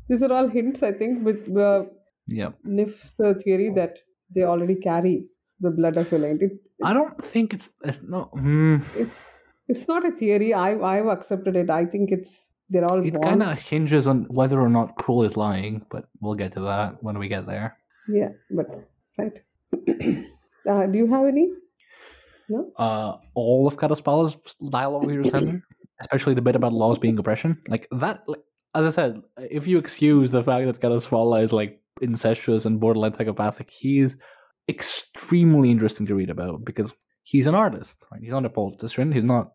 these 0.09 0.23
are 0.23 0.33
all 0.33 0.49
hints, 0.49 0.83
I 0.83 0.93
think, 0.93 1.25
with 1.25 1.57
uh, 1.57 1.85
Yeah. 2.29 2.51
Nif's 2.65 3.19
uh, 3.21 3.35
theory 3.43 3.71
that 3.75 3.99
they 4.35 4.43
already 4.43 4.77
carry 4.77 5.27
the 5.61 5.71
blood 5.71 5.97
of 5.97 6.09
Eleint. 6.11 6.43
It, 6.43 6.53
I 6.83 6.93
don't 6.93 7.25
think 7.25 7.55
it's 7.55 7.69
it's 7.85 8.01
not. 8.03 8.31
Hmm. 8.31 8.77
it's 8.97 9.17
it's 9.69 9.89
not 9.89 10.07
a 10.07 10.13
theory. 10.13 10.53
I 10.55 10.69
I've 10.93 11.07
accepted 11.07 11.57
it. 11.57 11.71
I 11.71 11.85
think 11.85 12.13
it's 12.13 12.51
they're 12.69 12.85
all 12.85 13.05
It 13.05 13.21
kind 13.23 13.43
of 13.43 13.59
hinges 13.59 14.07
on 14.07 14.25
whether 14.25 14.61
or 14.61 14.69
not 14.69 14.97
K'rul 14.97 15.25
is 15.27 15.37
lying, 15.37 15.85
but 15.91 16.09
we'll 16.21 16.35
get 16.35 16.53
to 16.55 16.61
that 16.61 17.03
when 17.03 17.19
we 17.19 17.29
get 17.29 17.47
there. 17.47 17.77
Yeah, 18.09 18.31
but 18.51 18.69
right. 19.19 19.37
uh, 20.71 20.87
do 20.87 20.99
you 20.99 21.07
have 21.13 21.27
any? 21.27 21.53
No. 22.49 22.73
Uh, 22.77 23.17
all 23.35 23.67
of 23.67 23.77
Kadaspala's 23.77 24.37
dialogue 24.71 25.11
here 25.11 25.23
is 25.23 25.31
center, 25.31 25.63
especially 26.01 26.35
the 26.35 26.43
bit 26.43 26.57
about 26.57 26.73
laws 26.73 26.99
being 26.99 27.19
oppression. 27.19 27.61
Like 27.69 27.89
that, 27.93 28.23
like, 28.27 28.43
as 28.75 28.87
I 28.87 28.91
said, 28.91 29.23
if 29.39 29.67
you 29.67 29.79
excuse 29.79 30.31
the 30.31 30.45
fact 30.45 30.67
that 30.67 30.81
Kadaspala 30.81 31.43
is 31.43 31.53
like 31.53 31.81
incestuous 32.01 32.65
and 32.65 32.79
borderline 32.79 33.15
psychopathic, 33.15 33.71
he's 33.71 34.17
extremely 34.69 35.71
interesting 35.71 36.07
to 36.07 36.15
read 36.15 36.31
about 36.31 36.65
because 36.65 36.93
he's 37.25 37.47
an 37.47 37.55
artist. 37.55 37.99
Right? 38.13 38.23
He's 38.23 38.31
not 38.31 38.45
a 38.45 38.51
politician. 38.51 39.13
He's 39.13 39.25
not 39.25 39.53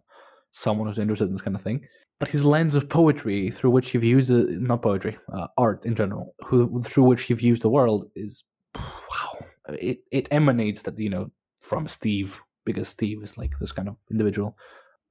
someone 0.52 0.88
who's 0.88 1.00
interested 1.00 1.26
in 1.26 1.34
this 1.34 1.42
kind 1.42 1.56
of 1.56 1.62
thing. 1.62 1.82
But 2.20 2.30
his 2.30 2.46
lens 2.46 2.76
of 2.76 2.88
poetry, 2.88 3.50
through 3.50 3.72
which 3.72 3.90
he 3.90 3.98
views 3.98 4.30
it, 4.30 4.62
not 4.62 4.84
poetry, 4.84 5.18
uh, 5.34 5.48
art 5.58 5.86
in 5.86 5.96
general, 5.96 6.36
who, 6.46 6.82
through 6.84 7.06
which 7.06 7.24
he 7.24 7.34
views 7.34 7.62
the 7.62 7.70
world, 7.70 8.12
is 8.16 8.44
wow. 8.76 9.40
It 9.70 10.04
it 10.12 10.28
emanates 10.30 10.84
that 10.84 11.00
you 11.00 11.10
know 11.10 11.32
from 11.62 11.88
Steve 11.88 12.40
because 12.66 12.88
Steve 12.90 13.24
is 13.24 13.38
like 13.38 13.52
this 13.60 13.72
kind 13.72 13.88
of 13.88 13.96
individual. 14.12 14.56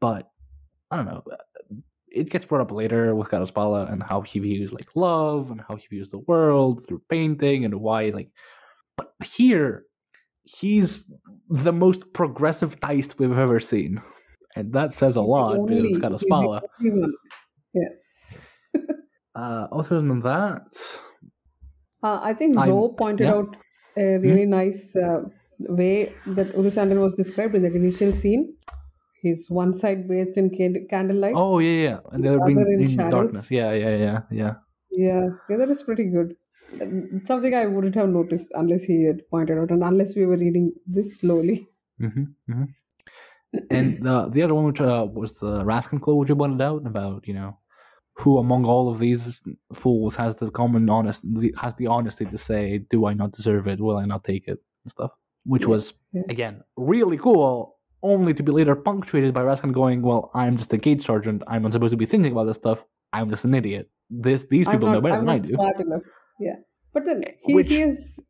But 0.01 0.29
I 0.91 0.97
don't 0.97 1.07
know. 1.07 1.23
It 2.09 2.31
gets 2.31 2.45
brought 2.45 2.61
up 2.63 2.73
later 2.73 3.15
with 3.15 3.29
Kadaspala 3.29 3.93
and 3.93 4.03
how 4.03 4.21
he 4.23 4.41
views 4.41 4.73
like 4.73 4.89
love 4.97 5.51
and 5.53 5.61
how 5.67 5.77
he 5.77 5.87
views 5.89 6.09
the 6.11 6.19
world 6.19 6.85
through 6.87 7.03
painting 7.09 7.65
and 7.65 7.75
why 7.81 8.11
like. 8.11 8.31
But 8.97 9.13
here, 9.25 9.85
he's 10.43 10.99
the 11.49 11.73
most 11.73 12.13
progressive 12.13 12.81
Tiste 12.81 13.19
we've 13.19 13.39
ever 13.39 13.61
seen, 13.61 14.01
and 14.57 14.73
that 14.73 14.93
says 14.93 15.17
a 15.17 15.21
He's 15.21 15.29
lot 15.29 15.67
because 15.67 15.71
it's 15.71 15.79
only- 15.79 15.89
he's 15.89 15.97
the 15.97 16.27
Kadaspala. 16.27 16.61
only. 16.81 17.87
Uh, 19.37 19.69
other 19.73 19.97
than 20.03 20.21
that, 20.21 20.63
Uh, 22.03 22.19
I 22.23 22.35
think 22.35 22.57
Ro 22.59 22.89
pointed 22.89 23.27
yeah. 23.27 23.35
out 23.35 23.57
a 23.97 24.17
really 24.19 24.47
nice 24.47 24.95
uh, 24.97 25.23
way 25.69 26.21
that 26.27 26.49
Urusander 26.55 27.01
was 27.01 27.15
described 27.15 27.55
in 27.55 27.63
that 27.63 27.75
initial 27.75 28.13
scene. 28.13 28.57
He's 29.23 29.51
one 29.51 29.75
side 29.75 30.09
bathed 30.09 30.37
in 30.39 30.51
candlelight. 30.89 31.37
oh 31.37 31.59
yeah, 31.59 31.83
yeah, 31.83 32.01
and 32.13 32.25
the 32.25 32.31
other 32.35 32.41
being 32.47 32.61
in 32.79 32.81
in 32.81 33.09
darkness. 33.11 33.51
Yeah, 33.51 33.73
yeah, 33.73 33.97
yeah, 33.97 34.21
yeah. 34.31 34.55
Yeah, 34.91 35.31
yeah, 35.49 35.57
that 35.57 35.71
is 35.71 35.83
pretty 35.83 36.05
good. 36.05 36.37
Something 37.25 37.55
I 37.55 37.67
wouldn't 37.67 37.95
have 37.97 38.09
noticed 38.09 38.49
unless 38.55 38.85
he 38.85 39.05
had 39.05 39.29
pointed 39.29 39.59
out 39.59 39.71
and 39.71 39.83
unless 39.83 40.15
we 40.15 40.25
were 40.27 40.37
reading 40.37 40.73
this 40.87 41.19
slowly. 41.19 41.69
hmm 41.99 42.35
hmm 42.47 42.65
And 43.71 44.03
the 44.05 44.29
the 44.29 44.43
other 44.43 44.55
one, 44.55 44.65
which 44.67 44.81
uh, 44.81 45.07
was 45.13 45.39
the 45.39 45.63
Raskin 45.65 46.01
quote, 46.01 46.19
which 46.19 46.29
you 46.29 46.37
pointed 46.37 46.61
out 46.61 46.87
about, 46.87 47.27
you 47.27 47.35
know, 47.35 47.59
who 48.15 48.39
among 48.39 48.65
all 48.65 48.91
of 48.93 49.01
these 49.01 49.41
fools 49.75 50.17
has 50.17 50.37
the 50.37 50.51
common 50.51 50.91
honest 50.91 51.25
has 51.61 51.75
the 51.77 51.89
honesty 51.89 52.27
to 52.27 52.39
say, 52.39 52.79
"Do 52.79 53.07
I 53.07 53.15
not 53.15 53.33
deserve 53.33 53.69
it? 53.69 53.81
Will 53.81 53.97
I 53.99 54.07
not 54.07 54.25
take 54.25 54.49
it?" 54.49 54.61
and 54.85 54.91
stuff. 54.93 55.13
Which 55.45 55.67
was 55.67 55.95
again 56.29 56.63
really 56.77 57.17
cool, 57.17 57.79
only 58.03 58.35
to 58.35 58.43
be 58.43 58.53
later 58.53 58.75
punctuated 58.77 59.33
by 59.33 59.43
Raskin 59.43 59.73
going, 59.73 60.03
"Well, 60.03 60.31
I'm 60.35 60.57
just 60.57 60.73
a 60.73 60.79
gate 60.79 61.03
sergeant. 61.03 61.43
I'm 61.49 61.63
not 61.63 61.73
supposed 61.73 61.93
to 61.93 61.97
be 61.97 62.07
thinking 62.07 62.33
about 62.33 62.45
this 62.45 62.57
stuff. 62.57 62.85
I'm 63.13 63.31
just 63.31 63.45
an 63.45 63.55
idiot. 63.55 63.91
This 64.11 64.45
these 64.45 64.67
people 64.69 64.89
not, 64.89 64.95
know 64.95 65.01
better 65.01 65.15
I'm 65.15 65.27
than 65.27 65.35
I 65.37 65.39
do." 65.39 65.55
smart 65.55 65.81
enough. 65.81 66.03
Yeah, 66.39 66.57
but 66.93 67.05
then 67.07 67.23
he, 67.45 67.55
Which- 67.55 67.69
he 67.69 67.83
is 67.83 68.21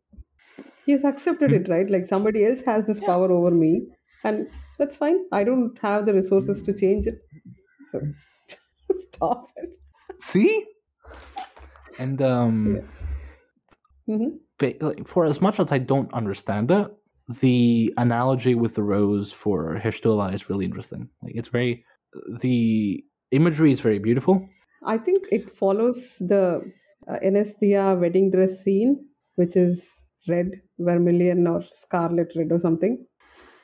he 0.86 0.92
has 0.92 1.04
accepted 1.04 1.52
it, 1.52 1.68
right? 1.68 1.88
Like 1.90 2.06
somebody 2.06 2.44
else 2.46 2.62
has 2.66 2.86
this 2.86 3.00
power 3.00 3.30
over 3.30 3.50
me, 3.50 3.88
and 4.24 4.48
that's 4.78 4.96
fine. 4.96 5.24
I 5.32 5.44
don't 5.44 5.76
have 5.82 6.06
the 6.06 6.14
resources 6.14 6.62
to 6.62 6.72
change 6.72 7.06
it, 7.06 7.20
so 7.90 8.00
stop 9.14 9.48
it. 9.56 9.70
See, 10.20 10.64
and 11.98 12.22
um. 12.22 12.80
hmm 14.06 14.28
ba- 14.60 14.74
like, 14.80 15.08
for 15.08 15.24
as 15.24 15.40
much 15.40 15.58
as 15.58 15.72
I 15.72 15.78
don't 15.78 16.12
understand 16.12 16.70
it, 16.70 16.86
the 17.40 17.92
analogy 17.96 18.54
with 18.54 18.74
the 18.74 18.82
rose 18.82 19.30
for 19.32 19.74
Hish 19.76 20.00
Tulla 20.00 20.32
is 20.32 20.48
really 20.50 20.64
interesting. 20.64 21.08
Like 21.22 21.34
it's 21.34 21.48
very 21.48 21.84
the 22.40 23.04
imagery 23.30 23.72
is 23.72 23.80
very 23.80 23.98
beautiful. 23.98 24.48
I 24.84 24.98
think 24.98 25.26
it 25.30 25.56
follows 25.56 26.16
the 26.18 26.72
uh, 27.08 27.18
Enesdia 27.22 27.98
wedding 28.00 28.30
dress 28.30 28.62
scene, 28.64 29.06
which 29.36 29.56
is 29.56 29.88
red, 30.28 30.50
vermilion, 30.78 31.46
or 31.46 31.62
scarlet 31.62 32.32
red 32.36 32.50
or 32.50 32.58
something. 32.58 33.06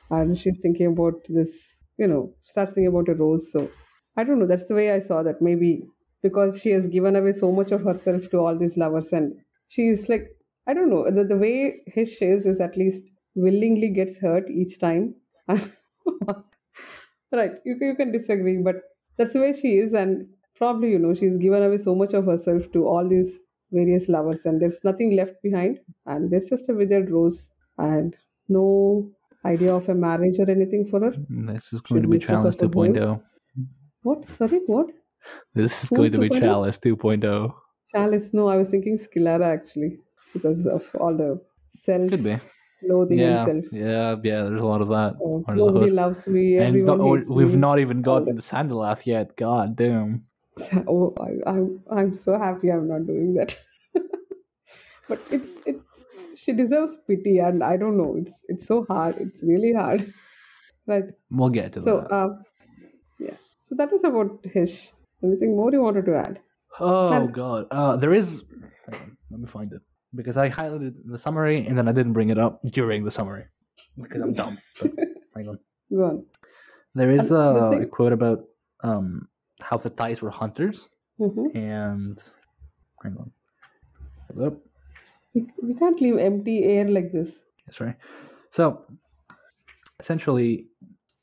And 0.09 0.37
she's 0.39 0.59
thinking 0.61 0.87
about 0.87 1.15
this, 1.27 1.75
you 1.97 2.07
know, 2.07 2.33
starts 2.41 2.73
thinking 2.73 2.87
about 2.87 3.09
a 3.09 3.15
rose. 3.15 3.51
So 3.51 3.69
I 4.15 4.23
don't 4.23 4.39
know. 4.39 4.47
That's 4.47 4.65
the 4.67 4.75
way 4.75 4.91
I 4.91 4.99
saw 4.99 5.23
that. 5.23 5.41
Maybe 5.41 5.83
because 6.21 6.59
she 6.61 6.69
has 6.71 6.87
given 6.87 7.15
away 7.15 7.33
so 7.33 7.51
much 7.51 7.71
of 7.71 7.83
herself 7.83 8.29
to 8.31 8.37
all 8.37 8.57
these 8.57 8.77
lovers, 8.77 9.11
and 9.11 9.33
she's 9.67 10.07
like, 10.07 10.27
I 10.67 10.73
don't 10.73 10.89
know. 10.89 11.09
The, 11.11 11.23
the 11.23 11.37
way 11.37 11.81
his 11.87 12.17
is 12.21 12.45
is 12.45 12.61
at 12.61 12.77
least 12.77 13.03
willingly 13.37 13.89
gets 13.89 14.17
hurt 14.17 14.49
each 14.49 14.79
time. 14.79 15.15
right. 15.47 15.61
You, 17.65 17.77
can- 17.77 17.87
you 17.87 17.95
can 17.95 18.11
disagree, 18.11 18.57
but 18.57 18.75
that's 19.17 19.33
the 19.33 19.39
way 19.39 19.53
she 19.53 19.77
is. 19.77 19.93
And 19.93 20.27
probably, 20.55 20.91
you 20.91 20.99
know, 20.99 21.13
she's 21.13 21.37
given 21.37 21.63
away 21.63 21.77
so 21.77 21.95
much 21.95 22.13
of 22.13 22.25
herself 22.25 22.71
to 22.73 22.87
all 22.87 23.07
these 23.07 23.39
various 23.71 24.07
lovers, 24.09 24.45
and 24.45 24.61
there's 24.61 24.83
nothing 24.83 25.15
left 25.15 25.41
behind. 25.43 25.79
And 26.05 26.31
there's 26.31 26.49
just 26.49 26.69
a 26.69 26.73
withered 26.73 27.11
rose 27.11 27.51
and 27.77 28.15
no 28.49 29.11
idea 29.45 29.73
of 29.75 29.87
a 29.89 29.93
marriage 29.95 30.39
or 30.39 30.49
anything 30.49 30.87
for 30.89 30.99
her. 31.01 31.11
Mm, 31.11 31.53
this 31.53 31.71
is 31.73 31.81
going 31.81 32.01
She's 32.01 32.03
to 32.03 32.09
be 32.09 32.19
Chalice 32.19 32.55
of 32.55 32.57
the 32.57 32.69
world. 32.69 32.95
2.0. 32.95 33.21
What? 34.03 34.27
Sorry, 34.27 34.59
what? 34.67 34.87
This 35.53 35.83
is 35.83 35.89
Who 35.89 35.97
going 35.97 36.11
to 36.13 36.19
be 36.19 36.29
2.0? 36.29 36.39
Chalice 36.39 36.79
oh. 36.85 36.95
2.0. 36.95 37.53
Chalice? 37.93 38.33
No, 38.33 38.47
I 38.47 38.57
was 38.57 38.69
thinking 38.69 38.97
Scylla 38.97 39.41
actually 39.41 39.99
because 40.33 40.65
of 40.65 40.83
all 40.99 41.15
the 41.15 41.41
self 41.83 42.09
Could 42.09 42.23
be. 42.23 42.37
Loathing 42.83 43.19
Yeah, 43.19 43.47
and 43.47 43.63
self. 43.63 43.73
yeah, 43.73 44.15
yeah. 44.23 44.43
There's 44.43 44.61
a 44.61 44.65
lot 44.65 44.81
of 44.81 44.89
that. 44.89 45.15
Oh, 45.23 45.43
the 45.47 45.55
nobody 45.55 45.91
loves 45.91 46.25
me. 46.27 46.57
And 46.57 46.73
we've 47.29 47.51
me. 47.51 47.55
not 47.57 47.79
even 47.79 48.01
gotten 48.01 48.35
to 48.35 48.41
Sandalath 48.41 49.05
yet. 49.05 49.35
God 49.37 49.75
damn. 49.75 50.21
Oh, 50.87 51.13
I, 51.19 51.49
I'm 51.49 51.81
I'm 51.91 52.15
so 52.15 52.37
happy 52.37 52.69
I'm 52.71 52.87
not 52.87 53.05
doing 53.05 53.35
that. 53.35 53.55
but 55.09 55.19
it's 55.31 55.49
it. 55.65 55.79
She 56.35 56.51
deserves 56.53 56.95
pity, 57.07 57.37
and 57.39 57.63
I 57.63 57.77
don't 57.77 57.97
know. 57.97 58.15
It's 58.17 58.33
it's 58.47 58.65
so 58.65 58.85
hard. 58.89 59.17
It's 59.19 59.43
really 59.43 59.73
hard, 59.73 60.13
right? 60.87 61.03
We'll 61.31 61.49
get 61.49 61.73
to 61.73 61.81
So 61.81 62.01
that. 62.01 62.11
um, 62.15 62.43
yeah. 63.19 63.37
So 63.69 63.75
that 63.75 63.91
was 63.91 64.03
about 64.03 64.39
Hish. 64.43 64.91
Anything 65.23 65.55
more 65.55 65.71
you 65.71 65.81
wanted 65.81 66.05
to 66.05 66.15
add? 66.15 66.39
oh 66.79 67.09
and- 67.13 67.33
god. 67.33 67.67
Uh, 67.71 67.95
there 67.97 68.13
is. 68.13 68.43
Hang 68.89 68.99
on, 69.01 69.17
let 69.31 69.39
me 69.39 69.47
find 69.47 69.73
it 69.73 69.81
because 70.15 70.37
I 70.37 70.49
highlighted 70.49 70.95
the 71.05 71.17
summary 71.17 71.65
and 71.67 71.77
then 71.77 71.87
I 71.87 71.91
didn't 71.91 72.13
bring 72.13 72.29
it 72.29 72.37
up 72.37 72.61
during 72.71 73.03
the 73.03 73.11
summary 73.11 73.45
because 74.01 74.21
I'm 74.21 74.33
dumb. 74.33 74.57
But 74.79 74.91
hang 75.35 75.47
on. 75.49 75.59
Go 75.91 76.03
on. 76.03 76.25
There 76.95 77.11
is 77.11 77.29
And 77.31 77.37
the 77.39 77.65
a, 77.65 77.69
thing- 77.71 77.83
a 77.83 77.85
quote 77.85 78.13
about 78.13 78.43
um 78.83 79.27
how 79.61 79.77
the 79.77 79.89
Tiste 79.89 80.21
were 80.21 80.29
hunters 80.29 80.87
hmm 81.17 81.47
and 81.55 82.21
hang 83.03 83.17
on. 83.17 83.31
Up. 84.45 84.53
We, 85.33 85.47
we 85.63 85.73
can't 85.73 85.99
leave 86.01 86.17
empty 86.17 86.63
air 86.63 86.87
like 86.87 87.11
this. 87.11 87.29
That's 87.65 87.79
right. 87.81 87.95
So 88.51 88.85
essentially, 89.99 90.67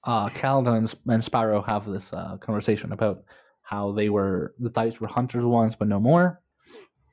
uh, 0.04 0.28
Calvin 0.30 0.74
and, 0.74 0.94
and 1.08 1.24
Sparrow 1.24 1.62
have 1.62 1.86
this 1.90 2.12
uh, 2.12 2.36
conversation 2.38 2.92
about 2.92 3.22
how 3.62 3.92
they 3.92 4.08
were 4.10 4.54
the 4.58 4.70
Tiste 4.70 5.00
were 5.00 5.06
hunters 5.08 5.44
once, 5.44 5.74
but 5.74 5.88
no 5.88 6.00
more. 6.00 6.40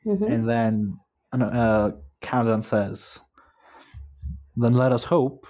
hmm 0.04 0.24
And 0.24 0.48
then 0.50 0.98
uh, 1.34 1.92
Calvin 2.22 2.62
says, 2.62 3.20
"Then 4.58 4.74
let 4.74 4.92
us 4.92 5.04
hope 5.04 5.46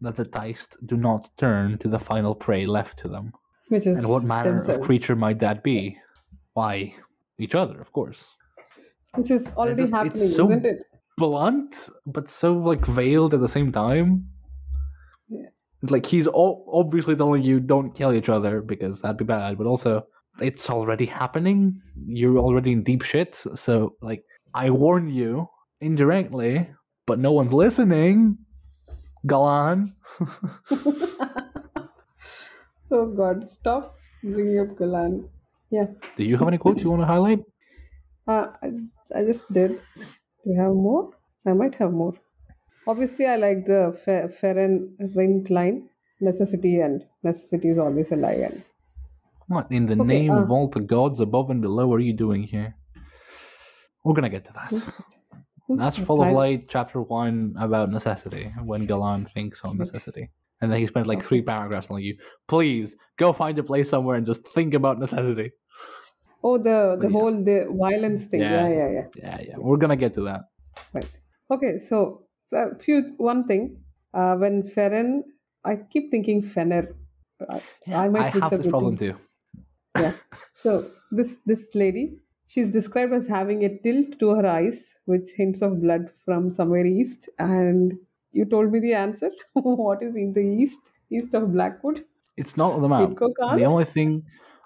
that 0.00 0.16
the 0.16 0.24
Tiste 0.24 0.76
do 0.86 0.96
not 0.96 1.28
turn 1.38 1.78
to 1.78 1.88
the 1.88 1.98
final 1.98 2.34
prey 2.34 2.66
left 2.66 2.98
to 3.00 3.08
them. 3.08 3.32
Which 3.68 3.86
is 3.86 3.96
And 3.96 4.08
what 4.08 4.22
manner 4.24 4.62
of 4.62 4.80
creature 4.80 5.16
might 5.16 5.40
that 5.40 5.62
be? 5.62 5.98
Why, 6.54 6.94
each 7.38 7.54
other, 7.54 7.80
of 7.80 7.92
course." 7.92 8.24
Which 9.14 9.30
is 9.30 9.46
already 9.56 9.82
it's 9.82 9.90
happening, 9.92 10.28
so- 10.28 10.50
isn't 10.50 10.66
it? 10.66 10.78
blunt 11.18 11.74
but 12.04 12.28
so 12.28 12.52
like 12.58 12.84
veiled 12.84 13.32
at 13.32 13.40
the 13.40 13.48
same 13.48 13.72
time. 13.72 14.28
Yeah. 15.30 15.48
Like 15.80 16.04
he's 16.04 16.28
o- 16.28 16.62
obviously 16.70 17.16
telling 17.16 17.42
you 17.42 17.58
don't 17.58 17.94
kill 17.94 18.12
each 18.12 18.28
other 18.28 18.60
because 18.60 19.00
that'd 19.00 19.16
be 19.16 19.24
bad, 19.24 19.56
but 19.56 19.66
also 19.66 20.06
it's 20.42 20.68
already 20.68 21.06
happening. 21.06 21.80
You're 22.06 22.36
already 22.38 22.72
in 22.72 22.82
deep 22.84 23.00
shit. 23.00 23.42
So 23.54 23.96
like 24.02 24.24
I 24.56 24.70
warn 24.70 25.08
you 25.08 25.48
indirectly, 25.80 26.68
but 27.06 27.18
no 27.20 27.32
one's 27.32 27.52
listening. 27.52 28.38
Gallan. 29.26 29.94
oh 32.90 33.06
God! 33.16 33.50
Stop 33.50 33.94
bringing 34.22 34.58
up 34.60 34.76
Gallan. 34.76 35.28
Yeah. 35.70 35.86
Do 36.16 36.24
you 36.24 36.36
have 36.38 36.48
any 36.48 36.58
quotes 36.58 36.82
you 36.82 36.90
want 36.90 37.02
to 37.02 37.06
highlight? 37.06 37.40
Uh, 38.26 38.52
I, 38.62 38.68
I 39.14 39.22
just 39.24 39.50
did. 39.52 39.80
Do 39.96 40.50
you 40.50 40.60
have 40.60 40.74
more? 40.74 41.10
I 41.46 41.52
might 41.52 41.74
have 41.76 41.92
more. 41.92 42.14
Obviously, 42.86 43.26
I 43.26 43.36
like 43.36 43.66
the 43.66 43.98
Fe- 44.04 44.28
Feren 44.40 44.96
Rint 45.14 45.50
line. 45.50 45.88
Necessity 46.20 46.80
and 46.80 47.04
necessity 47.22 47.68
is 47.70 47.78
always 47.78 48.10
a 48.12 48.16
lie. 48.16 48.42
And 48.50 48.62
What 49.48 49.72
in 49.72 49.86
the 49.86 49.96
Okay, 49.98 50.18
name 50.18 50.30
uh, 50.30 50.44
of 50.44 50.50
all 50.52 50.68
the 50.68 50.80
gods 50.80 51.18
above 51.20 51.50
and 51.50 51.60
below 51.60 51.92
are 51.92 51.98
you 52.00 52.12
doing 52.12 52.44
here? 52.44 52.76
We're 54.06 54.14
gonna 54.14 54.28
get 54.30 54.44
to 54.44 54.52
that. 54.52 54.70
That's 55.68 55.96
full 55.96 56.22
of 56.22 56.32
light, 56.32 56.68
chapter 56.68 57.02
one 57.02 57.56
about 57.58 57.90
necessity, 57.90 58.52
when 58.64 58.86
Gallan 58.86 59.28
thinks 59.32 59.62
on 59.64 59.78
necessity. 59.78 60.30
And 60.60 60.70
then 60.70 60.78
he 60.78 60.86
spent 60.86 61.08
like 61.08 61.24
three 61.24 61.42
paragraphs 61.42 61.88
telling 61.88 62.04
you, 62.04 62.16
please 62.46 62.94
go 63.18 63.32
find 63.32 63.58
a 63.58 63.64
place 63.64 63.90
somewhere 63.90 64.14
and 64.16 64.24
just 64.24 64.46
think 64.54 64.74
about 64.74 65.00
necessity. 65.00 65.50
Oh, 66.44 66.56
the 66.56 66.96
the 67.00 67.08
Yeah. 67.08 67.16
whole 67.16 67.34
the 67.48 67.58
violence 67.86 68.26
thing. 68.26 68.42
Yeah. 68.42 68.68
Yeah, 68.68 68.68
yeah, 68.80 68.90
yeah. 68.98 69.06
Yeah, 69.24 69.38
yeah. 69.48 69.56
We're 69.58 69.80
gonna 69.84 69.96
get 70.04 70.14
to 70.14 70.22
that. 70.30 70.42
Right. 70.94 71.10
Okay, 71.50 71.72
so, 71.88 72.28
so 72.50 72.76
few 72.84 73.14
one 73.16 73.42
thing. 73.50 73.62
Uh, 74.14 74.36
when 74.36 74.62
Feren, 74.74 75.22
I 75.64 75.72
keep 75.92 76.12
thinking 76.12 76.42
Fenner. 76.42 76.94
I, 77.50 77.60
I 78.04 78.08
might 78.08 78.30
have 78.30 78.50
this 78.50 78.68
problem 78.68 78.96
too. 78.96 79.14
Yeah. 79.98 80.12
So 80.62 80.90
this 81.12 81.36
this 81.50 81.62
lady, 81.74 82.04
she's 82.46 82.70
described 82.70 83.12
as 83.12 83.26
having 83.26 83.64
a 83.64 83.78
tilt 83.78 84.18
to 84.20 84.30
her 84.30 84.46
eyes, 84.46 84.94
with 85.06 85.30
hints 85.34 85.62
of 85.62 85.80
blood 85.80 86.10
from 86.24 86.50
somewhere 86.50 86.84
east. 86.86 87.28
And 87.38 87.98
you 88.32 88.44
told 88.44 88.72
me 88.72 88.80
the 88.80 88.94
answer. 88.94 89.30
what 89.52 90.02
is 90.02 90.16
in 90.16 90.32
the 90.32 90.40
east? 90.40 90.90
East 91.10 91.34
of 91.34 91.52
Blackwood. 91.52 92.04
It's 92.36 92.56
not 92.56 92.72
on 92.72 92.82
the 92.82 92.88
map. 92.88 93.10
The 93.56 93.64
only 93.64 93.84
thing 93.84 94.24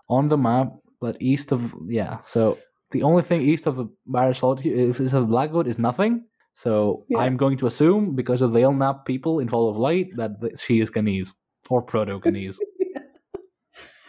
on 0.09 0.29
the 0.29 0.39
map, 0.39 0.73
but 1.01 1.21
east 1.21 1.53
of 1.53 1.73
yeah. 1.89 2.21
So 2.27 2.59
the 2.91 3.03
only 3.03 3.23
thing 3.23 3.43
east 3.43 3.67
of 3.67 3.77
the 3.77 3.87
Barrier 4.07 4.35
Solitude, 4.35 4.79
if 4.91 5.01
it's 5.01 5.13
of 5.13 5.29
Blackwood, 5.29 5.67
is 5.67 5.79
nothing. 5.79 6.25
So 6.55 7.05
Yeah. 7.09 7.19
I'm 7.19 7.37
going 7.37 7.59
to 7.59 7.67
assume 7.67 8.17
because 8.17 8.43
of 8.43 8.53
the 8.53 8.61
Elnap 8.61 9.05
people 9.05 9.39
in 9.39 9.49
Fall 9.49 9.71
of 9.71 9.77
Light 9.77 10.17
that 10.17 10.33
she 10.59 10.81
is 10.81 10.91
Ghanese 10.91 11.33
or 11.69 11.83
Proto 11.83 12.19
Ghanese. 12.19 12.59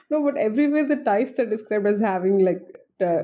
No, 0.09 0.23
but 0.23 0.37
everywhere 0.37 0.85
the 0.87 0.97
Tiste 0.97 1.39
are 1.39 1.45
described 1.45 1.87
as 1.87 2.01
having 2.01 2.39
like 2.39 2.61
uh, 2.99 3.23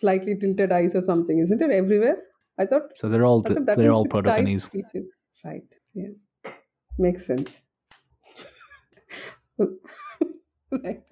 slightly 0.00 0.36
tilted 0.36 0.72
eyes 0.72 0.94
or 0.94 1.02
something, 1.02 1.38
isn't 1.38 1.62
it? 1.62 1.70
Everywhere. 1.70 2.16
I 2.58 2.66
thought 2.66 2.96
so 2.96 3.08
they're 3.08 3.26
all 3.26 3.42
that 3.42 3.76
they're 3.76 3.92
all 3.92 4.04
the 4.04 4.10
Proto 4.10 4.30
Thai 4.30 4.42
Ghanese. 4.42 4.62
speeches. 4.62 5.08
Right. 5.44 5.62
Yeah. 5.94 6.10
Makes 6.98 7.26
sense. 7.26 7.50
right. 9.58 11.02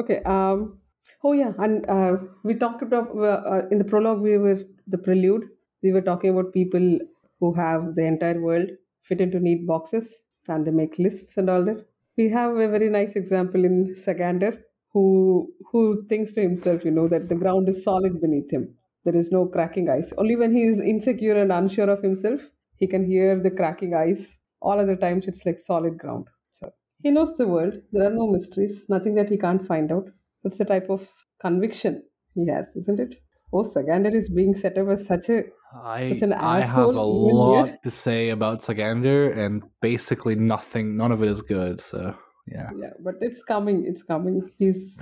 Okay. 0.00 0.20
Um. 0.24 0.78
Oh 1.24 1.32
yeah, 1.32 1.52
and 1.58 1.88
uh, 1.88 2.16
we 2.42 2.54
talked 2.54 2.82
about 2.82 3.10
uh, 3.16 3.62
in 3.70 3.78
the 3.78 3.84
prologue. 3.84 4.20
We 4.20 4.38
were 4.38 4.60
the 4.88 4.98
prelude. 4.98 5.48
We 5.82 5.92
were 5.92 6.00
talking 6.00 6.30
about 6.30 6.52
people 6.52 6.98
who 7.40 7.52
have 7.54 7.94
the 7.94 8.04
entire 8.04 8.40
world 8.40 8.70
fit 9.02 9.20
into 9.20 9.38
neat 9.38 9.66
boxes, 9.66 10.14
and 10.48 10.66
they 10.66 10.72
make 10.72 10.98
lists 10.98 11.36
and 11.36 11.50
all 11.50 11.64
that. 11.64 11.86
We 12.16 12.28
have 12.30 12.56
a 12.56 12.68
very 12.68 12.88
nice 12.88 13.14
example 13.14 13.64
in 13.64 13.94
Sagander, 13.94 14.58
who 14.92 15.52
who 15.70 16.04
thinks 16.08 16.32
to 16.34 16.40
himself, 16.42 16.84
you 16.84 16.90
know, 16.90 17.08
that 17.08 17.28
the 17.28 17.34
ground 17.34 17.68
is 17.68 17.82
solid 17.84 18.20
beneath 18.20 18.50
him. 18.50 18.74
There 19.04 19.16
is 19.16 19.32
no 19.32 19.46
cracking 19.46 19.88
ice. 19.88 20.12
Only 20.18 20.36
when 20.36 20.52
he 20.54 20.62
is 20.64 20.78
insecure 20.78 21.36
and 21.40 21.50
unsure 21.52 21.90
of 21.90 22.02
himself, 22.02 22.40
he 22.76 22.86
can 22.86 23.04
hear 23.04 23.38
the 23.40 23.50
cracking 23.50 23.94
ice. 23.94 24.36
All 24.60 24.78
other 24.78 24.96
times, 24.96 25.26
it's 25.26 25.44
like 25.44 25.58
solid 25.58 25.98
ground. 25.98 26.26
So 26.52 26.72
he 27.02 27.10
knows 27.10 27.36
the 27.36 27.48
world. 27.48 27.74
There 27.92 28.06
are 28.06 28.14
no 28.14 28.28
mysteries, 28.30 28.84
nothing 28.88 29.14
that 29.16 29.28
he 29.28 29.36
can't 29.38 29.66
find 29.66 29.90
out. 29.90 30.08
That's 30.44 30.58
the 30.58 30.64
type 30.64 30.88
of 30.90 31.08
conviction 31.40 32.02
he 32.34 32.46
has, 32.48 32.66
isn't 32.76 33.00
it? 33.00 33.14
Oh, 33.52 33.64
Sagander 33.64 34.14
is 34.14 34.28
being 34.30 34.54
set 34.54 34.78
up 34.78 34.88
as 34.88 35.04
such 35.06 35.28
a 35.28 35.42
I 35.74 36.08
Such 36.10 36.22
an 36.22 36.32
I 36.32 36.60
have 36.60 36.94
a 36.94 37.02
lot 37.02 37.66
here. 37.66 37.78
to 37.82 37.90
say 37.90 38.28
about 38.30 38.60
Sagander, 38.62 39.36
and 39.36 39.62
basically 39.80 40.34
nothing. 40.34 40.96
None 40.96 41.12
of 41.12 41.22
it 41.22 41.28
is 41.28 41.40
good. 41.42 41.80
So 41.80 42.14
yeah, 42.46 42.70
yeah, 42.76 42.90
but 43.00 43.16
it's 43.20 43.42
coming. 43.42 43.84
It's 43.86 44.02
coming. 44.02 44.50
He's 44.58 44.96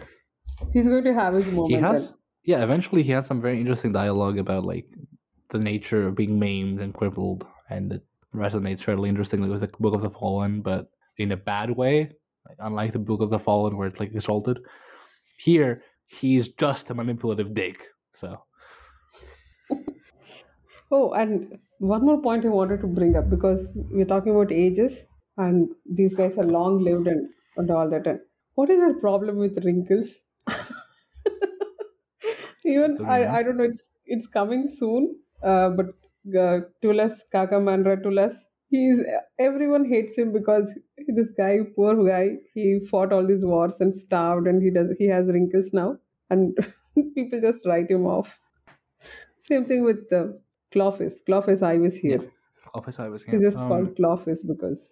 he's 0.72 0.86
going 0.86 1.04
to 1.04 1.14
have 1.14 1.34
his 1.34 1.46
moment. 1.46 1.74
he 1.74 1.80
has. 1.80 2.12
Yeah, 2.44 2.62
eventually 2.62 3.02
he 3.02 3.12
has 3.12 3.26
some 3.26 3.40
very 3.40 3.60
interesting 3.60 3.92
dialogue 3.92 4.38
about 4.38 4.64
like 4.64 4.86
the 5.50 5.58
nature 5.58 6.06
of 6.06 6.14
being 6.14 6.38
maimed 6.38 6.80
and 6.80 6.94
crippled, 6.94 7.46
and 7.68 7.92
it 7.92 8.04
resonates 8.34 8.82
fairly 8.82 9.08
interestingly 9.08 9.48
with 9.48 9.60
the 9.60 9.70
Book 9.78 9.94
of 9.94 10.02
the 10.02 10.10
Fallen, 10.10 10.62
but 10.62 10.90
in 11.18 11.32
a 11.32 11.36
bad 11.36 11.70
way. 11.70 12.10
Like, 12.48 12.56
unlike 12.60 12.92
the 12.92 12.98
Book 12.98 13.20
of 13.20 13.30
the 13.30 13.38
Fallen, 13.38 13.76
where 13.76 13.88
it's 13.88 14.00
like 14.00 14.12
exalted, 14.14 14.58
here 15.38 15.82
he's 16.06 16.48
just 16.48 16.90
a 16.90 16.94
manipulative 16.94 17.54
dick. 17.54 17.86
So 18.14 18.42
Oh, 20.92 21.12
and 21.12 21.58
one 21.78 22.04
more 22.04 22.20
point 22.20 22.44
I 22.44 22.48
wanted 22.48 22.80
to 22.80 22.86
bring 22.88 23.16
up 23.16 23.30
because 23.30 23.68
we're 23.74 24.04
talking 24.04 24.32
about 24.34 24.50
ages 24.50 25.04
and 25.46 25.68
these 26.00 26.14
guys 26.14 26.38
are 26.38 26.44
long 26.58 26.82
lived 26.84 27.08
and, 27.08 27.28
and 27.56 27.70
all 27.70 27.88
that. 27.90 28.06
And 28.06 28.20
what 28.54 28.70
is 28.70 28.78
their 28.80 29.00
problem 29.00 29.36
with 29.38 29.64
wrinkles? 29.64 30.10
Even 32.64 32.96
Don't 32.98 33.06
I, 33.06 33.16
know. 33.16 33.38
I 33.38 33.42
don't 33.42 33.56
know, 33.56 33.64
it's 33.64 33.88
it's 34.06 34.26
coming 34.26 34.68
soon. 34.76 35.16
Uh, 35.42 35.70
but 35.70 35.86
uh, 36.38 36.60
Tulas, 36.82 37.20
Kagamandra 37.34 38.02
Tulas, 38.02 38.36
he's 38.68 38.98
everyone 39.38 39.84
hates 39.84 40.16
him 40.16 40.32
because 40.32 40.70
this 41.08 41.28
guy, 41.36 41.58
poor 41.76 41.94
guy, 42.06 42.36
he 42.54 42.80
fought 42.90 43.12
all 43.12 43.26
these 43.26 43.44
wars 43.44 43.74
and 43.80 43.96
starved 43.96 44.46
and 44.46 44.62
he 44.62 44.70
does 44.70 44.90
he 44.98 45.06
has 45.06 45.26
wrinkles 45.28 45.72
now 45.72 45.96
and 46.30 46.56
people 47.14 47.40
just 47.40 47.60
write 47.66 47.90
him 47.90 48.06
off. 48.06 48.38
Same 49.42 49.64
thing 49.64 49.84
with 49.84 50.08
the 50.08 50.40
Clovis. 50.72 51.20
Clovis 51.26 51.62
I 51.62 51.76
was 51.78 51.96
here. 51.96 52.20
Office 52.74 52.98
I 52.98 53.08
was 53.08 53.22
here. 53.24 53.34
He's 53.34 53.42
just 53.42 53.56
Um, 53.56 53.68
called 53.68 53.96
Clovis 53.96 54.42
because 54.44 54.90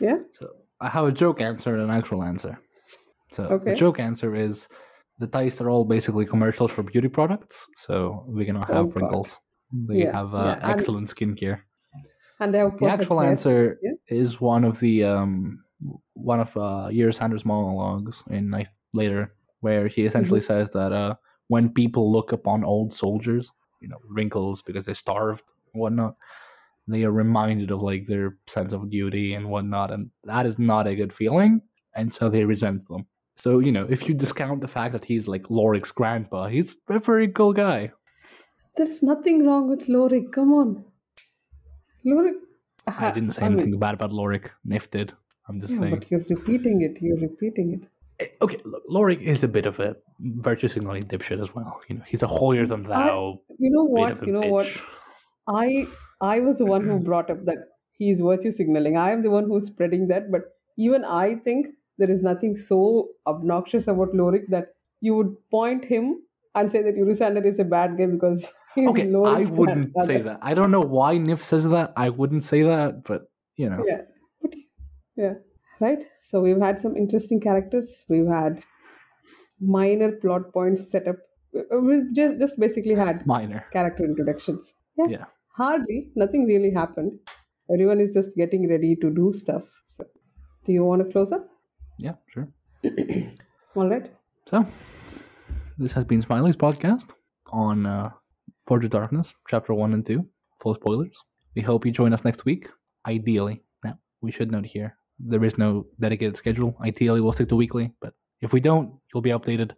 yeah. 0.00 0.18
So 0.32 0.48
I 0.80 0.88
have 0.88 1.04
a 1.06 1.12
joke 1.12 1.40
answer 1.40 1.74
and 1.74 1.82
an 1.82 1.90
actual 1.90 2.22
answer. 2.22 2.58
So 3.32 3.44
Okay. 3.44 3.70
the 3.72 3.76
joke 3.76 4.00
answer 4.00 4.34
is 4.34 4.68
the 5.18 5.26
dice 5.26 5.60
are 5.60 5.70
all 5.70 5.84
basically 5.84 6.24
commercials 6.24 6.70
for 6.70 6.82
beauty 6.82 7.08
products. 7.08 7.66
So 7.76 8.24
we're 8.26 8.46
gonna 8.46 8.64
have 8.66 8.70
Oh, 8.70 8.86
God. 8.86 8.96
wrinkles. 8.96 9.38
They 9.72 9.98
Yeah, 9.98 10.12
have 10.12 10.34
uh, 10.34 10.56
yeah, 10.60 10.70
excellent 10.70 11.08
skincare. 11.14 11.60
And 12.40 12.54
The 12.54 12.86
actual 12.88 13.20
hair. 13.20 13.30
answer 13.30 13.78
Yeah. 13.82 13.92
is 14.08 14.40
one 14.40 14.64
of 14.64 14.78
the 14.80 15.04
um 15.04 15.64
one 16.14 16.40
of 16.40 16.56
uh 16.56 16.88
Urusander's 16.90 17.44
monologues 17.44 18.22
in 18.30 18.54
I 18.54 18.66
later 18.94 19.34
where 19.60 19.88
he 19.88 20.04
essentially 20.06 20.40
Mm-hmm. 20.40 20.46
says 20.46 20.70
that 20.70 20.92
uh 20.92 21.14
when 21.48 21.72
people 21.72 22.12
look 22.12 22.32
upon 22.32 22.64
old 22.64 22.92
soldiers, 22.92 23.50
you 23.80 23.88
know, 23.88 23.98
wrinkles 24.08 24.62
because 24.62 24.86
they 24.86 24.94
starved 24.94 25.42
and 25.72 25.80
whatnot, 25.82 26.16
they 26.88 27.04
are 27.04 27.12
reminded 27.12 27.70
of 27.70 27.82
like 27.82 28.06
their 28.06 28.36
sense 28.48 28.72
of 28.72 28.90
duty 28.90 29.34
and 29.34 29.48
whatnot, 29.48 29.92
and 29.92 30.10
that 30.24 30.46
is 30.46 30.58
not 30.58 30.86
a 30.86 30.94
good 30.94 31.12
feeling, 31.12 31.60
and 31.94 32.12
so 32.12 32.28
they 32.28 32.44
resent 32.44 32.86
them. 32.88 33.06
So, 33.36 33.60
you 33.60 33.70
know, 33.70 33.86
if 33.88 34.08
you 34.08 34.14
discount 34.14 34.60
the 34.60 34.68
fact 34.68 34.92
that 34.92 35.04
he's 35.04 35.28
like 35.28 35.44
Lorik's 35.44 35.92
grandpa, 35.92 36.48
he's 36.48 36.76
a 36.88 36.98
very 36.98 37.28
cool 37.28 37.52
guy. 37.52 37.92
There's 38.76 39.02
nothing 39.02 39.46
wrong 39.46 39.68
with 39.68 39.86
Lorik. 39.86 40.32
Come 40.32 40.52
on. 40.52 40.84
Lorik. 42.04 42.34
I 42.86 43.10
didn't 43.12 43.32
say 43.32 43.42
I 43.42 43.48
mean, 43.48 43.60
anything 43.60 43.78
bad 43.78 43.94
about 43.94 44.10
Lorik. 44.10 44.50
Nif 44.66 44.90
did. 44.90 45.12
I'm 45.48 45.60
just 45.60 45.74
yeah, 45.74 45.80
saying. 45.80 45.94
but 45.98 46.10
you're 46.10 46.24
repeating 46.28 46.82
it. 46.82 47.00
You're 47.00 47.18
repeating 47.18 47.80
it. 47.80 47.88
Eh, 48.20 48.28
Okay, 48.42 48.60
look, 48.64 48.82
Lorik 48.90 49.20
is 49.20 49.44
a 49.44 49.48
bit 49.48 49.66
of 49.66 49.78
a 49.78 49.96
virtue 50.20 50.68
signaling 50.68 51.04
dipshit 51.04 51.40
as 51.42 51.54
well. 51.54 51.80
You 51.88 51.96
know, 51.96 52.04
he's 52.08 52.22
a 52.22 52.26
holier 52.26 52.66
than 52.66 52.82
thou 52.82 53.40
You 53.58 53.70
know 53.70 53.84
what? 53.84 54.26
You 54.26 54.32
know 54.32 54.42
bitch. 54.42 54.50
what? 54.50 54.66
I 55.48 55.86
I 56.20 56.40
was 56.40 56.58
the 56.58 56.66
one 56.66 56.84
who 56.84 56.98
brought 56.98 57.30
up 57.30 57.44
that 57.44 57.58
he 57.92 58.06
he's 58.06 58.20
virtue 58.20 58.52
signaling. 58.52 58.96
I 58.96 59.10
am 59.10 59.22
the 59.22 59.30
one 59.30 59.44
who's 59.44 59.66
spreading 59.66 60.08
that, 60.08 60.30
but 60.30 60.42
even 60.76 61.04
I 61.04 61.36
think 61.36 61.66
there 61.98 62.10
is 62.10 62.22
nothing 62.22 62.56
so 62.56 63.08
obnoxious 63.26 63.88
about 63.88 64.12
Lorik 64.14 64.48
that 64.48 64.74
you 65.00 65.14
would 65.14 65.34
point 65.50 65.84
him 65.84 66.22
and 66.54 66.70
say 66.70 66.82
that 66.82 66.96
Urusander 66.96 67.44
is 67.44 67.58
a 67.58 67.64
bad 67.64 67.98
guy 67.98 68.06
because 68.06 68.46
he's 68.74 68.88
Okay, 68.88 69.12
I 69.14 69.42
wouldn't 69.42 69.92
say 70.04 70.22
that. 70.22 70.38
I 70.42 70.54
don't 70.54 70.70
know 70.70 70.80
why 70.80 71.16
Nif 71.16 71.42
says 71.42 71.68
that. 71.68 71.92
I 71.96 72.08
wouldn't 72.08 72.44
say 72.44 72.62
that, 72.62 73.04
but 73.04 73.30
you 73.56 73.68
know. 73.68 73.84
Yeah. 73.86 74.02
But, 74.42 74.54
yeah. 75.16 75.34
Right? 75.80 76.04
So 76.22 76.40
we've 76.40 76.60
had 76.60 76.80
some 76.80 76.96
interesting 76.96 77.40
characters. 77.40 78.04
We've 78.08 78.26
had 78.26 78.62
minor 79.60 80.12
plot 80.12 80.52
points 80.52 80.90
set 80.90 81.06
up. 81.06 81.16
Uh, 81.56 81.78
We've 81.78 82.12
just, 82.12 82.38
just 82.38 82.58
basically 82.58 82.94
had 82.94 83.26
Minor. 83.26 83.64
character 83.72 84.04
introductions. 84.04 84.72
Yeah. 84.96 85.06
Yeah. 85.08 85.24
Hardly. 85.58 86.12
Nothing 86.14 86.46
really 86.46 86.70
happened. 86.70 87.18
Everyone 87.68 88.00
is 88.00 88.14
just 88.14 88.36
getting 88.36 88.68
ready 88.70 88.94
to 88.94 89.10
do 89.10 89.32
stuff. 89.36 89.62
So, 89.96 90.04
do 90.64 90.72
you 90.72 90.84
want 90.84 91.04
to 91.04 91.12
close 91.12 91.32
up? 91.32 91.48
Yeah, 91.98 92.14
sure. 92.32 92.46
All 93.74 93.88
right. 93.88 94.08
So, 94.48 94.64
this 95.76 95.90
has 95.92 96.04
been 96.04 96.22
Smiley's 96.22 96.54
podcast 96.54 97.06
on 97.50 97.86
uh, 97.86 98.10
Forge 98.68 98.84
of 98.84 98.92
Darkness, 98.92 99.34
Chapter 99.48 99.74
1 99.74 99.94
and 99.94 100.06
2. 100.06 100.24
Full 100.62 100.76
spoilers. 100.76 101.16
We 101.56 101.62
hope 101.62 101.84
you 101.84 101.90
join 101.90 102.12
us 102.12 102.24
next 102.24 102.44
week. 102.44 102.68
Ideally. 103.08 103.60
Now, 103.82 103.98
we 104.20 104.30
should 104.30 104.52
note 104.52 104.64
here 104.64 104.96
there 105.18 105.44
is 105.44 105.58
no 105.58 105.86
dedicated 105.98 106.36
schedule. 106.36 106.76
Ideally, 106.84 107.20
we'll 107.20 107.32
stick 107.32 107.48
to 107.48 107.56
weekly, 107.56 107.92
but 108.00 108.14
if 108.42 108.52
we 108.52 108.60
don't, 108.60 108.94
you'll 109.12 109.22
be 109.22 109.30
updated 109.30 109.72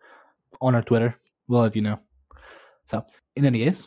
on 0.61 0.75
our 0.75 0.83
Twitter. 0.83 1.17
We'll 1.49 1.63
let 1.63 1.75
you 1.75 1.81
know. 1.81 2.01
So, 2.85 3.03
in 3.35 3.47
any 3.47 3.65
case, 3.65 3.87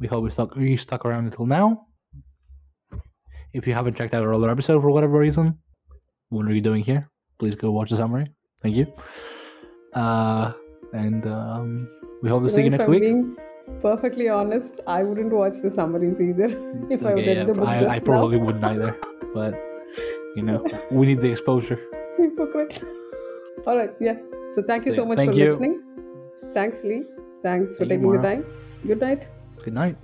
we 0.00 0.06
hope 0.06 0.24
you 0.24 0.30
stuck, 0.30 0.56
you 0.56 0.76
stuck 0.76 1.04
around 1.04 1.26
until 1.26 1.46
now. 1.46 1.86
If 3.52 3.66
you 3.66 3.74
haven't 3.74 3.96
checked 3.96 4.14
out 4.14 4.22
our 4.22 4.34
other 4.34 4.50
episode 4.50 4.80
for 4.82 4.90
whatever 4.90 5.18
reason, 5.18 5.58
what 6.30 6.46
are 6.46 6.52
you 6.52 6.60
doing 6.60 6.82
here? 6.82 7.08
Please 7.38 7.54
go 7.54 7.70
watch 7.70 7.90
the 7.90 7.96
summary. 7.96 8.26
Thank 8.62 8.76
you. 8.76 8.86
Uh, 9.94 10.52
and 10.92 11.26
um, 11.26 11.88
we 12.22 12.28
hope 12.28 12.42
to 12.42 12.48
see 12.50 12.62
you 12.62 12.70
next 12.70 12.88
week. 12.88 13.02
being 13.02 13.36
perfectly 13.80 14.28
honest, 14.28 14.80
I 14.86 15.02
wouldn't 15.04 15.32
watch 15.32 15.54
the 15.62 15.70
summaries 15.70 16.20
either 16.20 16.46
if 16.90 17.04
I 17.04 17.12
Okay, 17.12 17.26
read 17.28 17.36
yeah, 17.36 17.44
the 17.44 17.54
book 17.54 17.68
I, 17.68 17.86
I 17.96 17.98
probably 18.00 18.38
wouldn't 18.38 18.64
either, 18.64 18.96
but 19.32 19.54
you 20.34 20.42
know, 20.42 20.64
we 20.90 21.06
need 21.06 21.20
the 21.20 21.30
exposure. 21.30 21.78
now. 22.18 22.24
Hypocrites. 22.24 22.82
All 23.66 23.76
right. 23.76 23.90
Yeah. 24.00 24.16
So 24.54 24.62
thank 24.62 24.86
you 24.86 24.92
So, 24.94 25.02
so 25.02 25.06
much 25.06 25.18
for 25.18 25.32
you. 25.32 25.50
listening. 25.50 25.82
Thanks, 26.52 26.82
Lee. 26.82 27.04
Thanks 27.42 27.76
for 27.76 27.86
taking 27.86 28.10
the 28.10 28.18
time. 28.22 28.44
Good 28.86 29.00
night. 29.00 29.28
Good 29.64 29.72
night. 29.72 29.96